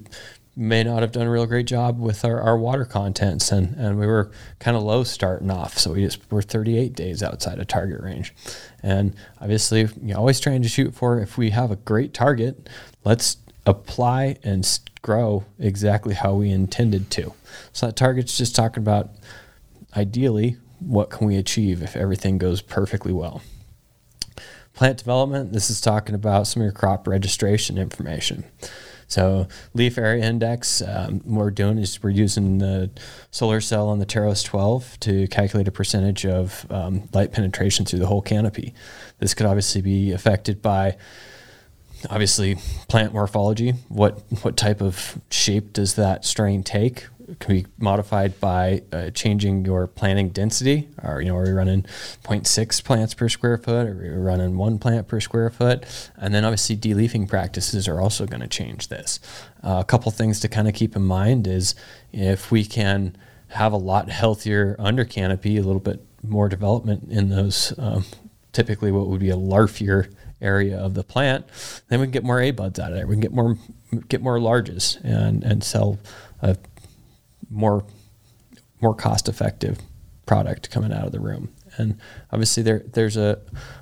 may 0.55 0.83
not 0.83 1.01
have 1.01 1.13
done 1.13 1.27
a 1.27 1.31
real 1.31 1.45
great 1.45 1.65
job 1.65 1.99
with 1.99 2.25
our, 2.25 2.41
our 2.41 2.57
water 2.57 2.83
contents 2.83 3.51
and, 3.51 3.73
and 3.77 3.97
we 3.97 4.05
were 4.05 4.29
kind 4.59 4.75
of 4.75 4.83
low 4.83 5.03
starting 5.03 5.49
off 5.49 5.77
so 5.77 5.93
we 5.93 6.03
just 6.03 6.29
were 6.29 6.41
38 6.41 6.93
days 6.93 7.23
outside 7.23 7.57
of 7.59 7.67
target 7.67 8.01
range. 8.01 8.33
And 8.83 9.15
obviously 9.39 9.87
you're 10.01 10.17
always 10.17 10.39
trying 10.39 10.61
to 10.61 10.69
shoot 10.69 10.93
for 10.93 11.19
if 11.19 11.37
we 11.37 11.51
have 11.51 11.71
a 11.71 11.77
great 11.77 12.13
target 12.13 12.69
let's 13.05 13.37
apply 13.65 14.37
and 14.43 14.79
grow 15.01 15.45
exactly 15.57 16.13
how 16.15 16.33
we 16.33 16.51
intended 16.51 17.09
to. 17.11 17.33
So 17.71 17.85
that 17.85 17.95
target's 17.95 18.37
just 18.37 18.55
talking 18.55 18.83
about 18.83 19.11
ideally 19.95 20.57
what 20.79 21.09
can 21.09 21.27
we 21.27 21.37
achieve 21.37 21.81
if 21.81 21.95
everything 21.95 22.37
goes 22.37 22.61
perfectly 22.61 23.13
well? 23.13 23.41
Plant 24.73 24.97
development 24.97 25.53
this 25.53 25.69
is 25.69 25.79
talking 25.79 26.13
about 26.13 26.45
some 26.47 26.61
of 26.61 26.65
your 26.65 26.73
crop 26.73 27.07
registration 27.07 27.77
information 27.77 28.43
So 29.11 29.49
leaf 29.73 29.97
area 29.97 30.23
index, 30.23 30.81
um, 30.81 31.19
what 31.25 31.43
we're 31.43 31.51
doing 31.51 31.77
is 31.77 32.01
we're 32.01 32.11
using 32.11 32.59
the 32.59 32.89
solar 33.29 33.59
cell 33.59 33.89
on 33.89 33.99
the 33.99 34.05
Teros 34.05 34.43
12 34.45 34.99
to 35.01 35.27
calculate 35.27 35.67
a 35.67 35.71
percentage 35.71 36.25
of 36.25 36.65
um, 36.69 37.09
light 37.13 37.33
penetration 37.33 37.85
through 37.85 37.99
the 37.99 38.07
whole 38.07 38.21
canopy. 38.21 38.73
This 39.19 39.33
could 39.33 39.45
obviously 39.45 39.81
be 39.81 40.13
affected 40.13 40.61
by 40.61 40.95
obviously 42.09 42.55
plant 42.87 43.11
morphology. 43.11 43.71
What 43.89 44.21
what 44.43 44.55
type 44.55 44.81
of 44.81 45.19
shape 45.29 45.73
does 45.73 45.95
that 45.95 46.23
strain 46.23 46.63
take? 46.63 47.07
Can 47.39 47.55
be 47.55 47.65
modified 47.77 48.39
by 48.39 48.83
uh, 48.91 49.09
changing 49.11 49.65
your 49.65 49.87
planting 49.87 50.29
density. 50.29 50.89
Or 51.03 51.21
you 51.21 51.29
know, 51.29 51.37
are 51.37 51.43
we 51.43 51.51
running 51.51 51.83
0.6 52.23 52.83
plants 52.83 53.13
per 53.13 53.29
square 53.29 53.57
foot? 53.57 53.87
Or 53.87 53.91
are 53.91 54.01
we 54.01 54.09
running 54.09 54.57
one 54.57 54.79
plant 54.79 55.07
per 55.07 55.19
square 55.19 55.49
foot? 55.49 55.85
And 56.17 56.33
then 56.33 56.45
obviously 56.45 56.77
deleafing 56.77 57.27
practices 57.27 57.87
are 57.87 58.01
also 58.01 58.25
going 58.25 58.41
to 58.41 58.47
change 58.47 58.87
this. 58.89 59.19
Uh, 59.63 59.77
a 59.79 59.85
couple 59.85 60.11
things 60.11 60.39
to 60.41 60.47
kind 60.47 60.67
of 60.67 60.73
keep 60.73 60.95
in 60.95 61.03
mind 61.03 61.47
is 61.47 61.75
if 62.11 62.51
we 62.51 62.65
can 62.65 63.15
have 63.49 63.73
a 63.73 63.77
lot 63.77 64.09
healthier 64.09 64.75
under 64.79 65.05
canopy, 65.05 65.57
a 65.57 65.63
little 65.63 65.81
bit 65.81 66.03
more 66.23 66.49
development 66.49 67.11
in 67.11 67.29
those. 67.29 67.73
Um, 67.77 68.05
typically, 68.53 68.91
what 68.91 69.07
would 69.07 69.19
be 69.19 69.29
a 69.29 69.35
larfier 69.35 70.13
area 70.41 70.77
of 70.77 70.93
the 70.95 71.03
plant, 71.03 71.45
then 71.87 71.99
we 71.99 72.07
can 72.07 72.11
get 72.11 72.23
more 72.23 72.41
A 72.41 72.51
buds 72.51 72.79
out 72.79 72.91
of 72.91 72.97
there. 72.97 73.07
We 73.07 73.15
can 73.15 73.21
get 73.21 73.33
more 73.33 73.57
get 74.07 74.21
more 74.21 74.39
larges 74.39 75.01
and 75.03 75.43
and 75.43 75.63
sell 75.63 75.99
a 76.41 76.57
more 77.51 77.85
more 78.81 78.95
cost 78.95 79.29
effective 79.29 79.77
product 80.25 80.71
coming 80.71 80.91
out 80.91 81.05
of 81.05 81.11
the 81.11 81.19
room. 81.19 81.53
And 81.77 81.99
obviously 82.31 82.63
there 82.63 82.83
there's 82.93 83.17
a, 83.17 83.39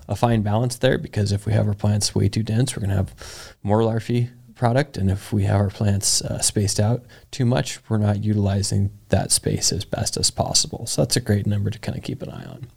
a 0.07 0.15
fine 0.15 0.41
balance 0.41 0.77
there 0.77 0.97
because 0.97 1.31
if 1.31 1.45
we 1.45 1.53
have 1.53 1.67
our 1.67 1.73
plants 1.73 2.13
way 2.13 2.27
too 2.27 2.43
dense, 2.43 2.75
we're 2.75 2.81
going 2.81 2.89
to 2.89 2.95
have 2.95 3.55
more 3.63 3.81
larfy 3.81 4.29
product, 4.59 4.97
and 4.97 5.09
if 5.09 5.31
we 5.31 5.43
have 5.45 5.55
our 5.55 5.69
plants 5.69 6.21
uh, 6.21 6.39
spaced 6.39 6.81
out 6.81 7.03
too 7.31 7.45
much, 7.45 7.79
we're 7.87 7.97
not 7.97 8.21
utilizing 8.23 8.91
that 9.07 9.31
space 9.31 9.71
as 9.71 9.85
best 9.85 10.17
as 10.17 10.29
possible. 10.29 10.85
So 10.85 11.01
that's 11.01 11.15
a 11.15 11.21
great 11.21 11.47
number 11.47 11.69
to 11.69 11.79
kind 11.79 11.97
of 11.97 12.03
keep 12.03 12.21
an 12.21 12.29
eye 12.29 12.45
on. 12.45 12.67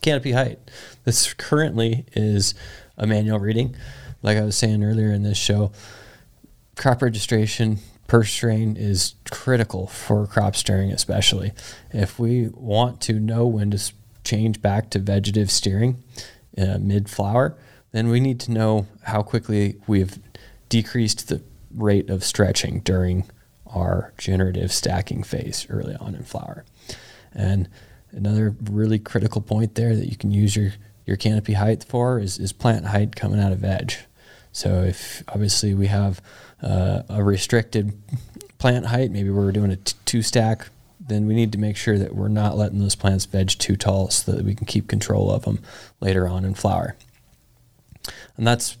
Canopy 0.00 0.32
height. 0.32 0.58
This 1.04 1.34
currently 1.34 2.06
is 2.14 2.54
a 2.96 3.06
manual 3.06 3.38
reading. 3.38 3.76
Like 4.22 4.38
I 4.38 4.44
was 4.44 4.56
saying 4.56 4.82
earlier 4.82 5.12
in 5.12 5.22
this 5.22 5.36
show, 5.36 5.72
crop 6.74 7.02
registration 7.02 7.78
per 8.06 8.24
strain 8.24 8.76
is 8.76 9.14
critical 9.30 9.86
for 9.86 10.26
crop 10.26 10.56
steering, 10.56 10.90
especially 10.90 11.52
if 11.92 12.18
we 12.18 12.48
want 12.48 13.00
to 13.02 13.14
know 13.14 13.46
when 13.46 13.70
to 13.70 13.92
change 14.24 14.60
back 14.60 14.90
to 14.90 14.98
vegetative 14.98 15.50
steering 15.50 16.02
uh, 16.58 16.78
mid 16.78 17.08
flower. 17.08 17.56
Then 17.92 18.08
we 18.08 18.20
need 18.20 18.40
to 18.40 18.52
know 18.52 18.86
how 19.02 19.22
quickly 19.22 19.76
we've 19.86 20.18
decreased 20.68 21.28
the 21.28 21.42
rate 21.74 22.10
of 22.10 22.24
stretching 22.24 22.80
during 22.80 23.24
our 23.66 24.12
generative 24.18 24.72
stacking 24.72 25.22
phase 25.22 25.66
early 25.68 25.96
on 25.96 26.14
in 26.14 26.22
flower. 26.24 26.64
And 27.32 27.68
another 28.12 28.54
really 28.70 28.98
critical 28.98 29.40
point 29.40 29.74
there 29.74 29.96
that 29.96 30.08
you 30.08 30.16
can 30.16 30.30
use 30.30 30.56
your 30.56 30.72
your 31.06 31.16
canopy 31.16 31.52
height 31.52 31.84
for 31.84 32.18
is, 32.18 32.38
is 32.38 32.52
plant 32.52 32.86
height 32.86 33.14
coming 33.14 33.38
out 33.38 33.52
of 33.52 33.62
edge. 33.62 34.06
So 34.52 34.84
if 34.84 35.22
obviously 35.28 35.74
we 35.74 35.88
have 35.88 36.22
uh, 36.64 37.02
a 37.08 37.22
restricted 37.22 37.92
plant 38.58 38.86
height, 38.86 39.10
maybe 39.10 39.30
we're 39.30 39.52
doing 39.52 39.70
a 39.70 39.76
t- 39.76 39.94
two 40.04 40.22
stack, 40.22 40.68
then 40.98 41.26
we 41.26 41.34
need 41.34 41.52
to 41.52 41.58
make 41.58 41.76
sure 41.76 41.98
that 41.98 42.14
we're 42.14 42.28
not 42.28 42.56
letting 42.56 42.78
those 42.78 42.94
plants 42.94 43.26
veg 43.26 43.50
too 43.50 43.76
tall 43.76 44.08
so 44.08 44.32
that 44.32 44.44
we 44.44 44.54
can 44.54 44.66
keep 44.66 44.88
control 44.88 45.30
of 45.30 45.44
them 45.44 45.60
later 46.00 46.26
on 46.26 46.44
in 46.44 46.54
flower. 46.54 46.96
And 48.36 48.46
that's 48.46 48.78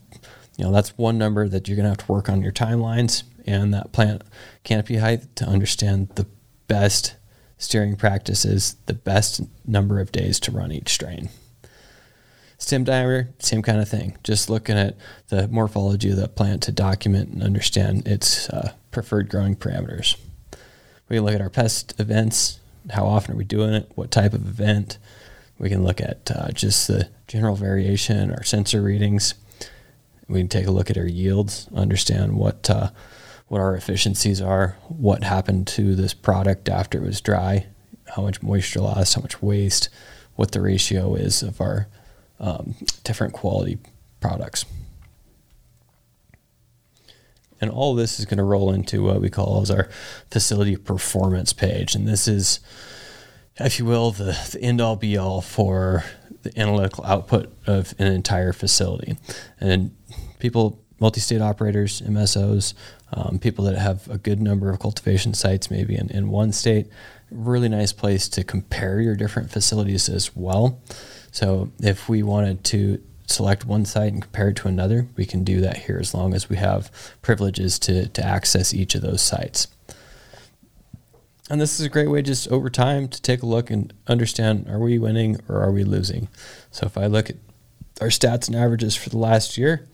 you 0.56 0.64
know 0.64 0.72
that's 0.72 0.96
one 0.96 1.18
number 1.18 1.48
that 1.48 1.68
you're 1.68 1.76
going 1.76 1.84
to 1.84 1.90
have 1.90 2.06
to 2.06 2.12
work 2.12 2.28
on 2.28 2.42
your 2.42 2.52
timelines 2.52 3.24
and 3.46 3.74
that 3.74 3.92
plant 3.92 4.22
canopy 4.62 4.96
height 4.96 5.36
to 5.36 5.44
understand 5.44 6.08
the 6.14 6.26
best 6.66 7.16
steering 7.58 7.96
practices, 7.96 8.76
the 8.86 8.94
best 8.94 9.42
number 9.66 10.00
of 10.00 10.12
days 10.12 10.40
to 10.40 10.50
run 10.50 10.72
each 10.72 10.88
strain. 10.88 11.28
Stem 12.64 12.82
diameter, 12.82 13.28
same 13.40 13.60
kind 13.60 13.78
of 13.78 13.90
thing. 13.90 14.16
Just 14.24 14.48
looking 14.48 14.78
at 14.78 14.96
the 15.28 15.46
morphology 15.48 16.08
of 16.08 16.16
the 16.16 16.28
plant 16.28 16.62
to 16.62 16.72
document 16.72 17.28
and 17.28 17.42
understand 17.42 18.08
its 18.08 18.48
uh, 18.48 18.72
preferred 18.90 19.28
growing 19.28 19.54
parameters. 19.54 20.16
We 21.10 21.16
can 21.16 21.26
look 21.26 21.34
at 21.34 21.42
our 21.42 21.50
pest 21.50 21.92
events. 22.00 22.60
How 22.88 23.04
often 23.04 23.34
are 23.34 23.36
we 23.36 23.44
doing 23.44 23.74
it? 23.74 23.92
What 23.96 24.10
type 24.10 24.32
of 24.32 24.48
event? 24.48 24.96
We 25.58 25.68
can 25.68 25.84
look 25.84 26.00
at 26.00 26.30
uh, 26.34 26.52
just 26.52 26.88
the 26.88 27.10
general 27.28 27.54
variation, 27.54 28.30
our 28.30 28.44
sensor 28.44 28.80
readings. 28.80 29.34
We 30.26 30.40
can 30.40 30.48
take 30.48 30.66
a 30.66 30.70
look 30.70 30.88
at 30.88 30.96
our 30.96 31.04
yields, 31.04 31.68
understand 31.74 32.34
what 32.34 32.70
uh, 32.70 32.92
what 33.48 33.60
our 33.60 33.76
efficiencies 33.76 34.40
are, 34.40 34.78
what 34.88 35.22
happened 35.22 35.66
to 35.66 35.94
this 35.94 36.14
product 36.14 36.70
after 36.70 36.96
it 36.96 37.04
was 37.04 37.20
dry, 37.20 37.66
how 38.16 38.22
much 38.22 38.42
moisture 38.42 38.80
loss, 38.80 39.12
how 39.12 39.20
much 39.20 39.42
waste, 39.42 39.90
what 40.34 40.52
the 40.52 40.62
ratio 40.62 41.14
is 41.14 41.42
of 41.42 41.60
our 41.60 41.88
um, 42.40 42.74
different 43.04 43.32
quality 43.32 43.78
products. 44.20 44.64
And 47.60 47.70
all 47.70 47.94
this 47.94 48.18
is 48.18 48.26
going 48.26 48.38
to 48.38 48.44
roll 48.44 48.72
into 48.72 49.02
what 49.02 49.20
we 49.20 49.30
call 49.30 49.62
as 49.62 49.70
our 49.70 49.88
facility 50.30 50.76
performance 50.76 51.52
page. 51.52 51.94
And 51.94 52.06
this 52.06 52.28
is, 52.28 52.60
if 53.56 53.78
you 53.78 53.84
will, 53.84 54.10
the, 54.10 54.38
the 54.52 54.60
end 54.60 54.80
all 54.80 54.96
be 54.96 55.16
all 55.16 55.40
for 55.40 56.04
the 56.42 56.58
analytical 56.60 57.04
output 57.06 57.52
of 57.66 57.94
an 57.98 58.08
entire 58.08 58.52
facility. 58.52 59.16
And 59.60 59.96
people, 60.40 60.78
multi 61.00 61.20
state 61.20 61.40
operators, 61.40 62.02
MSOs, 62.02 62.74
um, 63.12 63.38
people 63.38 63.64
that 63.64 63.76
have 63.76 64.08
a 64.10 64.18
good 64.18 64.40
number 64.40 64.70
of 64.70 64.78
cultivation 64.78 65.32
sites, 65.32 65.70
maybe 65.70 65.96
in, 65.96 66.10
in 66.10 66.28
one 66.28 66.52
state, 66.52 66.88
really 67.30 67.68
nice 67.68 67.92
place 67.92 68.28
to 68.28 68.44
compare 68.44 69.00
your 69.00 69.16
different 69.16 69.50
facilities 69.50 70.08
as 70.08 70.36
well. 70.36 70.80
So 71.34 71.72
if 71.80 72.08
we 72.08 72.22
wanted 72.22 72.62
to 72.66 73.02
select 73.26 73.66
one 73.66 73.84
site 73.86 74.12
and 74.12 74.22
compare 74.22 74.50
it 74.50 74.56
to 74.58 74.68
another, 74.68 75.08
we 75.16 75.26
can 75.26 75.42
do 75.42 75.60
that 75.62 75.78
here 75.78 75.98
as 75.98 76.14
long 76.14 76.32
as 76.32 76.48
we 76.48 76.58
have 76.58 76.92
privileges 77.22 77.76
to, 77.80 78.06
to 78.10 78.24
access 78.24 78.72
each 78.72 78.94
of 78.94 79.02
those 79.02 79.20
sites. 79.20 79.66
And 81.50 81.60
this 81.60 81.80
is 81.80 81.86
a 81.86 81.88
great 81.88 82.06
way 82.06 82.22
just 82.22 82.46
over 82.52 82.70
time 82.70 83.08
to 83.08 83.20
take 83.20 83.42
a 83.42 83.46
look 83.46 83.68
and 83.68 83.92
understand 84.06 84.68
are 84.68 84.78
we 84.78 84.96
winning 84.96 85.40
or 85.48 85.60
are 85.60 85.72
we 85.72 85.82
losing? 85.82 86.28
So 86.70 86.86
if 86.86 86.96
I 86.96 87.06
look 87.06 87.28
at 87.30 87.36
our 88.00 88.10
stats 88.10 88.46
and 88.46 88.54
averages 88.54 88.94
for 88.94 89.10
the 89.10 89.18
last 89.18 89.58
year, 89.58 89.88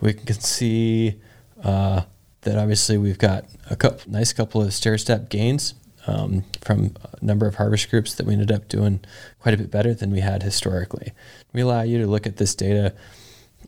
we 0.00 0.14
can 0.14 0.40
see 0.40 1.20
uh, 1.62 2.02
that 2.40 2.58
obviously 2.58 2.98
we've 2.98 3.16
got 3.16 3.44
a 3.70 3.76
couple, 3.76 4.10
nice 4.10 4.32
couple 4.32 4.60
of 4.60 4.74
stair 4.74 4.98
step 4.98 5.28
gains 5.28 5.74
um, 6.10 6.44
from 6.60 6.96
a 7.12 7.24
number 7.24 7.46
of 7.46 7.54
harvest 7.54 7.88
groups 7.90 8.14
that 8.14 8.26
we 8.26 8.32
ended 8.32 8.50
up 8.50 8.68
doing 8.68 9.00
quite 9.40 9.54
a 9.54 9.58
bit 9.58 9.70
better 9.70 9.94
than 9.94 10.10
we 10.10 10.20
had 10.20 10.42
historically. 10.42 11.12
We 11.52 11.60
allow 11.60 11.82
you 11.82 11.98
to 11.98 12.06
look 12.06 12.26
at 12.26 12.36
this 12.36 12.54
data 12.54 12.94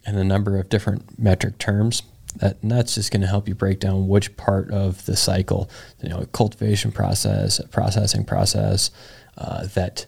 in 0.06 0.16
a 0.16 0.24
number 0.24 0.58
of 0.58 0.68
different 0.68 1.18
metric 1.18 1.58
terms. 1.58 2.02
That, 2.36 2.56
and 2.62 2.70
that's 2.70 2.94
just 2.94 3.12
going 3.12 3.20
to 3.20 3.26
help 3.26 3.46
you 3.46 3.54
break 3.54 3.78
down 3.78 4.08
which 4.08 4.36
part 4.36 4.70
of 4.70 5.04
the 5.04 5.16
cycle, 5.16 5.70
you 6.02 6.08
know, 6.08 6.24
cultivation 6.32 6.90
process, 6.90 7.60
processing 7.70 8.24
process, 8.24 8.90
uh, 9.36 9.66
that 9.74 10.06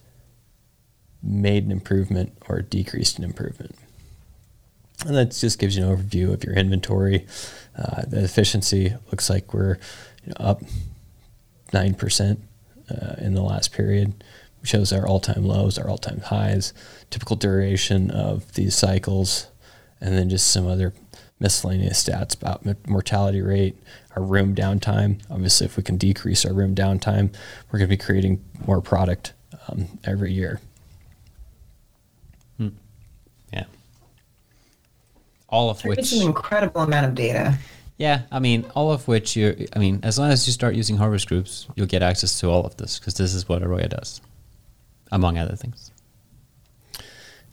made 1.23 1.65
an 1.65 1.71
improvement 1.71 2.33
or 2.49 2.63
decreased 2.63 3.19
an 3.19 3.25
improvement. 3.25 3.77
And 5.07 5.15
that 5.17 5.33
just 5.33 5.59
gives 5.59 5.77
you 5.77 5.85
an 5.85 5.97
overview 5.97 6.33
of 6.33 6.45
your 6.45 6.55
inventory. 6.55 7.27
Uh, 7.77 8.03
the 8.07 8.25
efficiency 8.25 8.95
looks 9.11 9.29
like 9.29 9.53
we're 9.53 9.77
you 10.25 10.29
know, 10.29 10.47
up 10.47 10.63
9% 11.75 12.39
uh, 12.91 13.15
in 13.19 13.35
the 13.35 13.43
last 13.43 13.73
period. 13.73 14.25
which 14.61 14.71
Shows 14.71 14.93
our 14.93 15.07
all 15.07 15.21
time 15.21 15.45
lows, 15.45 15.79
our 15.79 15.89
all 15.89 15.99
time 15.99 16.21
highs, 16.21 16.73
typical 17.11 17.37
duration 17.37 18.11
of 18.11 18.55
these 18.55 18.75
cycles, 18.75 19.49
and 20.01 20.17
then 20.17 20.31
just 20.31 20.49
some 20.49 20.67
other 20.67 20.95
miscellaneous 21.41 22.03
stats 22.03 22.35
about 22.35 22.65
mortality 22.89 23.43
rate, 23.43 23.77
our 24.17 24.23
room 24.23 24.55
downtime. 24.55 25.21
Obviously, 25.31 25.67
if 25.67 25.77
we 25.77 25.83
can 25.83 25.97
decrease 25.97 26.45
our 26.47 26.55
room 26.55 26.75
downtime, 26.75 27.35
we're 27.71 27.79
going 27.79 27.91
to 27.91 27.97
be 27.97 28.03
creating 28.03 28.43
more 28.67 28.81
product 28.81 29.33
um, 29.69 29.99
every 30.05 30.33
year. 30.33 30.61
Hmm. 32.57 32.69
Yeah. 33.53 33.65
All 35.49 35.71
of 35.71 35.85
which. 35.85 35.99
It's 35.99 36.13
an 36.13 36.23
incredible 36.23 36.83
amount 36.83 37.07
of 37.07 37.15
data. 37.15 37.59
Yeah, 37.97 38.23
I 38.33 38.41
mean, 38.41 38.65
all 38.75 38.91
of 38.91 39.07
which 39.07 39.37
you, 39.37 39.67
I 39.75 39.79
mean, 39.79 40.01
as 40.03 40.19
long 40.19 40.31
as 40.31 40.47
you 40.47 40.53
start 40.53 40.75
using 40.75 40.97
harvest 40.97 41.29
groups, 41.29 41.69
you'll 41.77 41.87
get 41.87 42.03
access 42.03 42.41
to 42.41 42.51
all 42.51 42.65
of 42.65 42.77
this 42.77 42.99
because 42.99 43.15
this 43.15 43.35
is 43.35 43.49
what 43.49 43.63
Aroya 43.63 43.89
does, 43.89 44.21
among 45.13 45.39
other 45.39 45.55
things. 45.55 45.93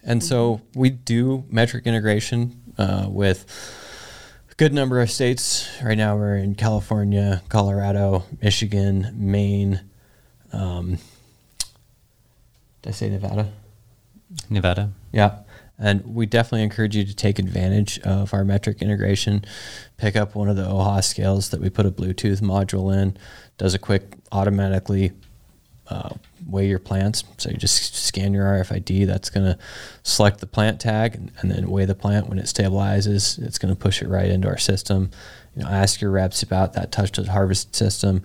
And 0.04 0.24
so 0.24 0.62
we 0.74 0.90
do 0.90 1.44
Metrc 1.52 1.86
integration 1.86 2.60
uh, 2.78 3.06
with 3.08 3.46
a 4.52 4.56
good 4.56 4.74
number 4.74 5.00
of 5.00 5.12
states. 5.12 5.70
Right 5.84 5.98
now 5.98 6.18
we're 6.18 6.38
in 6.38 6.56
California, 6.56 7.44
Colorado, 7.50 8.26
Michigan, 8.42 9.14
Maine. 9.14 9.82
Um, 10.52 10.98
did 12.82 12.90
I 12.90 12.92
say 12.92 13.10
Nevada? 13.10 13.52
Nevada. 14.50 14.92
Yeah. 15.12 15.40
And 15.82 16.06
we 16.06 16.28
definitely 16.28 16.62
encourage 16.62 16.96
you 16.96 17.04
to 17.04 17.16
take 17.16 17.40
advantage 17.40 18.00
of 18.02 18.36
our 18.36 18.44
Metrc 18.44 18.80
integration. 18.82 19.44
Pick 19.98 20.16
up 20.16 20.36
one 20.36 20.48
of 20.48 20.56
the 20.56 20.64
Ohaus 20.64 21.06
scales 21.06 21.50
that 21.50 21.60
we 21.60 21.72
put 21.72 21.88
a 21.88 21.92
Bluetooth 21.92 22.40
module 22.40 22.96
in, 22.96 23.18
does 23.58 23.74
a 23.74 23.80
quick 23.80 24.16
automatically 24.32 25.12
uh, 25.88 26.14
weigh 26.48 26.68
your 26.68 26.80
plants. 26.80 27.24
So 27.38 27.50
you 27.50 27.58
just 27.58 27.96
scan 27.96 28.34
your 28.34 28.46
RFID. 28.46 29.08
That's 29.08 29.32
going 29.32 29.46
to 29.46 29.58
select 30.04 30.40
the 30.40 30.48
plant 30.48 30.80
tag 30.80 31.16
and, 31.16 31.32
and, 31.40 31.52
then 31.52 31.70
weigh 31.70 31.86
the 31.86 31.96
plant. 31.96 32.30
When 32.30 32.40
it 32.40 32.46
stabilizes, 32.46 33.42
it's 33.44 33.58
going 33.58 33.74
to 33.74 33.80
push 33.80 34.02
it 34.02 34.08
right 34.08 34.30
into 34.30 34.48
our 34.48 34.58
system. 34.58 35.10
You 35.56 35.64
know, 35.64 35.70
ask 35.70 36.00
your 36.00 36.12
reps 36.12 36.44
about 36.44 36.74
that 36.74 36.92
touchless 36.92 37.28
harvest 37.28 37.76
system. 37.76 38.22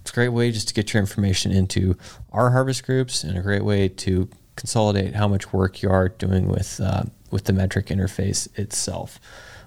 It's 0.00 0.12
a 0.12 0.14
great 0.14 0.30
way 0.30 0.50
just 0.50 0.68
to 0.68 0.74
get 0.74 0.94
your 0.94 1.00
information 1.00 1.52
into 1.52 1.96
our 2.32 2.52
harvest 2.52 2.86
groups 2.86 3.22
and 3.22 3.36
a 3.36 3.42
great 3.42 3.64
way 3.64 3.88
to 3.88 4.28
consolidate 4.60 5.14
how 5.14 5.26
much 5.26 5.52
work 5.52 5.82
you 5.82 5.90
are 5.90 6.08
doing 6.08 6.46
with 6.46 6.80
uh, 6.80 7.04
with 7.30 7.44
the 7.44 7.52
Metrc 7.52 7.86
interface 7.86 8.46
itself. 8.58 9.18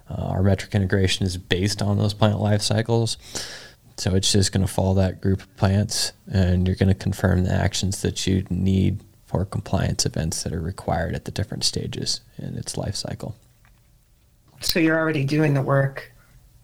Uh, 0.10 0.28
our 0.28 0.44
Metrc 0.44 0.72
integration 0.74 1.26
is 1.26 1.38
based 1.38 1.82
on 1.82 1.98
those 1.98 2.14
plant 2.14 2.39
life 2.39 2.62
cycles. 2.62 3.18
So 3.98 4.16
it's 4.16 4.32
just 4.32 4.52
going 4.52 4.66
to 4.66 4.72
follow 4.72 4.94
that 4.96 5.22
group 5.22 5.41
of 5.41 5.58
plants, 5.58 6.14
and 6.32 6.68
you're 6.68 6.76
going 6.76 6.89
to 6.89 6.96
confirm 6.96 7.44
the 7.44 7.54
actions 7.54 8.02
that 8.02 8.26
you 8.26 8.46
need 8.50 9.00
for 9.26 9.46
compliance 9.46 10.06
events 10.06 10.44
that 10.44 10.54
are 10.54 10.62
required 10.62 11.16
at 11.16 11.26
the 11.26 11.32
different 11.32 11.64
stages 11.64 12.22
in 12.38 12.56
its 12.56 12.78
life 12.78 12.96
cycle. 12.96 13.36
So 14.62 14.80
you're 14.80 14.98
already 14.98 15.26
doing 15.26 15.54
the 15.54 15.62
work, 15.62 16.12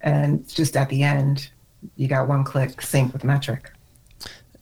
and 0.01 0.47
just 0.47 0.75
at 0.75 0.89
the 0.89 1.03
end, 1.03 1.49
you 1.95 2.07
got 2.07 2.27
one 2.27 2.43
click 2.43 2.81
sync 2.81 3.13
with 3.13 3.23
Metrc. 3.23 3.61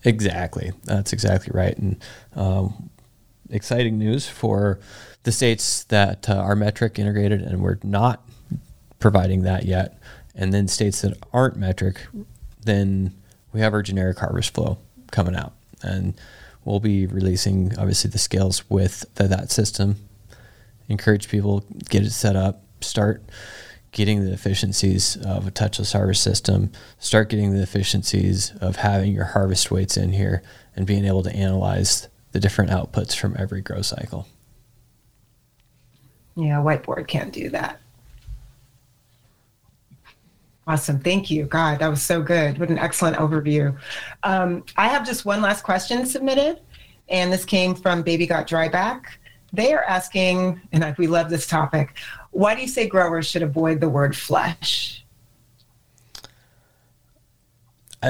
Exactly, 0.03 0.71
that's 0.83 1.13
exactly 1.13 1.51
right. 1.53 1.77
And 1.77 2.03
um, 2.35 2.89
exciting 3.49 3.97
news 3.97 4.27
for 4.27 4.79
the 5.23 5.31
states 5.31 5.83
that 5.85 6.29
uh, 6.29 6.35
are 6.35 6.55
Metrc 6.55 6.97
integrated, 6.97 7.41
and 7.41 7.61
we're 7.61 7.79
not 7.83 8.23
providing 8.99 9.43
that 9.43 9.65
yet. 9.65 9.99
And 10.35 10.53
then 10.53 10.67
states 10.67 11.01
that 11.01 11.17
aren't 11.33 11.59
Metrc, 11.59 11.97
then 12.63 13.13
we 13.51 13.59
have 13.61 13.73
our 13.73 13.81
generic 13.81 14.19
harvest 14.19 14.53
flow 14.53 14.77
coming 15.11 15.35
out. 15.35 15.53
And 15.81 16.13
we'll 16.63 16.79
be 16.79 17.07
releasing 17.07 17.77
obviously 17.77 18.09
the 18.09 18.19
scales 18.19 18.69
with 18.69 19.05
the, 19.15 19.27
that 19.27 19.51
system. 19.51 19.95
Encourage 20.89 21.27
people 21.27 21.65
get 21.89 22.03
it 22.03 22.11
set 22.11 22.35
up, 22.35 22.61
start 22.81 23.23
getting 23.91 24.25
the 24.25 24.33
efficiencies 24.33 25.17
of 25.17 25.47
a 25.47 25.51
touchless 25.51 25.93
harvest 25.93 26.21
system, 26.21 26.71
start 26.99 27.29
getting 27.29 27.53
the 27.53 27.63
efficiencies 27.63 28.53
of 28.61 28.77
having 28.77 29.11
your 29.11 29.25
harvest 29.25 29.71
weights 29.71 29.97
in 29.97 30.11
here 30.11 30.43
and 30.75 30.85
being 30.85 31.05
able 31.05 31.23
to 31.23 31.35
analyze 31.35 32.07
the 32.37 32.41
different 32.41 32.69
outputs 32.69 33.15
from 33.15 33.35
every 33.39 33.61
grow 33.61 33.81
cycle. 33.81 34.27
Yeah, 36.35 36.57
whiteboard 36.57 37.07
can't 37.07 37.33
do 37.33 37.49
that. 37.49 37.79
Awesome. 40.67 40.99
Thank 40.99 41.31
you. 41.31 41.45
God, 41.45 41.79
that 41.79 41.87
was 41.87 42.03
so 42.03 42.21
good. 42.21 42.59
What 42.59 42.69
an 42.69 42.77
excellent 42.77 43.17
overview. 43.17 43.75
Um, 44.21 44.63
I 44.75 44.87
have 44.87 45.03
just 45.03 45.25
one 45.25 45.41
last 45.41 45.63
question 45.63 46.05
submitted, 46.05 46.59
and 47.09 47.33
this 47.33 47.43
came 47.43 47.73
from 47.73 48.03
Baby 48.03 48.27
Got 48.27 48.47
Dryback. 48.47 49.05
They 49.51 49.73
are 49.73 49.83
asking, 49.85 50.61
and 50.71 50.95
we 50.99 51.07
love 51.07 51.31
this 51.31 51.47
topic, 51.47 51.97
why 52.29 52.53
do 52.53 52.61
you 52.61 52.67
say 52.67 52.87
growers 52.87 53.25
should 53.25 53.41
avoid 53.41 53.81
the 53.81 53.89
word 53.89 54.15
flush? 54.15 55.03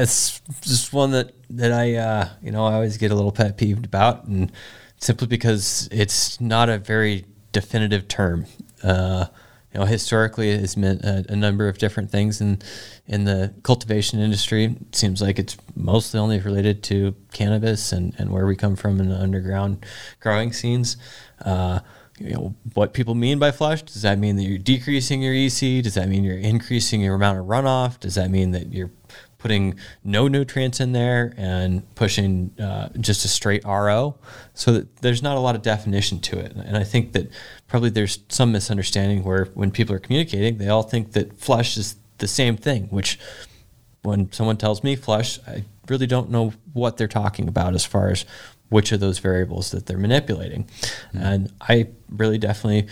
It's 0.01 0.41
just 0.61 0.93
one 0.93 1.11
that, 1.11 1.33
that 1.51 1.71
I, 1.71 1.95
uh, 1.95 2.29
you 2.41 2.51
know, 2.51 2.65
I 2.65 2.73
always 2.73 2.97
get 2.97 3.11
a 3.11 3.15
little 3.15 3.31
pet 3.31 3.57
peeved 3.57 3.85
about, 3.85 4.25
and 4.25 4.51
simply 4.97 5.27
because 5.27 5.87
it's 5.91 6.39
not 6.41 6.69
a 6.69 6.77
very 6.77 7.25
definitive 7.51 8.07
term. 8.07 8.45
Uh, 8.83 9.27
you 9.73 9.79
know, 9.79 9.85
historically 9.85 10.51
it 10.51 10.59
has 10.61 10.77
meant 10.77 11.03
a, 11.03 11.25
a, 11.29 11.35
number 11.35 11.67
of 11.67 11.77
different 11.77 12.09
things 12.09 12.39
in 12.41 12.59
in 13.05 13.25
the 13.25 13.53
cultivation 13.63 14.19
industry. 14.19 14.65
It 14.65 14.95
seems 14.95 15.21
like 15.21 15.39
it's 15.39 15.57
mostly 15.75 16.19
only 16.19 16.39
related 16.39 16.83
to 16.83 17.15
cannabis 17.33 17.91
and, 17.91 18.15
and 18.17 18.31
where 18.31 18.45
we 18.45 18.55
come 18.55 18.75
from 18.75 18.99
in 18.99 19.09
the 19.09 19.17
underground 19.17 19.85
growing 20.19 20.53
scenes. 20.53 20.97
Uh, 21.43 21.79
you 22.19 22.33
know, 22.33 22.55
what 22.73 22.93
people 22.93 23.13
mean 23.13 23.37
by 23.37 23.51
flush. 23.51 23.83
Does 23.83 24.01
that 24.01 24.17
mean 24.17 24.37
that 24.37 24.43
you're 24.43 24.57
decreasing 24.57 25.21
your 25.21 25.33
EC? 25.33 25.83
Does 25.83 25.93
that 25.93 26.09
mean 26.09 26.23
you're 26.23 26.37
increasing 26.37 27.01
your 27.01 27.15
amount 27.15 27.37
of 27.37 27.45
runoff? 27.45 27.99
Does 27.99 28.15
that 28.15 28.31
mean 28.31 28.51
that 28.51 28.73
you're 28.73 28.89
putting 29.37 29.75
no 30.03 30.27
nutrients 30.27 30.79
in 30.79 30.93
there 30.93 31.33
and 31.37 31.83
pushing 31.95 32.51
uh, 32.59 32.89
just 32.99 33.23
a 33.23 33.27
straight 33.27 33.63
RO. 33.65 34.15
So 34.53 34.73
that 34.73 34.97
there's 34.97 35.21
not 35.21 35.37
a 35.37 35.39
lot 35.39 35.55
of 35.55 35.61
definition 35.61 36.19
to 36.21 36.39
it. 36.39 36.53
And 36.53 36.75
I 36.77 36.83
think 36.83 37.13
that 37.13 37.29
probably 37.67 37.89
there's 37.89 38.19
some 38.29 38.51
misunderstanding 38.51 39.23
where 39.23 39.45
when 39.53 39.71
people 39.71 39.95
are 39.95 39.99
communicating, 39.99 40.57
they 40.57 40.69
all 40.69 40.83
think 40.83 41.11
that 41.13 41.37
flush 41.37 41.77
is 41.77 41.95
the 42.17 42.27
same 42.27 42.57
thing, 42.57 42.87
which 42.87 43.19
when 44.01 44.31
someone 44.31 44.57
tells 44.57 44.83
me 44.83 44.95
flush, 44.95 45.39
I 45.47 45.65
really 45.89 46.07
don't 46.07 46.29
know 46.29 46.53
what 46.73 46.97
they're 46.97 47.07
talking 47.07 47.47
about 47.47 47.73
as 47.75 47.85
far 47.85 48.09
as 48.09 48.25
which 48.69 48.91
of 48.91 48.99
those 48.99 49.19
variables 49.19 49.71
that 49.71 49.85
they're 49.85 49.97
manipulating. 49.97 50.63
Mm-hmm. 50.63 51.17
And 51.17 51.53
I 51.61 51.87
really 52.09 52.37
definitely 52.37 52.87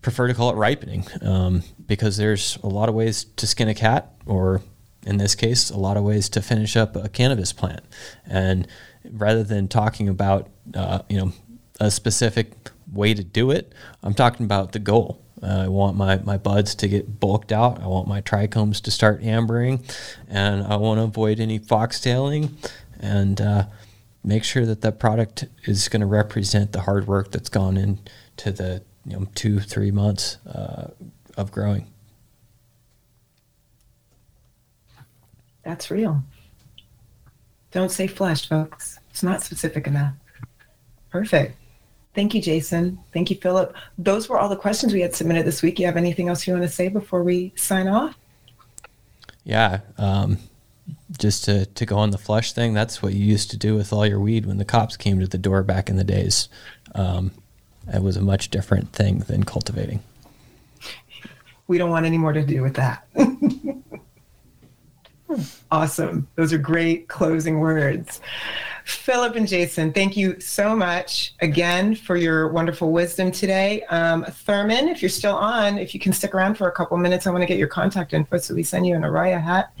prefer 0.00 0.26
to 0.26 0.34
call 0.34 0.50
it 0.50 0.56
ripening 0.56 1.06
um, 1.22 1.62
because 1.86 2.16
there's 2.16 2.58
a 2.62 2.68
lot 2.68 2.88
of 2.88 2.94
ways 2.94 3.24
to 3.36 3.46
skin 3.46 3.68
a 3.68 3.74
cat 3.74 4.12
or 4.26 4.62
in 5.04 5.16
this 5.16 5.34
case, 5.34 5.70
a 5.70 5.78
lot 5.78 5.96
of 5.96 6.04
ways 6.04 6.28
to 6.30 6.42
finish 6.42 6.76
up 6.76 6.96
a 6.96 7.08
cannabis 7.08 7.52
plant. 7.52 7.82
And 8.26 8.68
rather 9.10 9.42
than 9.42 9.68
talking 9.68 10.08
about, 10.08 10.48
uh, 10.74 11.00
you 11.08 11.18
know, 11.18 11.32
a 11.80 11.90
specific 11.90 12.70
way 12.92 13.14
to 13.14 13.24
do 13.24 13.50
it, 13.50 13.72
I'm 14.02 14.14
talking 14.14 14.44
about 14.44 14.72
the 14.72 14.78
goal. 14.78 15.20
Uh, 15.42 15.64
I 15.64 15.68
want 15.68 15.96
my, 15.96 16.18
my 16.18 16.36
buds 16.36 16.74
to 16.76 16.88
get 16.88 17.18
bulked 17.18 17.50
out. 17.50 17.82
I 17.82 17.86
want 17.86 18.06
my 18.06 18.20
trichomes 18.20 18.80
to 18.82 18.92
start 18.92 19.22
ambering, 19.22 19.84
and 20.28 20.62
I 20.64 20.76
want 20.76 20.98
to 20.98 21.04
avoid 21.04 21.40
any 21.40 21.58
foxtailing, 21.58 22.50
and 23.00 23.40
uh, 23.40 23.64
make 24.22 24.44
sure 24.44 24.64
that 24.64 24.82
that 24.82 25.00
product 25.00 25.46
is 25.64 25.88
going 25.88 26.00
to 26.00 26.06
represent 26.06 26.70
the 26.70 26.82
hard 26.82 27.08
work 27.08 27.32
that's 27.32 27.48
gone 27.48 27.76
into 27.76 28.52
the 28.52 28.82
you 29.04 29.18
know 29.18 29.26
two 29.34 29.58
three 29.58 29.90
months 29.90 30.38
uh, 30.46 30.90
of 31.36 31.50
growing. 31.50 31.88
That's 35.64 35.90
real. 35.90 36.22
Don't 37.70 37.90
say 37.90 38.06
flush, 38.06 38.48
folks. 38.48 38.98
It's 39.10 39.22
not 39.22 39.42
specific 39.42 39.86
enough. 39.86 40.14
Perfect. 41.10 41.56
Thank 42.14 42.34
you, 42.34 42.42
Jason. 42.42 42.98
Thank 43.12 43.30
you, 43.30 43.36
Phillip. 43.36 43.74
Those 43.96 44.28
were 44.28 44.38
all 44.38 44.48
the 44.48 44.56
questions 44.56 44.92
we 44.92 45.00
had 45.00 45.14
submitted 45.14 45.46
this 45.46 45.62
week. 45.62 45.78
You 45.78 45.86
have 45.86 45.96
anything 45.96 46.28
else 46.28 46.46
you 46.46 46.52
want 46.52 46.64
to 46.64 46.68
say 46.68 46.88
before 46.88 47.22
we 47.22 47.52
sign 47.56 47.88
off? 47.88 48.18
Yeah. 49.44 49.80
Um, 49.96 50.38
just 51.18 51.44
to, 51.46 51.64
to 51.66 51.86
go 51.86 51.96
on 51.96 52.10
the 52.10 52.18
flush 52.18 52.52
thing, 52.52 52.74
that's 52.74 53.02
what 53.02 53.14
you 53.14 53.24
used 53.24 53.50
to 53.52 53.56
do 53.56 53.74
with 53.74 53.92
all 53.92 54.06
your 54.06 54.20
weed 54.20 54.44
when 54.44 54.58
the 54.58 54.64
cops 54.64 54.96
came 54.96 55.20
to 55.20 55.26
the 55.26 55.38
door 55.38 55.62
back 55.62 55.88
in 55.88 55.96
the 55.96 56.04
days. 56.04 56.48
Um, 56.94 57.30
it 57.92 58.02
was 58.02 58.16
a 58.16 58.22
much 58.22 58.50
different 58.50 58.92
thing 58.92 59.20
than 59.20 59.44
cultivating. 59.44 60.02
We 61.66 61.78
don't 61.78 61.90
want 61.90 62.04
any 62.04 62.18
more 62.18 62.32
to 62.32 62.44
do 62.44 62.62
with 62.62 62.74
that. 62.74 63.06
Awesome. 65.70 66.28
Those 66.36 66.52
are 66.52 66.58
great 66.58 67.08
closing 67.08 67.60
words. 67.60 68.20
Phillip 68.84 69.36
and 69.36 69.46
Jason, 69.46 69.92
thank 69.92 70.16
you 70.16 70.40
so 70.40 70.74
much 70.74 71.34
again 71.40 71.94
for 71.94 72.16
your 72.16 72.48
wonderful 72.48 72.90
wisdom 72.90 73.30
today. 73.30 73.84
Um, 73.84 74.24
Thurman, 74.24 74.88
if 74.88 75.00
you're 75.00 75.08
still 75.08 75.36
on, 75.36 75.78
if 75.78 75.94
you 75.94 76.00
can 76.00 76.12
stick 76.12 76.34
around 76.34 76.56
for 76.56 76.68
a 76.68 76.72
couple 76.72 76.96
minutes, 76.96 77.26
I 77.26 77.30
want 77.30 77.42
to 77.42 77.46
get 77.46 77.58
your 77.58 77.68
contact 77.68 78.12
info 78.12 78.38
so 78.38 78.54
we 78.54 78.64
send 78.64 78.86
you 78.86 78.96
an 78.96 79.02
Aroya 79.02 79.40
hat. 79.40 79.72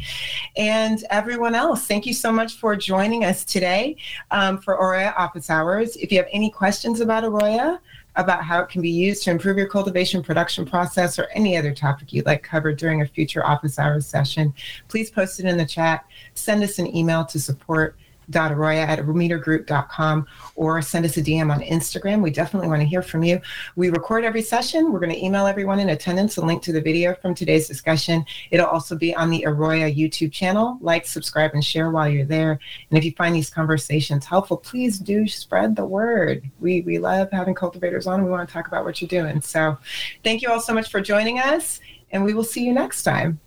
And 0.56 1.02
everyone 1.10 1.54
else, 1.54 1.86
thank 1.86 2.06
you 2.06 2.14
so 2.14 2.30
much 2.30 2.54
for 2.54 2.76
joining 2.76 3.24
us 3.24 3.44
today 3.44 3.96
um, 4.30 4.58
for 4.58 4.76
Aroya 4.76 5.14
Office 5.18 5.50
Hours. 5.50 5.96
If 5.96 6.12
you 6.12 6.18
have 6.18 6.28
any 6.32 6.50
questions 6.50 7.00
about 7.00 7.24
Aroya, 7.24 7.80
about 8.16 8.44
how 8.44 8.60
it 8.60 8.68
can 8.68 8.82
be 8.82 8.90
used 8.90 9.22
to 9.24 9.30
improve 9.30 9.56
your 9.56 9.68
cultivation 9.68 10.22
production 10.22 10.64
process 10.64 11.18
or 11.18 11.28
any 11.34 11.56
other 11.56 11.74
topic 11.74 12.12
you'd 12.12 12.26
like 12.26 12.42
covered 12.42 12.76
during 12.76 13.00
a 13.00 13.06
future 13.06 13.44
office 13.44 13.78
hours 13.78 14.06
session, 14.06 14.52
please 14.88 15.10
post 15.10 15.40
it 15.40 15.46
in 15.46 15.56
the 15.56 15.64
chat. 15.64 16.04
Send 16.34 16.62
us 16.62 16.78
an 16.78 16.94
email 16.94 17.24
to 17.24 17.40
support 17.40 17.96
aroya 18.30 18.86
at 18.86 18.98
metergroup.com 19.00 20.26
or 20.54 20.82
send 20.82 21.04
us 21.04 21.16
a 21.16 21.22
DM 21.22 21.52
on 21.52 21.60
Instagram. 21.60 22.22
We 22.22 22.30
definitely 22.30 22.68
want 22.68 22.80
to 22.80 22.86
hear 22.86 23.02
from 23.02 23.22
you. 23.22 23.40
We 23.76 23.90
record 23.90 24.24
every 24.24 24.42
session. 24.42 24.92
We're 24.92 25.00
going 25.00 25.12
to 25.12 25.24
email 25.24 25.46
everyone 25.46 25.80
in 25.80 25.90
attendance 25.90 26.36
a 26.36 26.44
link 26.44 26.62
to 26.62 26.72
the 26.72 26.80
video 26.80 27.14
from 27.14 27.34
today's 27.34 27.68
discussion. 27.68 28.24
It'll 28.50 28.66
also 28.66 28.96
be 28.96 29.14
on 29.14 29.30
the 29.30 29.44
Aroya 29.46 29.94
YouTube 29.94 30.32
channel. 30.32 30.78
Like, 30.80 31.06
subscribe, 31.06 31.52
and 31.54 31.64
share 31.64 31.90
while 31.90 32.08
you're 32.08 32.24
there. 32.24 32.58
And 32.90 32.98
if 32.98 33.04
you 33.04 33.12
find 33.12 33.34
these 33.34 33.50
conversations 33.50 34.24
helpful, 34.24 34.56
please 34.56 34.98
do 34.98 35.26
spread 35.28 35.76
the 35.76 35.84
word. 35.84 36.48
We, 36.60 36.82
we 36.82 36.98
love 36.98 37.30
having 37.32 37.54
cultivators 37.54 38.06
on. 38.06 38.24
We 38.24 38.30
want 38.30 38.48
to 38.48 38.52
talk 38.52 38.68
about 38.68 38.84
what 38.84 39.00
you're 39.00 39.08
doing. 39.08 39.40
So 39.40 39.78
thank 40.24 40.42
you 40.42 40.50
all 40.50 40.60
so 40.60 40.74
much 40.74 40.90
for 40.90 41.00
joining 41.00 41.38
us, 41.38 41.80
and 42.10 42.24
we 42.24 42.34
will 42.34 42.44
see 42.44 42.64
you 42.64 42.72
next 42.72 43.02
time. 43.02 43.40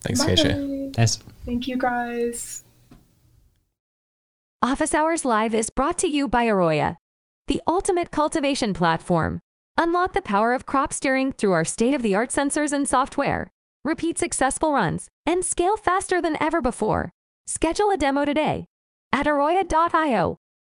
Thanks, 0.00 0.22
Keisha. 0.22 0.94
Thanks. 0.94 1.18
Thank 1.44 1.68
you, 1.68 1.76
guys. 1.76 2.65
Office 4.66 4.94
Hours 4.94 5.24
Live 5.24 5.54
is 5.54 5.70
brought 5.70 5.96
to 5.98 6.08
you 6.08 6.26
by 6.26 6.46
Aroya, 6.46 6.96
the 7.46 7.62
ultimate 7.68 8.10
cultivation 8.10 8.74
platform. 8.74 9.38
Unlock 9.78 10.12
the 10.12 10.20
power 10.20 10.54
of 10.54 10.66
crop 10.66 10.92
steering 10.92 11.30
through 11.30 11.52
our 11.52 11.64
state 11.64 11.94
of 11.94 12.02
the 12.02 12.16
art 12.16 12.30
sensors 12.30 12.72
and 12.72 12.88
software. 12.88 13.52
Repeat 13.84 14.18
successful 14.18 14.72
runs 14.72 15.06
and 15.24 15.44
scale 15.44 15.76
faster 15.76 16.20
than 16.20 16.36
ever 16.42 16.60
before. 16.60 17.12
Schedule 17.46 17.92
a 17.92 17.96
demo 17.96 18.24
today 18.24 18.66
at 19.12 19.26
Aroya.io 19.26 20.36